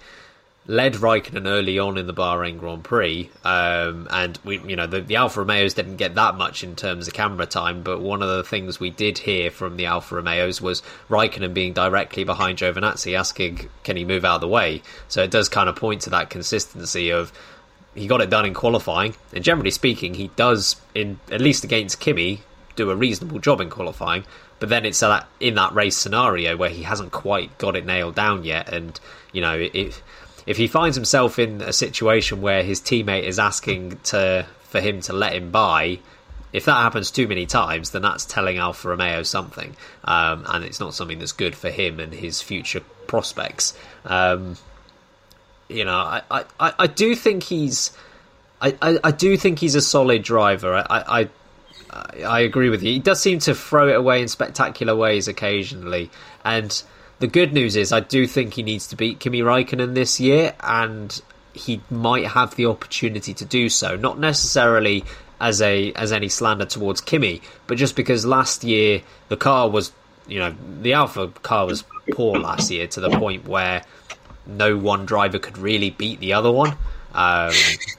Led 0.69 0.95
Raikkonen 0.95 1.47
early 1.47 1.79
on 1.79 1.97
in 1.97 2.09
the 2.09 2.15
Bahrain 2.15 2.59
Grand 2.59 2.83
Prix, 2.83 3.31
um, 3.45 4.09
and 4.11 4.37
we, 4.43 4.59
you 4.61 4.75
know, 4.75 4.89
the, 4.89 5.01
the 5.01 5.15
Alfa 5.15 5.41
Romeos 5.41 5.75
didn't 5.75 5.95
get 5.95 6.17
that 6.17 6.35
much 6.35 6.65
in 6.65 6.75
terms 6.75 7.07
of 7.07 7.15
camera 7.15 7.47
time. 7.47 7.85
But 7.85 8.01
one 8.01 8.21
of 8.21 8.29
the 8.29 8.43
things 8.43 8.81
we 8.81 8.91
did 8.91 9.19
hear 9.19 9.53
from 9.53 9.77
the 9.77 9.87
Alfa 9.87 10.17
Romeos 10.17 10.61
was 10.61 10.83
Raikkonen 11.09 11.55
being 11.55 11.73
directly 11.73 12.25
behind 12.25 12.59
Giovinazzi, 12.59 13.17
asking, 13.17 13.69
"Can 13.85 13.97
he 13.97 14.05
move 14.05 14.25
out 14.25 14.37
of 14.37 14.41
the 14.41 14.49
way?" 14.49 14.83
So 15.07 15.23
it 15.23 15.31
does 15.31 15.49
kind 15.49 15.69
of 15.69 15.77
point 15.77 16.03
to 16.03 16.11
that 16.11 16.31
consistency 16.31 17.11
of 17.11 17.33
he 17.95 18.09
got 18.09 18.21
it 18.21 18.29
done 18.29 18.45
in 18.45 18.53
qualifying, 18.53 19.15
and 19.33 19.45
generally 19.45 19.71
speaking, 19.71 20.15
he 20.15 20.29
does 20.35 20.77
in 20.97 21.21
at 21.31 21.41
least 21.41 21.63
against 21.63 22.01
Kimi 22.01 22.43
do 22.75 22.91
a 22.91 22.97
reasonable 22.97 23.39
job 23.39 23.61
in 23.61 23.71
qualifying. 23.71 24.25
But 24.59 24.69
then 24.69 24.85
it's 24.85 25.01
that 25.01 25.29
in 25.39 25.55
that 25.55 25.75
race 25.75 25.97
scenario 25.97 26.57
where 26.57 26.71
he 26.71 26.83
hasn't 26.83 27.13
quite 27.13 27.57
got 27.59 27.77
it 27.77 27.87
nailed 27.87 28.17
down 28.17 28.43
yet, 28.43 28.73
and 28.73 28.99
you 29.33 29.41
know 29.41 29.57
if 29.73 30.03
if 30.47 30.57
he 30.57 30.69
finds 30.69 30.97
himself 30.97 31.39
in 31.39 31.61
a 31.61 31.73
situation 31.73 32.41
where 32.41 32.63
his 32.63 32.81
teammate 32.81 33.25
is 33.25 33.39
asking 33.39 33.99
to 34.05 34.47
for 34.63 34.81
him 34.81 35.01
to 35.03 35.13
let 35.13 35.33
him 35.33 35.51
by, 35.51 35.99
if 36.53 36.65
that 36.65 36.77
happens 36.77 37.11
too 37.11 37.29
many 37.29 37.47
times, 37.47 37.91
then 37.91 38.03
that's 38.03 38.25
telling 38.25 38.59
Alfa 38.59 38.89
Romeo 38.89 39.23
something, 39.23 39.77
um, 40.05 40.45
and 40.49 40.65
it's 40.65 40.81
not 40.81 40.95
something 40.95 41.19
that's 41.19 41.33
good 41.33 41.55
for 41.55 41.71
him 41.71 42.01
and 42.01 42.13
his 42.13 42.41
future 42.41 42.81
prospects. 43.07 43.77
Um, 44.05 44.57
you 45.69 45.85
know, 45.85 45.97
I, 45.97 46.23
I, 46.31 46.73
I 46.79 46.87
do 46.87 47.15
think 47.15 47.43
he's, 47.43 47.97
I, 48.61 48.77
I, 48.81 48.99
I 49.05 49.11
do 49.11 49.37
think 49.37 49.59
he's 49.59 49.75
a 49.75 49.81
solid 49.81 50.23
driver. 50.23 50.75
I, 50.75 50.85
I, 51.21 51.29
I 52.25 52.41
agree 52.41 52.71
with 52.71 52.83
you. 52.83 52.93
He 52.93 52.99
does 52.99 53.21
seem 53.21 53.39
to 53.41 53.55
throw 53.55 53.89
it 53.89 53.97
away 53.97 54.23
in 54.23 54.29
spectacular 54.29 54.95
ways 54.95 55.29
occasionally, 55.29 56.11
and 56.45 56.83
the 57.19 57.27
good 57.27 57.53
news 57.53 57.77
is 57.77 57.93
I 57.93 58.01
do 58.01 58.27
think 58.27 58.55
he 58.55 58.63
needs 58.63 58.87
to 58.89 58.97
beat 58.97 59.21
Kimi 59.21 59.41
Raikkonen 59.41 59.95
this 59.95 60.21
year, 60.21 60.55
and 60.61 61.21
he 61.55 61.81
might 61.91 62.27
have 62.27 62.55
the 62.57 62.67
opportunity 62.67 63.33
to 63.35 63.45
do 63.45 63.69
so. 63.69 63.97
Not 63.97 64.19
necessarily 64.19 65.05
as 65.41 65.61
a 65.61 65.93
as 65.95 66.13
any 66.13 66.29
slander 66.29 66.67
towards 66.67 67.01
Kimi, 67.01 67.43
but 67.67 67.79
just 67.79 67.97
because 67.97 68.25
last 68.25 68.65
year 68.65 69.03
the 69.29 69.37
car 69.37 69.69
was, 69.69 69.93
you 70.27 70.39
know, 70.39 70.55
the 70.81 70.93
Alfa 70.93 71.29
car 71.29 71.67
was 71.67 71.85
poor 72.13 72.39
last 72.39 72.71
year 72.71 72.87
to 72.89 73.01
the 73.01 73.11
point 73.11 73.47
where 73.47 73.83
no 74.47 74.77
one 74.77 75.07
driver 75.07 75.39
could 75.39 75.59
really 75.59 75.91
beat 75.91 76.21
the 76.21 76.35
other 76.35 76.53
one. 76.53 76.77
Um, 77.15 77.53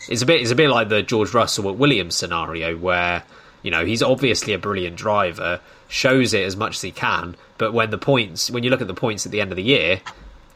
it's 0.10 0.22
a 0.22 0.26
bit 0.26 0.42
it's 0.42 0.52
a 0.52 0.56
bit 0.56 0.70
like 0.70 0.90
the 0.90 1.02
George 1.02 1.34
Russell 1.34 1.70
at 1.70 1.76
Williams 1.76 2.16
scenario 2.16 2.78
where 2.78 3.24
you 3.64 3.72
know 3.72 3.84
he's 3.84 4.04
obviously 4.04 4.54
a 4.54 4.60
brilliant 4.60 4.96
driver, 4.96 5.60
shows 5.88 6.34
it 6.34 6.44
as 6.44 6.56
much 6.56 6.76
as 6.76 6.82
he 6.82 6.92
can, 6.92 7.36
but 7.58 7.74
when 7.74 7.90
the 7.90 7.98
points 7.98 8.52
when 8.52 8.64
you 8.64 8.70
look 8.70 8.82
at 8.82 8.88
the 8.88 8.94
points 8.94 9.26
at 9.26 9.32
the 9.32 9.42
end 9.42 9.52
of 9.52 9.56
the 9.56 9.64
year, 9.64 10.02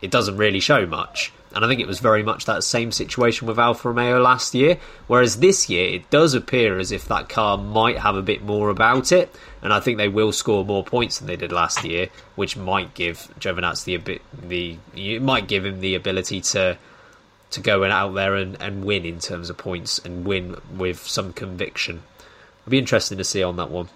it 0.02 0.12
doesn't 0.12 0.38
really 0.38 0.60
show 0.60 0.86
much. 0.86 1.32
And 1.54 1.66
I 1.66 1.68
think 1.68 1.82
it 1.82 1.88
was 1.88 2.00
very 2.00 2.24
much 2.24 2.46
that 2.46 2.64
same 2.64 2.92
situation 2.92 3.46
with 3.46 3.60
Alfa 3.60 3.90
Romeo 3.90 4.22
last 4.22 4.56
year. 4.56 4.78
Whereas 5.08 5.40
this 5.40 5.70
year, 5.70 5.96
it 5.96 6.10
does 6.10 6.34
appear 6.34 6.80
as 6.80 6.94
if 6.94 7.08
that 7.10 7.28
car 7.28 7.58
might 7.58 7.98
have 7.98 8.16
a 8.16 8.22
bit 8.22 8.42
more 8.42 8.70
about 8.70 9.12
it. 9.12 9.36
And 9.62 9.74
I 9.74 9.82
think 9.82 9.98
they 9.98 10.08
will 10.08 10.32
score 10.32 10.64
more 10.64 10.84
points 10.84 11.20
than 11.20 11.28
they 11.28 11.36
did 11.36 11.52
last 11.52 11.84
year, 11.84 12.08
which 12.36 12.56
might 12.56 12.94
give 12.94 13.34
Giovinazzi 13.40 13.84
the, 13.84 13.98
bit, 13.98 14.22
the 14.34 14.78
it 14.96 15.22
might 15.22 15.48
give 15.48 15.66
him 15.66 15.82
the 15.82 15.96
ability 15.96 16.42
to 16.42 16.78
to 17.52 17.60
go 17.60 17.84
and 17.84 17.92
out 17.92 18.14
there 18.14 18.36
and, 18.36 18.56
and 18.62 18.86
win 18.86 19.06
in 19.06 19.20
terms 19.20 19.50
of 19.50 19.58
points 19.58 20.00
and 20.00 20.26
win 20.26 20.56
with 20.78 21.06
some 21.06 21.34
conviction. 21.34 22.02
It'll 22.62 22.72
be 22.72 22.80
interesting 22.80 23.18
to 23.18 23.26
see 23.26 23.44
on 23.44 23.58
that 23.58 23.70
one. 23.70 23.90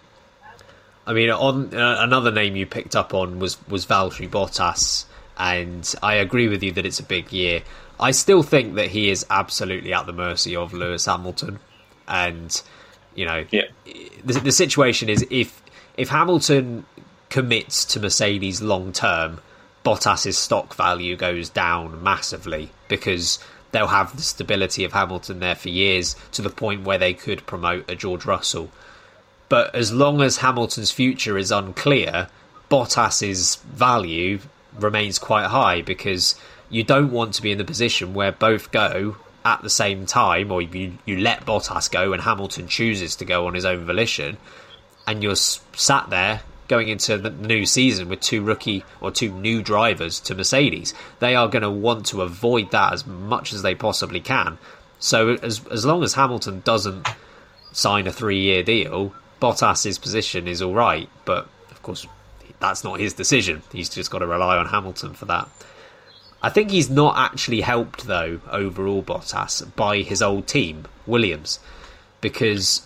I 1.07 1.13
mean, 1.13 1.29
on 1.29 1.73
uh, 1.73 1.97
another 1.99 2.31
name 2.31 2.55
you 2.55 2.65
picked 2.65 2.95
up 2.95 3.13
on 3.13 3.39
was 3.39 3.57
was 3.67 3.85
Valtteri 3.85 4.29
Bottas 4.29 5.05
and 5.37 5.93
I 6.01 6.15
agree 6.15 6.47
with 6.47 6.63
you 6.63 6.71
that 6.73 6.85
it's 6.85 6.99
a 6.99 7.03
big 7.03 7.31
year. 7.31 7.61
I 7.99 8.11
still 8.11 8.43
think 8.43 8.75
that 8.75 8.87
he 8.87 9.09
is 9.09 9.25
absolutely 9.29 9.93
at 9.93 10.05
the 10.05 10.13
mercy 10.13 10.55
of 10.55 10.73
Lewis 10.73 11.05
Hamilton, 11.05 11.59
and 12.07 12.61
you 13.15 13.25
know, 13.25 13.45
yeah. 13.51 13.63
the, 14.23 14.39
the 14.39 14.51
situation 14.51 15.09
is 15.09 15.25
if 15.29 15.61
if 15.97 16.09
Hamilton 16.09 16.85
commits 17.29 17.85
to 17.85 17.99
Mercedes 17.99 18.61
long 18.61 18.91
term, 18.91 19.39
Bottas's 19.83 20.37
stock 20.37 20.75
value 20.75 21.15
goes 21.15 21.49
down 21.49 22.01
massively 22.03 22.69
because 22.87 23.39
they'll 23.71 23.87
have 23.87 24.15
the 24.15 24.21
stability 24.21 24.83
of 24.83 24.93
Hamilton 24.93 25.39
there 25.39 25.55
for 25.55 25.69
years 25.69 26.15
to 26.31 26.41
the 26.41 26.49
point 26.49 26.83
where 26.83 26.97
they 26.97 27.13
could 27.13 27.45
promote 27.45 27.89
a 27.89 27.95
George 27.95 28.25
Russell. 28.25 28.69
But 29.49 29.75
as 29.75 29.93
long 29.93 30.21
as 30.21 30.37
Hamilton's 30.37 30.91
future 30.91 31.37
is 31.37 31.51
unclear, 31.51 32.29
Bottas's 32.69 33.55
value 33.57 34.39
remains 34.79 35.19
quite 35.19 35.47
high 35.47 35.81
because 35.81 36.35
you 36.69 36.83
don't 36.83 37.11
want 37.11 37.33
to 37.35 37.41
be 37.41 37.51
in 37.51 37.57
the 37.57 37.63
position 37.63 38.13
where 38.13 38.31
both 38.31 38.71
go 38.71 39.17
at 39.45 39.61
the 39.61 39.69
same 39.69 40.07
time, 40.07 40.51
or 40.51 40.61
you, 40.61 40.97
you 41.05 41.17
let 41.19 41.45
Bottas 41.45 41.91
go 41.91 42.13
and 42.13 42.23
Hamilton 42.23 42.67
chooses 42.67 43.15
to 43.17 43.25
go 43.25 43.45
on 43.45 43.53
his 43.53 43.65
own 43.65 43.85
volition, 43.85 44.37
and 45.05 45.21
you're 45.21 45.35
sat 45.35 46.09
there 46.09 46.41
going 46.67 46.87
into 46.87 47.15
the 47.17 47.29
new 47.29 47.63
season 47.63 48.09
with 48.09 48.19
two 48.21 48.41
rookie 48.41 48.83
or 48.99 49.11
two 49.11 49.31
new 49.31 49.61
drivers 49.61 50.19
to 50.21 50.33
Mercedes. 50.33 50.95
They 51.19 51.35
are 51.35 51.47
going 51.47 51.61
to 51.61 51.69
want 51.69 52.07
to 52.07 52.23
avoid 52.23 52.71
that 52.71 52.93
as 52.93 53.05
much 53.05 53.53
as 53.53 53.61
they 53.61 53.75
possibly 53.75 54.19
can. 54.19 54.57
So 54.97 55.35
as 55.35 55.65
as 55.67 55.85
long 55.85 56.03
as 56.03 56.15
Hamilton 56.15 56.61
doesn't 56.65 57.07
sign 57.71 58.07
a 58.07 58.11
three 58.11 58.39
year 58.39 58.63
deal, 58.63 59.13
Bottas's 59.41 59.97
position 59.97 60.47
is 60.47 60.61
all 60.61 60.73
right, 60.73 61.09
but 61.25 61.47
of 61.71 61.81
course 61.83 62.07
that's 62.59 62.83
not 62.83 62.99
his 62.99 63.13
decision. 63.13 63.61
He's 63.71 63.89
just 63.89 64.09
got 64.09 64.19
to 64.19 64.27
rely 64.27 64.57
on 64.57 64.67
Hamilton 64.67 65.13
for 65.13 65.25
that. 65.25 65.47
I 66.41 66.49
think 66.49 66.71
he's 66.71 66.89
not 66.89 67.17
actually 67.17 67.61
helped 67.61 68.05
though 68.05 68.39
overall 68.51 69.03
Bottas 69.03 69.75
by 69.75 69.99
his 69.99 70.21
old 70.21 70.47
team 70.47 70.85
Williams 71.05 71.59
because 72.21 72.85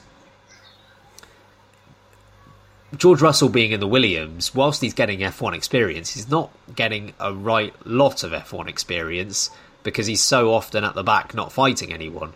George 2.97 3.21
Russell 3.21 3.49
being 3.49 3.71
in 3.71 3.79
the 3.79 3.87
Williams, 3.87 4.55
whilst 4.55 4.81
he's 4.81 4.93
getting 4.93 5.19
F1 5.19 5.53
experience, 5.53 6.09
he's 6.13 6.29
not 6.29 6.51
getting 6.75 7.13
a 7.19 7.33
right 7.33 7.73
lot 7.85 8.23
of 8.23 8.31
F1 8.31 8.67
experience 8.67 9.51
because 9.83 10.07
he's 10.07 10.21
so 10.21 10.53
often 10.53 10.83
at 10.83 10.95
the 10.95 11.03
back 11.03 11.33
not 11.33 11.51
fighting 11.51 11.93
anyone. 11.93 12.33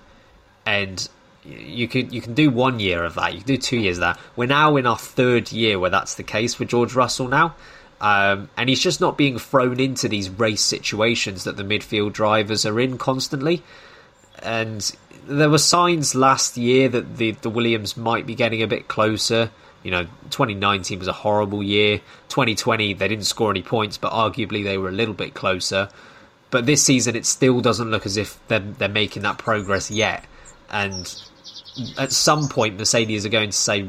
And 0.66 1.08
you 1.46 1.88
can 1.88 2.12
you 2.12 2.22
can 2.22 2.34
do 2.34 2.50
one 2.50 2.80
year 2.80 3.04
of 3.04 3.16
that, 3.16 3.34
you 3.34 3.40
can 3.40 3.48
do 3.48 3.58
two 3.58 3.78
years 3.78 3.98
of 3.98 4.02
that. 4.02 4.20
We're 4.36 4.48
now 4.48 4.78
in 4.78 4.86
our 4.86 4.98
third 4.98 5.52
year 5.52 5.80
where 5.80 5.90
that's 5.90 6.16
the 6.16 6.24
case 6.24 6.54
for 6.54 6.66
George 6.66 6.94
Russell 6.94 7.28
now. 7.28 7.56
Um, 8.02 8.50
and 8.58 8.68
he's 8.68 8.82
just 8.82 9.00
not 9.00 9.18
being 9.18 9.40
thrown 9.40 9.80
into 9.80 10.10
these 10.10 10.30
race 10.30 10.62
situations 10.62 11.46
that 11.46 11.56
the 11.56 11.64
midfield 11.64 12.12
drivers 12.12 12.66
are 12.66 12.78
in 12.80 12.98
constantly. 12.98 13.64
And 14.40 14.92
there 15.26 15.50
were 15.50 15.58
signs 15.58 16.14
last 16.14 16.58
year 16.58 16.90
that 16.90 17.16
the, 17.16 17.32
the 17.32 17.50
Williams 17.50 17.96
might 17.96 18.26
be 18.26 18.36
getting 18.36 18.62
a 18.62 18.68
bit 18.68 18.90
closer. 18.90 19.52
You 19.84 19.92
know, 19.92 20.04
2019 20.32 21.00
was 21.00 21.08
a 21.08 21.14
horrible 21.14 21.64
year. 21.64 22.00
2020, 22.28 22.94
they 22.94 23.08
didn't 23.08 23.26
score 23.26 23.52
any 23.52 23.62
points, 23.62 23.98
but 23.98 24.12
arguably 24.12 24.66
they 24.66 24.78
were 24.78 24.90
a 24.90 24.94
little 24.94 25.14
bit 25.14 25.34
closer. 25.34 25.88
But 26.52 26.66
this 26.66 26.84
season, 26.84 27.16
it 27.16 27.26
still 27.26 27.62
doesn't 27.62 27.90
look 27.90 28.06
as 28.06 28.18
if 28.18 28.38
they're, 28.50 28.60
they're 28.60 28.90
making 28.90 29.24
that 29.24 29.38
progress 29.38 29.90
yet. 29.90 30.26
And 30.70 31.08
at 31.98 32.12
some 32.12 32.48
point, 32.48 32.78
Mercedes 32.78 33.26
are 33.26 33.30
going 33.30 33.50
to 33.50 33.58
say, 33.58 33.82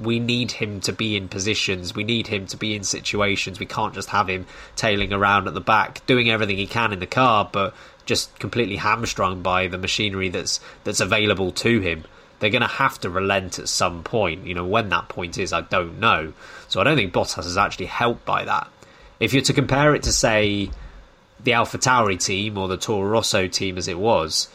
we 0.00 0.20
need 0.20 0.52
him 0.52 0.80
to 0.82 0.92
be 0.92 1.16
in 1.16 1.28
positions, 1.28 1.94
we 1.94 2.04
need 2.04 2.26
him 2.26 2.46
to 2.46 2.56
be 2.56 2.74
in 2.74 2.84
situations. 2.84 3.58
We 3.58 3.66
can't 3.66 3.94
just 3.94 4.10
have 4.10 4.28
him 4.28 4.46
tailing 4.76 5.12
around 5.12 5.48
at 5.48 5.54
the 5.54 5.60
back, 5.60 6.04
doing 6.06 6.30
everything 6.30 6.56
he 6.56 6.66
can 6.66 6.92
in 6.92 7.00
the 7.00 7.06
car, 7.06 7.48
but 7.50 7.74
just 8.04 8.38
completely 8.38 8.76
hamstrung 8.76 9.42
by 9.42 9.66
the 9.66 9.78
machinery 9.78 10.28
that's 10.28 10.60
that's 10.84 11.00
available 11.00 11.50
to 11.50 11.80
him 11.80 12.04
they're 12.38 12.50
going 12.50 12.62
to 12.62 12.68
have 12.68 13.00
to 13.00 13.10
relent 13.10 13.58
at 13.58 13.68
some 13.68 14.02
point. 14.02 14.46
You 14.46 14.54
know, 14.54 14.66
when 14.66 14.88
that 14.90 15.08
point 15.08 15.38
is, 15.38 15.52
I 15.52 15.62
don't 15.62 15.98
know. 15.98 16.32
So 16.68 16.80
I 16.80 16.84
don't 16.84 16.96
think 16.96 17.12
Bottas 17.12 17.46
is 17.46 17.56
actually 17.56 17.86
helped 17.86 18.24
by 18.24 18.44
that. 18.44 18.68
If 19.20 19.32
you're 19.32 19.42
to 19.42 19.52
compare 19.52 19.94
it 19.94 20.02
to, 20.04 20.12
say, 20.12 20.70
the 21.42 21.52
AlphaTauri 21.52 22.22
team 22.22 22.58
or 22.58 22.68
the 22.68 22.76
Toro 22.76 23.08
Rosso 23.08 23.46
team 23.48 23.78
as 23.78 23.88
it 23.88 23.98
was, 23.98 24.48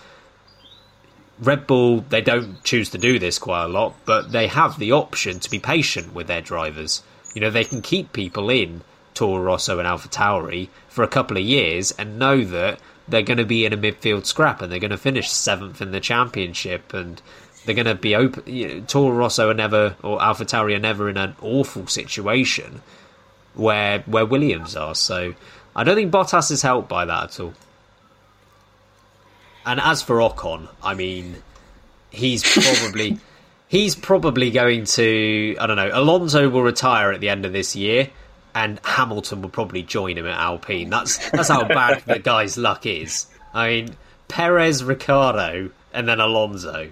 Red 1.41 1.65
Bull, 1.65 2.01
they 2.01 2.21
don't 2.21 2.63
choose 2.63 2.91
to 2.91 2.99
do 2.99 3.17
this 3.17 3.39
quite 3.39 3.65
a 3.65 3.67
lot, 3.67 3.95
but 4.05 4.31
they 4.31 4.47
have 4.47 4.77
the 4.77 4.91
option 4.91 5.39
to 5.39 5.49
be 5.49 5.57
patient 5.57 6.13
with 6.13 6.27
their 6.27 6.41
drivers. 6.41 7.01
You 7.33 7.41
know, 7.41 7.49
they 7.49 7.63
can 7.63 7.81
keep 7.81 8.13
people 8.13 8.49
in 8.49 8.81
Toro 9.15 9.41
Rosso 9.41 9.79
and 9.79 9.87
Alpha 9.87 10.07
Tauri 10.07 10.69
for 10.87 11.03
a 11.03 11.07
couple 11.07 11.37
of 11.37 11.43
years 11.43 11.91
and 11.93 12.19
know 12.19 12.43
that 12.43 12.79
they're 13.07 13.23
going 13.23 13.39
to 13.39 13.45
be 13.45 13.65
in 13.65 13.73
a 13.73 13.77
midfield 13.77 14.27
scrap 14.27 14.61
and 14.61 14.71
they're 14.71 14.79
going 14.79 14.91
to 14.91 14.97
finish 14.97 15.31
seventh 15.31 15.81
in 15.81 15.91
the 15.91 15.99
championship 15.99 16.93
and 16.93 17.21
they're 17.65 17.75
going 17.75 17.85
to 17.85 17.95
be 17.95 18.15
open. 18.15 18.43
You 18.45 18.67
know, 18.67 18.79
Toro 18.81 19.15
Rosso 19.15 19.49
are 19.49 19.55
never, 19.55 19.95
or 20.03 20.19
AlphaTauri 20.19 20.75
are 20.75 20.79
never 20.79 21.09
in 21.09 21.17
an 21.17 21.35
awful 21.41 21.87
situation 21.87 22.81
where 23.55 23.99
where 24.01 24.25
Williams 24.25 24.75
are. 24.75 24.95
So 24.95 25.33
I 25.75 25.83
don't 25.83 25.95
think 25.95 26.11
Bottas 26.11 26.51
is 26.51 26.61
helped 26.61 26.87
by 26.87 27.05
that 27.05 27.23
at 27.23 27.39
all. 27.39 27.53
And 29.65 29.79
as 29.79 30.01
for 30.01 30.17
Ocon, 30.17 30.67
I 30.83 30.93
mean, 30.93 31.35
he's 32.09 32.43
probably 32.43 33.19
he's 33.67 33.95
probably 33.95 34.51
going 34.51 34.85
to 34.85 35.55
I 35.59 35.67
don't 35.67 35.77
know. 35.77 35.91
Alonso 35.93 36.49
will 36.49 36.63
retire 36.63 37.11
at 37.11 37.19
the 37.21 37.29
end 37.29 37.45
of 37.45 37.53
this 37.53 37.75
year, 37.75 38.09
and 38.55 38.79
Hamilton 38.83 39.41
will 39.41 39.49
probably 39.49 39.83
join 39.83 40.17
him 40.17 40.27
at 40.27 40.37
Alpine. 40.37 40.89
That's 40.89 41.29
that's 41.31 41.49
how 41.49 41.67
bad 41.67 42.03
the 42.05 42.19
guy's 42.23 42.57
luck 42.57 42.85
is. 42.85 43.27
I 43.53 43.69
mean, 43.69 43.95
Perez, 44.27 44.83
Ricciardo, 44.83 45.71
and 45.93 46.07
then 46.07 46.19
Alonso. 46.19 46.91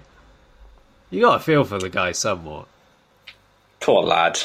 You 1.10 1.22
got 1.22 1.40
a 1.40 1.42
feel 1.42 1.64
for 1.64 1.78
the 1.78 1.88
guy 1.88 2.12
somewhat. 2.12 2.66
Poor 3.80 4.02
lad. 4.02 4.38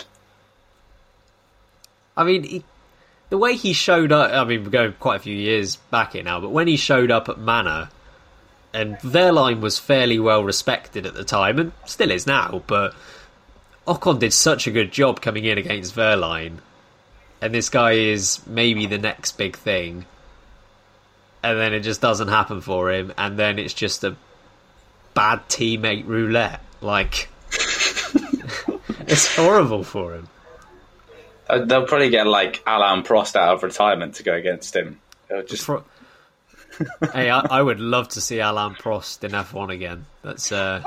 I 2.18 2.24
mean, 2.24 2.44
he, 2.44 2.64
the 3.30 3.38
way 3.38 3.56
he 3.56 3.74
showed 3.74 4.12
up. 4.12 4.32
I 4.32 4.44
mean, 4.46 4.64
we're 4.64 4.70
going 4.70 4.94
quite 4.94 5.18
a 5.18 5.20
few 5.20 5.36
years 5.36 5.76
back 5.76 6.14
here 6.14 6.24
now, 6.24 6.40
but 6.40 6.50
when 6.50 6.68
he 6.68 6.78
showed 6.78 7.12
up 7.12 7.30
at 7.30 7.38
Manor, 7.38 7.90
and 8.76 8.98
Wehrlein 9.00 9.62
was 9.62 9.80
fairly 9.80 10.20
well 10.20 10.44
respected 10.44 11.06
at 11.06 11.14
the 11.14 11.24
time, 11.24 11.60
and 11.60 11.72
still 11.86 12.12
is 12.12 12.28
now, 12.28 12.62
but 12.68 12.94
Ocon 13.88 14.20
did 14.20 14.34
such 14.34 14.68
a 14.68 14.72
good 14.72 14.92
job 14.92 15.22
coming 15.22 15.46
in 15.46 15.58
against 15.58 15.96
Wehrlein, 15.96 16.58
and 17.42 17.56
this 17.56 17.70
guy 17.70 17.94
is 17.94 18.46
maybe 18.46 18.86
the 18.86 18.98
next 18.98 19.38
big 19.38 19.56
thing, 19.56 20.06
and 21.42 21.58
then 21.58 21.74
it 21.74 21.80
just 21.80 22.02
doesn't 22.02 22.28
happen 22.28 22.60
for 22.60 22.92
him, 22.92 23.14
and 23.18 23.40
then 23.40 23.60
it's 23.60 23.74
just 23.74 24.04
a 24.04 24.18
bad 25.14 25.48
teammate 25.48 26.06
roulette. 26.06 26.62
Like, 26.82 27.30
it's 29.08 29.34
horrible 29.38 29.86
for 29.86 30.16
him. 30.16 30.28
Uh, 31.48 31.64
they'll 31.64 31.88
probably 31.88 32.10
get 32.10 32.28
like 32.28 32.62
Alain 32.68 33.04
Prost 33.04 33.38
out 33.38 33.54
of 33.54 33.64
retirement 33.64 34.16
to 34.16 34.24
go 34.24 34.34
against 34.34 34.76
him. 34.76 35.00
It'll 35.30 35.44
just 35.44 35.66
Pro- 35.66 35.86
hey, 37.14 37.30
I, 37.30 37.40
I, 37.40 37.62
would 37.62 37.80
love 37.80 38.10
to 38.10 38.22
see 38.22 38.40
Alain 38.40 38.76
Prost 38.76 39.24
in 39.24 39.32
F1 39.32 39.74
again. 39.74 40.06
That's 40.24 40.52
uh... 40.52 40.84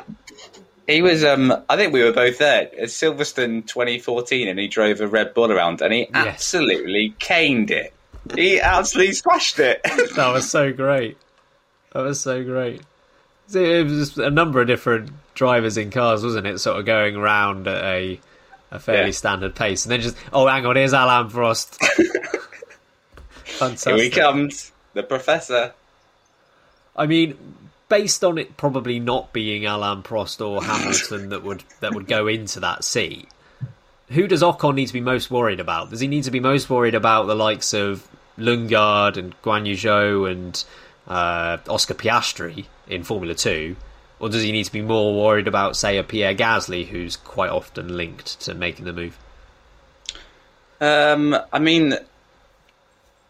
he 0.86 1.02
was. 1.02 1.24
Um, 1.24 1.54
I 1.68 1.76
think 1.76 1.92
we 1.92 2.02
were 2.02 2.12
both 2.12 2.38
there 2.38 2.62
at 2.62 2.88
Silverstone 2.88 3.66
2014, 3.66 4.48
and 4.48 4.58
he 4.58 4.68
drove 4.68 5.00
a 5.00 5.08
Red 5.08 5.34
Bull 5.34 5.52
around, 5.52 5.80
and 5.82 5.92
he 5.92 6.00
yes. 6.00 6.26
absolutely 6.26 7.14
caned 7.18 7.70
it. 7.70 7.92
He 8.34 8.60
absolutely 8.60 9.14
smashed 9.14 9.58
it. 9.58 9.80
that 10.16 10.32
was 10.32 10.50
so 10.50 10.72
great. 10.72 11.16
That 11.92 12.02
was 12.02 12.20
so 12.20 12.44
great. 12.44 12.82
It 13.54 13.86
was 13.86 14.18
a 14.18 14.30
number 14.30 14.60
of 14.60 14.66
different 14.66 15.10
drivers 15.34 15.78
in 15.78 15.90
cars, 15.90 16.22
wasn't 16.22 16.46
it? 16.46 16.58
Sort 16.58 16.78
of 16.78 16.84
going 16.84 17.16
around 17.16 17.66
at 17.66 17.82
a 17.82 18.20
a 18.70 18.78
fairly 18.78 19.06
yeah. 19.06 19.12
standard 19.12 19.54
pace, 19.54 19.84
and 19.84 19.92
then 19.92 20.00
just 20.00 20.16
oh, 20.32 20.46
hang 20.46 20.66
on, 20.66 20.76
here's 20.76 20.92
Alain 20.92 21.30
Prost. 21.30 21.76
Fantastic. 23.44 23.94
Here 23.94 24.04
he 24.04 24.10
comes, 24.10 24.72
the 24.92 25.02
professor. 25.02 25.72
I 26.98 27.06
mean, 27.06 27.38
based 27.88 28.24
on 28.24 28.36
it 28.36 28.56
probably 28.56 28.98
not 28.98 29.32
being 29.32 29.64
Alain 29.64 30.02
Prost 30.02 30.46
or 30.46 30.62
Hamilton 30.62 31.30
that 31.30 31.42
would 31.42 31.64
that 31.80 31.94
would 31.94 32.06
go 32.06 32.26
into 32.26 32.60
that 32.60 32.84
seat, 32.84 33.28
who 34.08 34.26
does 34.26 34.42
Ocon 34.42 34.74
need 34.74 34.86
to 34.86 34.92
be 34.92 35.00
most 35.00 35.30
worried 35.30 35.60
about? 35.60 35.90
Does 35.90 36.00
he 36.00 36.08
need 36.08 36.24
to 36.24 36.30
be 36.30 36.40
most 36.40 36.68
worried 36.68 36.94
about 36.94 37.26
the 37.26 37.36
likes 37.36 37.72
of 37.72 38.06
Lundgaard 38.36 39.16
and 39.16 39.40
Guan 39.42 39.66
Yu 39.66 39.74
Zhou 39.74 40.30
and 40.30 40.64
uh, 41.06 41.58
Oscar 41.68 41.94
Piastri 41.94 42.66
in 42.88 43.04
Formula 43.04 43.34
Two, 43.34 43.76
or 44.20 44.28
does 44.28 44.42
he 44.42 44.52
need 44.52 44.64
to 44.64 44.72
be 44.72 44.82
more 44.82 45.14
worried 45.14 45.48
about, 45.48 45.76
say, 45.76 45.98
a 45.98 46.02
Pierre 46.02 46.34
Gasly, 46.34 46.86
who's 46.86 47.16
quite 47.16 47.50
often 47.50 47.96
linked 47.96 48.40
to 48.40 48.54
making 48.54 48.84
the 48.84 48.92
move? 48.92 49.16
Um, 50.80 51.36
I 51.52 51.58
mean, 51.58 51.94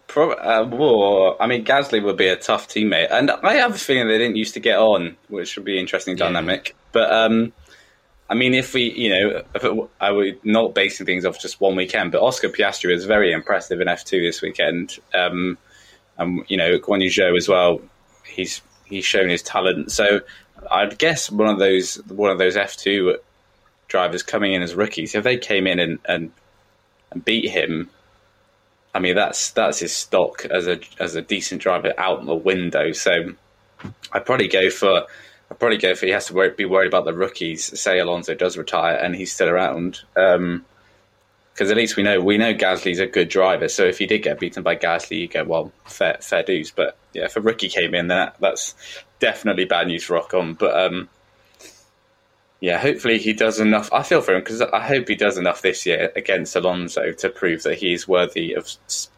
pro- 0.09 0.33
uh, 0.33 1.37
I 1.41 1.47
mean, 1.47 1.65
Gasly 1.65 2.03
would 2.03 2.17
be 2.17 2.29
a 2.29 2.37
tough 2.37 2.69
teammate, 2.69 3.09
and 3.11 3.31
I 3.31 3.55
have 3.55 3.75
a 3.75 3.79
feeling 3.79 4.09
they 4.09 4.19
didn't 4.19 4.37
used 4.37 4.55
to 4.55 4.61
get 4.61 4.79
on, 4.79 5.17
which 5.29 5.57
would 5.57 5.65
be 5.65 5.79
interesting 5.79 6.17
yeah. 6.17 6.25
dynamic. 6.25 6.75
But 6.91 7.13
um, 7.13 7.53
I 8.29 8.35
mean, 8.35 8.55
if 8.55 8.75
we, 8.75 8.91
you 8.91 9.11
know, 9.11 9.43
if 9.55 9.65
it, 9.65 9.89
I 10.01 10.11
would 10.11 10.45
not 10.45 10.75
basing 10.75 11.07
things 11.07 11.25
off 11.25 11.41
just 11.41 11.61
one 11.61 11.77
weekend, 11.77 12.13
but 12.13 12.23
Oscar 12.23 12.49
Piastri 12.49 12.93
was 12.93 13.05
very 13.05 13.33
impressive 13.33 13.81
in 13.81 13.87
F2 13.87 14.27
this 14.27 14.43
weekend. 14.43 14.99
Um, 15.15 15.57
and 16.19 16.45
you 16.49 16.57
know 16.57 16.79
Guan 16.79 17.03
Yu 17.03 17.11
Zhou 17.11 17.37
as 17.37 17.49
well. 17.49 17.81
He's 18.27 18.61
he's 18.85 19.05
shown 19.05 19.29
his 19.29 19.43
talent. 19.43 19.93
So 19.93 20.21
I'd 20.71 20.99
guess 20.99 21.31
one 21.31 21.49
of 21.49 21.59
those 21.59 21.95
one 22.09 22.31
of 22.31 22.39
those 22.39 22.57
F 22.57 22.77
two 22.77 23.19
drivers 23.87 24.23
coming 24.23 24.53
in 24.53 24.63
as 24.63 24.75
rookies, 24.75 25.15
if 25.15 25.25
they 25.25 25.39
came 25.39 25.67
in 25.67 25.79
and, 25.79 25.99
and 26.05 26.33
and 27.11 27.25
beat 27.25 27.49
him, 27.49 27.89
I 28.99 29.01
mean 29.01 29.15
that's 29.15 29.53
that's 29.53 29.79
his 29.79 29.97
stock 29.97 30.45
as 30.47 30.67
a 30.67 30.81
as 30.99 31.15
a 31.15 31.23
decent 31.23 31.63
driver 31.63 31.95
out 31.97 32.27
the 32.27 32.35
window. 32.35 32.91
So 32.91 33.33
I'd 34.13 34.27
probably 34.27 34.49
go 34.49 34.71
for 34.71 35.07
I'd 35.53 35.59
probably 35.61 35.77
go 35.77 35.95
for 35.95 36.07
he 36.07 36.11
has 36.11 36.27
to 36.27 36.51
be 36.57 36.65
worried 36.65 36.89
about 36.89 37.05
the 37.05 37.15
rookies. 37.15 37.81
Say 37.81 38.01
Alonso 38.01 38.35
does 38.35 38.59
retire 38.59 38.97
and 38.97 39.15
he's 39.15 39.33
still 39.33 39.49
around. 39.49 40.01
Um, 40.17 40.65
because 41.53 41.71
at 41.71 41.77
least 41.77 41.95
we 41.97 42.03
know 42.03 42.21
we 42.21 42.39
know 42.39 42.55
Gasly's 42.55 42.99
a 42.99 43.07
good 43.07 43.29
driver. 43.29 43.69
So 43.69 43.85
if 43.85 43.99
he 43.99 44.07
did 44.07 44.25
get 44.25 44.41
beaten 44.41 44.65
by 44.65 44.75
Gasly, 44.75 45.21
you 45.21 45.29
go 45.29 45.45
well, 45.45 45.71
fair 45.85 46.19
fair 46.21 46.43
dues. 46.43 46.73
But 46.73 46.97
yeah, 47.13 47.27
if 47.27 47.37
a 47.37 47.41
rookie 47.41 47.69
came 47.69 47.95
in, 47.95 48.09
that, 48.09 48.35
that's 48.41 48.75
definitely 49.21 49.65
bad 49.65 49.87
news 49.87 50.03
for 50.03 50.21
Ocon. 50.21 50.59
But 50.59 50.77
um, 50.77 51.09
yeah, 52.61 52.79
hopefully 52.79 53.19
he 53.19 53.33
does 53.33 53.61
enough. 53.61 53.93
I 53.93 54.03
feel 54.03 54.21
for 54.21 54.35
him 54.35 54.41
because 54.41 54.61
I 54.61 54.81
hope 54.87 55.09
he 55.09 55.15
does 55.15 55.39
enough 55.39 55.63
this 55.63 55.87
year 55.87 56.13
against 56.17 56.57
Alonso 56.57 57.13
to 57.13 57.29
prove 57.29 57.63
that 57.63 57.79
he's 57.79 58.09
worthy 58.09 58.55
of 58.55 58.69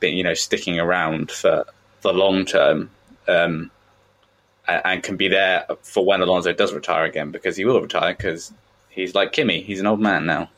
you 0.03 0.22
know 0.22 0.34
sticking 0.34 0.78
around 0.78 1.30
for 1.30 1.64
the 2.03 2.12
long 2.12 2.45
term. 2.45 2.91
Um, 3.28 3.70
and 4.66 5.03
can 5.03 5.16
be 5.16 5.28
there 5.28 5.66
for 5.82 6.05
when 6.05 6.20
Alonso 6.20 6.53
does 6.53 6.72
retire 6.72 7.05
again 7.05 7.30
because 7.32 7.57
he 7.57 7.64
will 7.64 7.80
retire 7.80 8.14
because 8.14 8.53
he's 8.88 9.14
like 9.14 9.32
Kimi, 9.32 9.62
he's 9.62 9.80
an 9.80 9.86
old 9.86 10.01
man 10.01 10.26
now. 10.26 10.49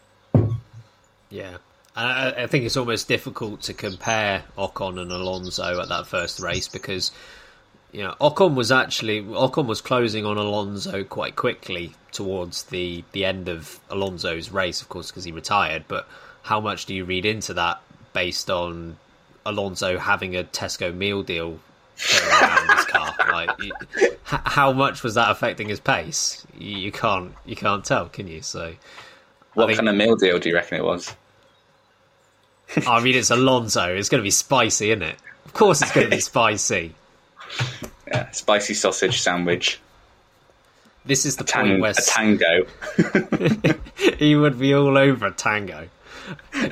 Yeah, 1.31 1.59
I 1.97 2.47
think 2.47 2.65
it's 2.65 2.77
almost 2.77 3.09
difficult 3.09 3.63
to 3.63 3.75
compare 3.75 4.45
Ocon 4.59 5.01
and 5.01 5.11
Alonso 5.11 5.81
at 5.81 5.89
that 5.89 6.07
first 6.07 6.41
race 6.41 6.69
because 6.69 7.11
you 7.93 8.03
know 8.03 8.15
Ocon 8.21 8.55
was 8.55 8.73
actually 8.73 9.23
Ocon 9.23 9.67
was 9.67 9.81
closing 9.81 10.25
on 10.27 10.37
Alonso 10.39 11.05
quite 11.05 11.37
quickly 11.37 11.93
towards 12.11 12.65
the 12.65 13.05
the 13.13 13.25
end 13.25 13.49
of 13.49 13.79
Alonso's 13.91 14.51
race, 14.51 14.81
of 14.83 14.89
course, 14.89 15.11
because 15.11 15.25
he 15.25 15.33
retired. 15.33 15.85
But 15.89 16.09
how 16.43 16.61
much 16.61 16.87
do 16.87 16.95
you 16.95 17.05
read 17.05 17.25
into 17.25 17.55
that 17.55 17.81
based 18.13 18.51
on 18.51 18.97
Alonso 19.47 19.99
having 19.99 20.35
a 20.37 20.45
Tesco 20.45 20.95
meal 20.95 21.23
deal 21.23 21.59
around 22.31 22.77
his 22.77 22.85
car? 22.87 23.15
Like, 23.33 23.51
you, 23.63 23.73
h- 23.99 24.11
how 24.27 24.73
much 24.73 25.03
was 25.03 25.15
that 25.15 25.31
affecting 25.31 25.69
his 25.69 25.81
pace? 25.81 26.47
You, 26.59 26.77
you 26.77 26.93
can't 26.93 27.33
you 27.47 27.57
can't 27.57 27.85
tell, 27.85 28.09
can 28.09 28.27
you? 28.27 28.43
So. 28.43 28.75
What 29.55 29.67
think- 29.67 29.79
kind 29.79 29.89
of 29.89 29.95
meal 29.95 30.17
deal 30.17 30.39
do 30.39 30.49
you 30.49 30.55
reckon 30.55 30.79
it 30.79 30.85
was? 30.85 31.15
I 32.87 33.03
mean, 33.03 33.17
it's 33.17 33.31
Alonso. 33.31 33.95
It's 33.95 34.09
going 34.09 34.21
to 34.21 34.25
be 34.25 34.31
spicy, 34.31 34.91
isn't 34.91 35.03
it? 35.03 35.17
Of 35.45 35.53
course, 35.53 35.83
it's 35.83 35.93
going 35.93 36.07
to 36.07 36.17
be 36.17 36.21
spicy. 36.33 36.95
Yeah, 38.07 38.31
spicy 38.31 38.75
sausage 38.75 39.21
sandwich, 39.21 39.81
This 41.05 41.25
is 41.25 41.37
the 41.37 41.45
tang- 41.45 41.69
point 41.69 41.81
where 41.81 41.93
a 41.93 41.95
tango. 41.95 42.67
he 44.19 44.37
would 44.37 44.59
be 44.59 44.75
all 44.75 44.99
over 44.99 45.27
a 45.27 45.33
tango. 45.33 45.89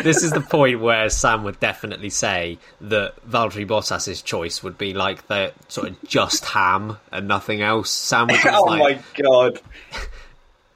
This 0.03 0.23
is 0.23 0.31
the 0.31 0.41
point 0.41 0.81
where 0.81 1.11
Sam 1.11 1.45
would 1.45 1.59
definitely 1.59 2.11
say 2.11 2.59
that 2.81 3.15
Valtteri 3.29 3.67
Bottas's 3.67 4.23
choice 4.23 4.63
would 4.63 4.79
be 4.79 4.95
like 4.95 5.27
the 5.27 5.53
sort 5.69 5.89
of 5.89 5.97
just 6.07 6.45
ham 6.45 6.99
and 7.11 7.27
nothing 7.27 7.61
else 7.61 7.91
sandwich. 7.91 8.41
oh 8.47 8.65
like, 8.65 8.81
my 8.81 9.23
god! 9.23 9.61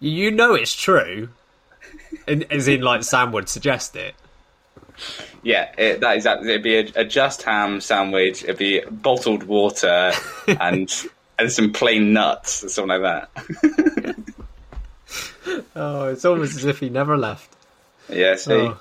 You 0.00 0.30
know 0.30 0.54
it's 0.54 0.74
true, 0.74 1.28
as 2.26 2.68
in 2.68 2.80
like 2.80 3.04
Sam 3.04 3.32
would 3.32 3.48
suggest 3.48 3.94
it. 3.96 4.14
Yeah, 5.42 5.72
it, 5.76 6.00
that 6.00 6.16
is 6.16 6.26
it'd 6.26 6.62
be 6.62 6.76
a, 6.78 6.92
a 6.96 7.04
just 7.04 7.42
ham 7.42 7.80
sandwich. 7.80 8.44
It'd 8.44 8.58
be 8.58 8.80
bottled 8.90 9.42
water 9.44 10.12
and 10.60 10.90
and 11.38 11.50
some 11.52 11.72
plain 11.72 12.12
nuts 12.12 12.64
or 12.64 12.68
something 12.68 13.00
like 13.00 13.26
that. 13.32 14.16
Oh, 15.76 16.08
it's 16.08 16.24
almost 16.24 16.56
as 16.56 16.64
if 16.64 16.78
he 16.80 16.88
never 16.88 17.16
left. 17.16 17.54
Yeah, 18.08 18.36
see, 18.36 18.52
Oh. 18.52 18.80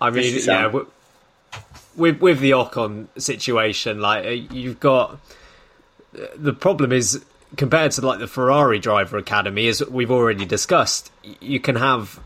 I 0.00 0.10
mean, 0.10 0.34
yeah, 0.44 0.62
w- 0.64 0.86
with 1.96 2.20
with 2.20 2.40
the 2.40 2.50
Ocon 2.50 3.06
situation, 3.16 4.00
like 4.00 4.26
uh, 4.26 4.30
you've 4.30 4.80
got 4.80 5.18
the 6.36 6.52
problem 6.52 6.92
is 6.92 7.24
compared 7.56 7.92
to 7.92 8.06
like 8.06 8.18
the 8.18 8.26
Ferrari 8.26 8.78
driver 8.78 9.16
academy, 9.16 9.68
as 9.68 9.82
we've 9.88 10.10
already 10.10 10.44
discussed, 10.44 11.10
you 11.40 11.60
can 11.60 11.76
have 11.76 12.20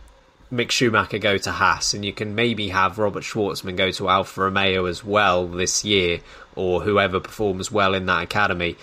Mick 0.52 0.70
Schumacher 0.70 1.18
go 1.18 1.38
to 1.38 1.50
Haas, 1.50 1.94
and 1.94 2.04
you 2.04 2.12
can 2.12 2.34
maybe 2.34 2.68
have 2.68 2.98
Robert 2.98 3.24
Shwartzman 3.24 3.76
go 3.76 3.90
to 3.92 4.08
Alfa 4.08 4.42
Romeo 4.42 4.84
as 4.84 5.02
well 5.02 5.46
this 5.46 5.84
year, 5.84 6.20
or 6.54 6.82
whoever 6.82 7.20
performs 7.20 7.72
well 7.72 7.94
in 7.94 8.06
that 8.06 8.24
academy. 8.24 8.76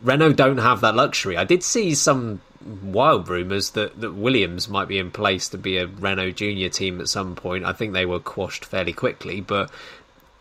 Renault 0.00 0.34
don't 0.34 0.58
have 0.58 0.80
that 0.82 0.94
luxury. 0.94 1.36
I 1.36 1.44
did 1.44 1.62
see 1.62 1.94
some 1.94 2.40
wild 2.82 3.28
rumours 3.28 3.70
that, 3.70 4.00
that 4.00 4.12
Williams 4.12 4.68
might 4.68 4.86
be 4.86 4.98
in 4.98 5.10
place 5.10 5.48
to 5.48 5.58
be 5.58 5.78
a 5.78 5.86
Renault 5.86 6.32
junior 6.32 6.68
team 6.68 7.00
at 7.00 7.08
some 7.08 7.34
point. 7.34 7.64
I 7.64 7.72
think 7.72 7.92
they 7.92 8.06
were 8.06 8.20
quashed 8.20 8.64
fairly 8.64 8.92
quickly, 8.92 9.40
but 9.40 9.70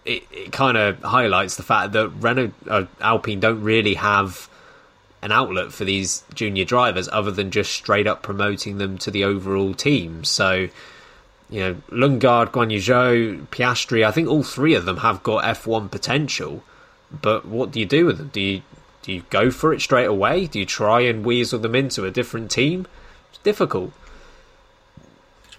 it, 0.05 0.23
it 0.31 0.51
kind 0.51 0.77
of 0.77 1.01
highlights 1.01 1.55
the 1.55 1.63
fact 1.63 1.93
that 1.93 2.09
Renault 2.09 2.51
uh, 2.69 2.85
Alpine 3.01 3.39
don't 3.39 3.63
really 3.63 3.95
have 3.95 4.49
an 5.21 5.31
outlet 5.31 5.71
for 5.71 5.83
these 5.83 6.23
junior 6.33 6.65
drivers 6.65 7.09
other 7.11 7.31
than 7.31 7.51
just 7.51 7.71
straight 7.71 8.07
up 8.07 8.21
promoting 8.23 8.77
them 8.77 8.97
to 8.99 9.11
the 9.11 9.23
overall 9.23 9.73
team. 9.73 10.23
So, 10.23 10.69
you 11.49 11.59
know, 11.59 11.73
Lundgaard, 11.89 12.51
Guan 12.51 12.71
Yu 12.71 12.79
Zhou, 12.79 13.47
Piastri, 13.47 14.05
I 14.05 14.11
think 14.11 14.29
all 14.29 14.43
three 14.43 14.75
of 14.75 14.85
them 14.85 14.97
have 14.97 15.23
got 15.23 15.43
F1 15.43 15.91
potential. 15.91 16.63
But 17.11 17.45
what 17.45 17.71
do 17.71 17.79
you 17.79 17.85
do 17.85 18.05
with 18.05 18.17
them? 18.17 18.29
Do 18.31 18.39
you 18.41 18.61
do 19.01 19.13
you 19.13 19.23
go 19.29 19.49
for 19.49 19.73
it 19.73 19.81
straight 19.81 20.05
away? 20.05 20.45
Do 20.45 20.59
you 20.59 20.65
try 20.65 21.01
and 21.01 21.25
weasel 21.25 21.59
them 21.59 21.73
into 21.73 22.05
a 22.05 22.11
different 22.11 22.51
team? 22.51 22.85
It's 23.31 23.39
difficult. 23.39 23.91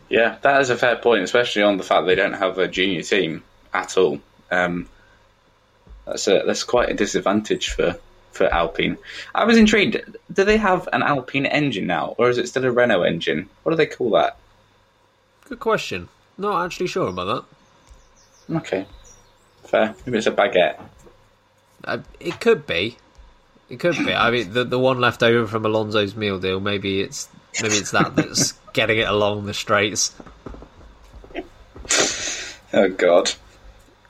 yeah, 0.09 0.39
that 0.43 0.61
is 0.61 0.71
a 0.71 0.77
fair 0.77 0.97
point, 0.97 1.23
especially 1.23 1.63
on 1.63 1.77
the 1.77 1.83
fact 1.83 2.07
they 2.07 2.15
don't 2.15 2.35
have 2.35 2.59
a 2.59 2.69
junior 2.69 3.03
team 3.03 3.43
at 3.73 3.97
all. 3.97 4.21
Um, 4.51 4.89
that's 6.07 6.29
a 6.29 6.43
that's 6.47 6.65
quite 6.65 6.91
a 6.91 6.95
disadvantage 6.95 7.71
for 7.71 7.99
for 8.33 8.47
Alpine. 8.47 8.97
I 9.35 9.45
was 9.45 9.57
intrigued. 9.57 9.99
Do 10.33 10.45
they 10.45 10.57
have 10.57 10.89
an 10.93 11.03
Alpine 11.03 11.47
engine 11.47 11.87
now, 11.87 12.14
or 12.18 12.31
is 12.31 12.39
it 12.39 12.49
still 12.49 12.64
a 12.64 12.70
Renault 12.70 13.03
engine? 13.03 13.49
What 13.62 13.72
do 13.72 13.76
they 13.76 13.87
call 13.87 14.11
that? 14.11 14.37
Good 15.49 15.61
question. 15.61 16.09
Not 16.39 16.64
actually 16.64 16.87
sure 16.87 17.09
about 17.09 17.47
that. 18.49 18.57
Okay, 18.57 18.87
fair. 19.64 19.95
Maybe 20.07 20.18
it's 20.18 20.26
a 20.26 20.33
baguette. 20.33 20.81
Uh, 21.85 21.99
it 22.18 22.41
could 22.41 22.66
be. 22.66 22.97
It 23.68 23.78
could 23.78 23.97
be. 23.97 24.12
I 24.12 24.31
mean, 24.31 24.53
the 24.53 24.64
the 24.64 24.78
one 24.78 25.01
left 25.01 25.22
over 25.22 25.47
from 25.47 25.64
Alonso's 25.64 26.16
meal 26.16 26.39
deal. 26.39 26.61
Maybe 26.61 27.01
it's 27.01 27.28
maybe 27.62 27.76
it's 27.76 27.93
that 27.93 28.16
that's 28.16 28.53
getting 28.72 28.99
it 28.99 29.09
along 29.09 29.47
the 29.47 29.55
straights. 29.55 30.14
Oh 32.72 32.89
God. 32.89 33.33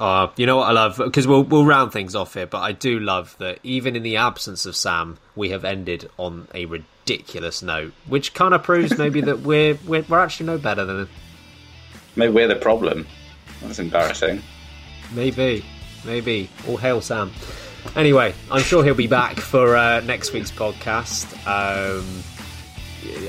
Uh, 0.00 0.30
you 0.36 0.46
know 0.46 0.56
what 0.56 0.68
I 0.70 0.72
love 0.72 0.96
because 0.96 1.26
we'll 1.26 1.42
we'll 1.42 1.66
round 1.66 1.92
things 1.92 2.14
off 2.16 2.32
here, 2.32 2.46
but 2.46 2.60
I 2.62 2.72
do 2.72 2.98
love 2.98 3.36
that 3.38 3.58
even 3.62 3.94
in 3.96 4.02
the 4.02 4.16
absence 4.16 4.64
of 4.64 4.74
Sam, 4.74 5.18
we 5.36 5.50
have 5.50 5.62
ended 5.62 6.08
on 6.16 6.48
a 6.54 6.64
ridiculous 6.64 7.60
note, 7.60 7.92
which 8.06 8.32
kind 8.32 8.54
of 8.54 8.62
proves 8.62 8.96
maybe 8.96 9.20
that 9.20 9.40
we're, 9.42 9.78
we're 9.86 10.02
we're 10.08 10.18
actually 10.18 10.46
no 10.46 10.56
better 10.56 10.86
than 10.86 11.06
Maybe 12.16 12.32
we're 12.32 12.48
the 12.48 12.56
problem. 12.56 13.06
That's 13.60 13.78
embarrassing. 13.78 14.42
maybe 15.12 15.64
maybe. 16.06 16.48
All 16.66 16.78
hail 16.78 17.02
Sam. 17.02 17.30
Anyway, 17.94 18.34
I'm 18.50 18.62
sure 18.62 18.82
he'll 18.82 18.94
be 18.94 19.06
back 19.06 19.38
for 19.38 19.76
uh, 19.76 20.00
next 20.00 20.32
week's 20.32 20.50
podcast. 20.50 21.26
Um, 21.46 22.22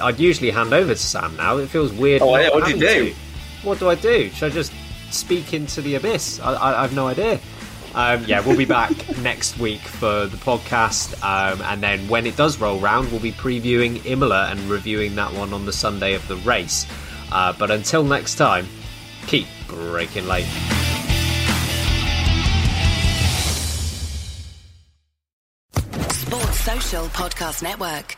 I'd 0.01 0.19
usually 0.19 0.51
hand 0.51 0.73
over 0.73 0.93
to 0.93 0.99
Sam 0.99 1.35
now. 1.35 1.57
It 1.57 1.67
feels 1.67 1.91
weird. 1.91 2.21
Oh, 2.21 2.35
yeah, 2.37 2.49
what 2.49 2.65
do 2.65 2.71
you 2.71 2.79
do? 2.79 3.09
to. 3.09 3.15
What 3.63 3.79
do 3.79 3.89
I 3.89 3.95
do? 3.95 4.29
Should 4.29 4.51
I 4.51 4.55
just 4.55 4.73
speak 5.13 5.53
into 5.53 5.81
the 5.81 5.95
abyss? 5.95 6.39
I, 6.39 6.53
I, 6.53 6.79
I 6.79 6.81
have 6.83 6.95
no 6.95 7.07
idea. 7.07 7.39
Um, 7.93 8.23
yeah, 8.25 8.39
we'll 8.45 8.57
be 8.57 8.65
back 8.65 8.91
next 9.21 9.57
week 9.59 9.81
for 9.81 10.25
the 10.25 10.37
podcast, 10.37 11.21
um, 11.23 11.61
and 11.63 11.83
then 11.83 12.07
when 12.07 12.25
it 12.25 12.37
does 12.37 12.59
roll 12.59 12.79
round, 12.79 13.11
we'll 13.11 13.19
be 13.19 13.33
previewing 13.33 14.05
Imola 14.05 14.47
and 14.49 14.59
reviewing 14.69 15.15
that 15.15 15.33
one 15.33 15.53
on 15.53 15.65
the 15.65 15.73
Sunday 15.73 16.13
of 16.13 16.25
the 16.27 16.37
race. 16.37 16.85
Uh, 17.31 17.53
but 17.57 17.69
until 17.69 18.03
next 18.03 18.35
time, 18.35 18.67
keep 19.27 19.47
breaking 19.67 20.27
late. 20.27 20.45
Sports 26.11 26.59
Social 26.61 27.05
Podcast 27.07 27.61
Network. 27.61 28.17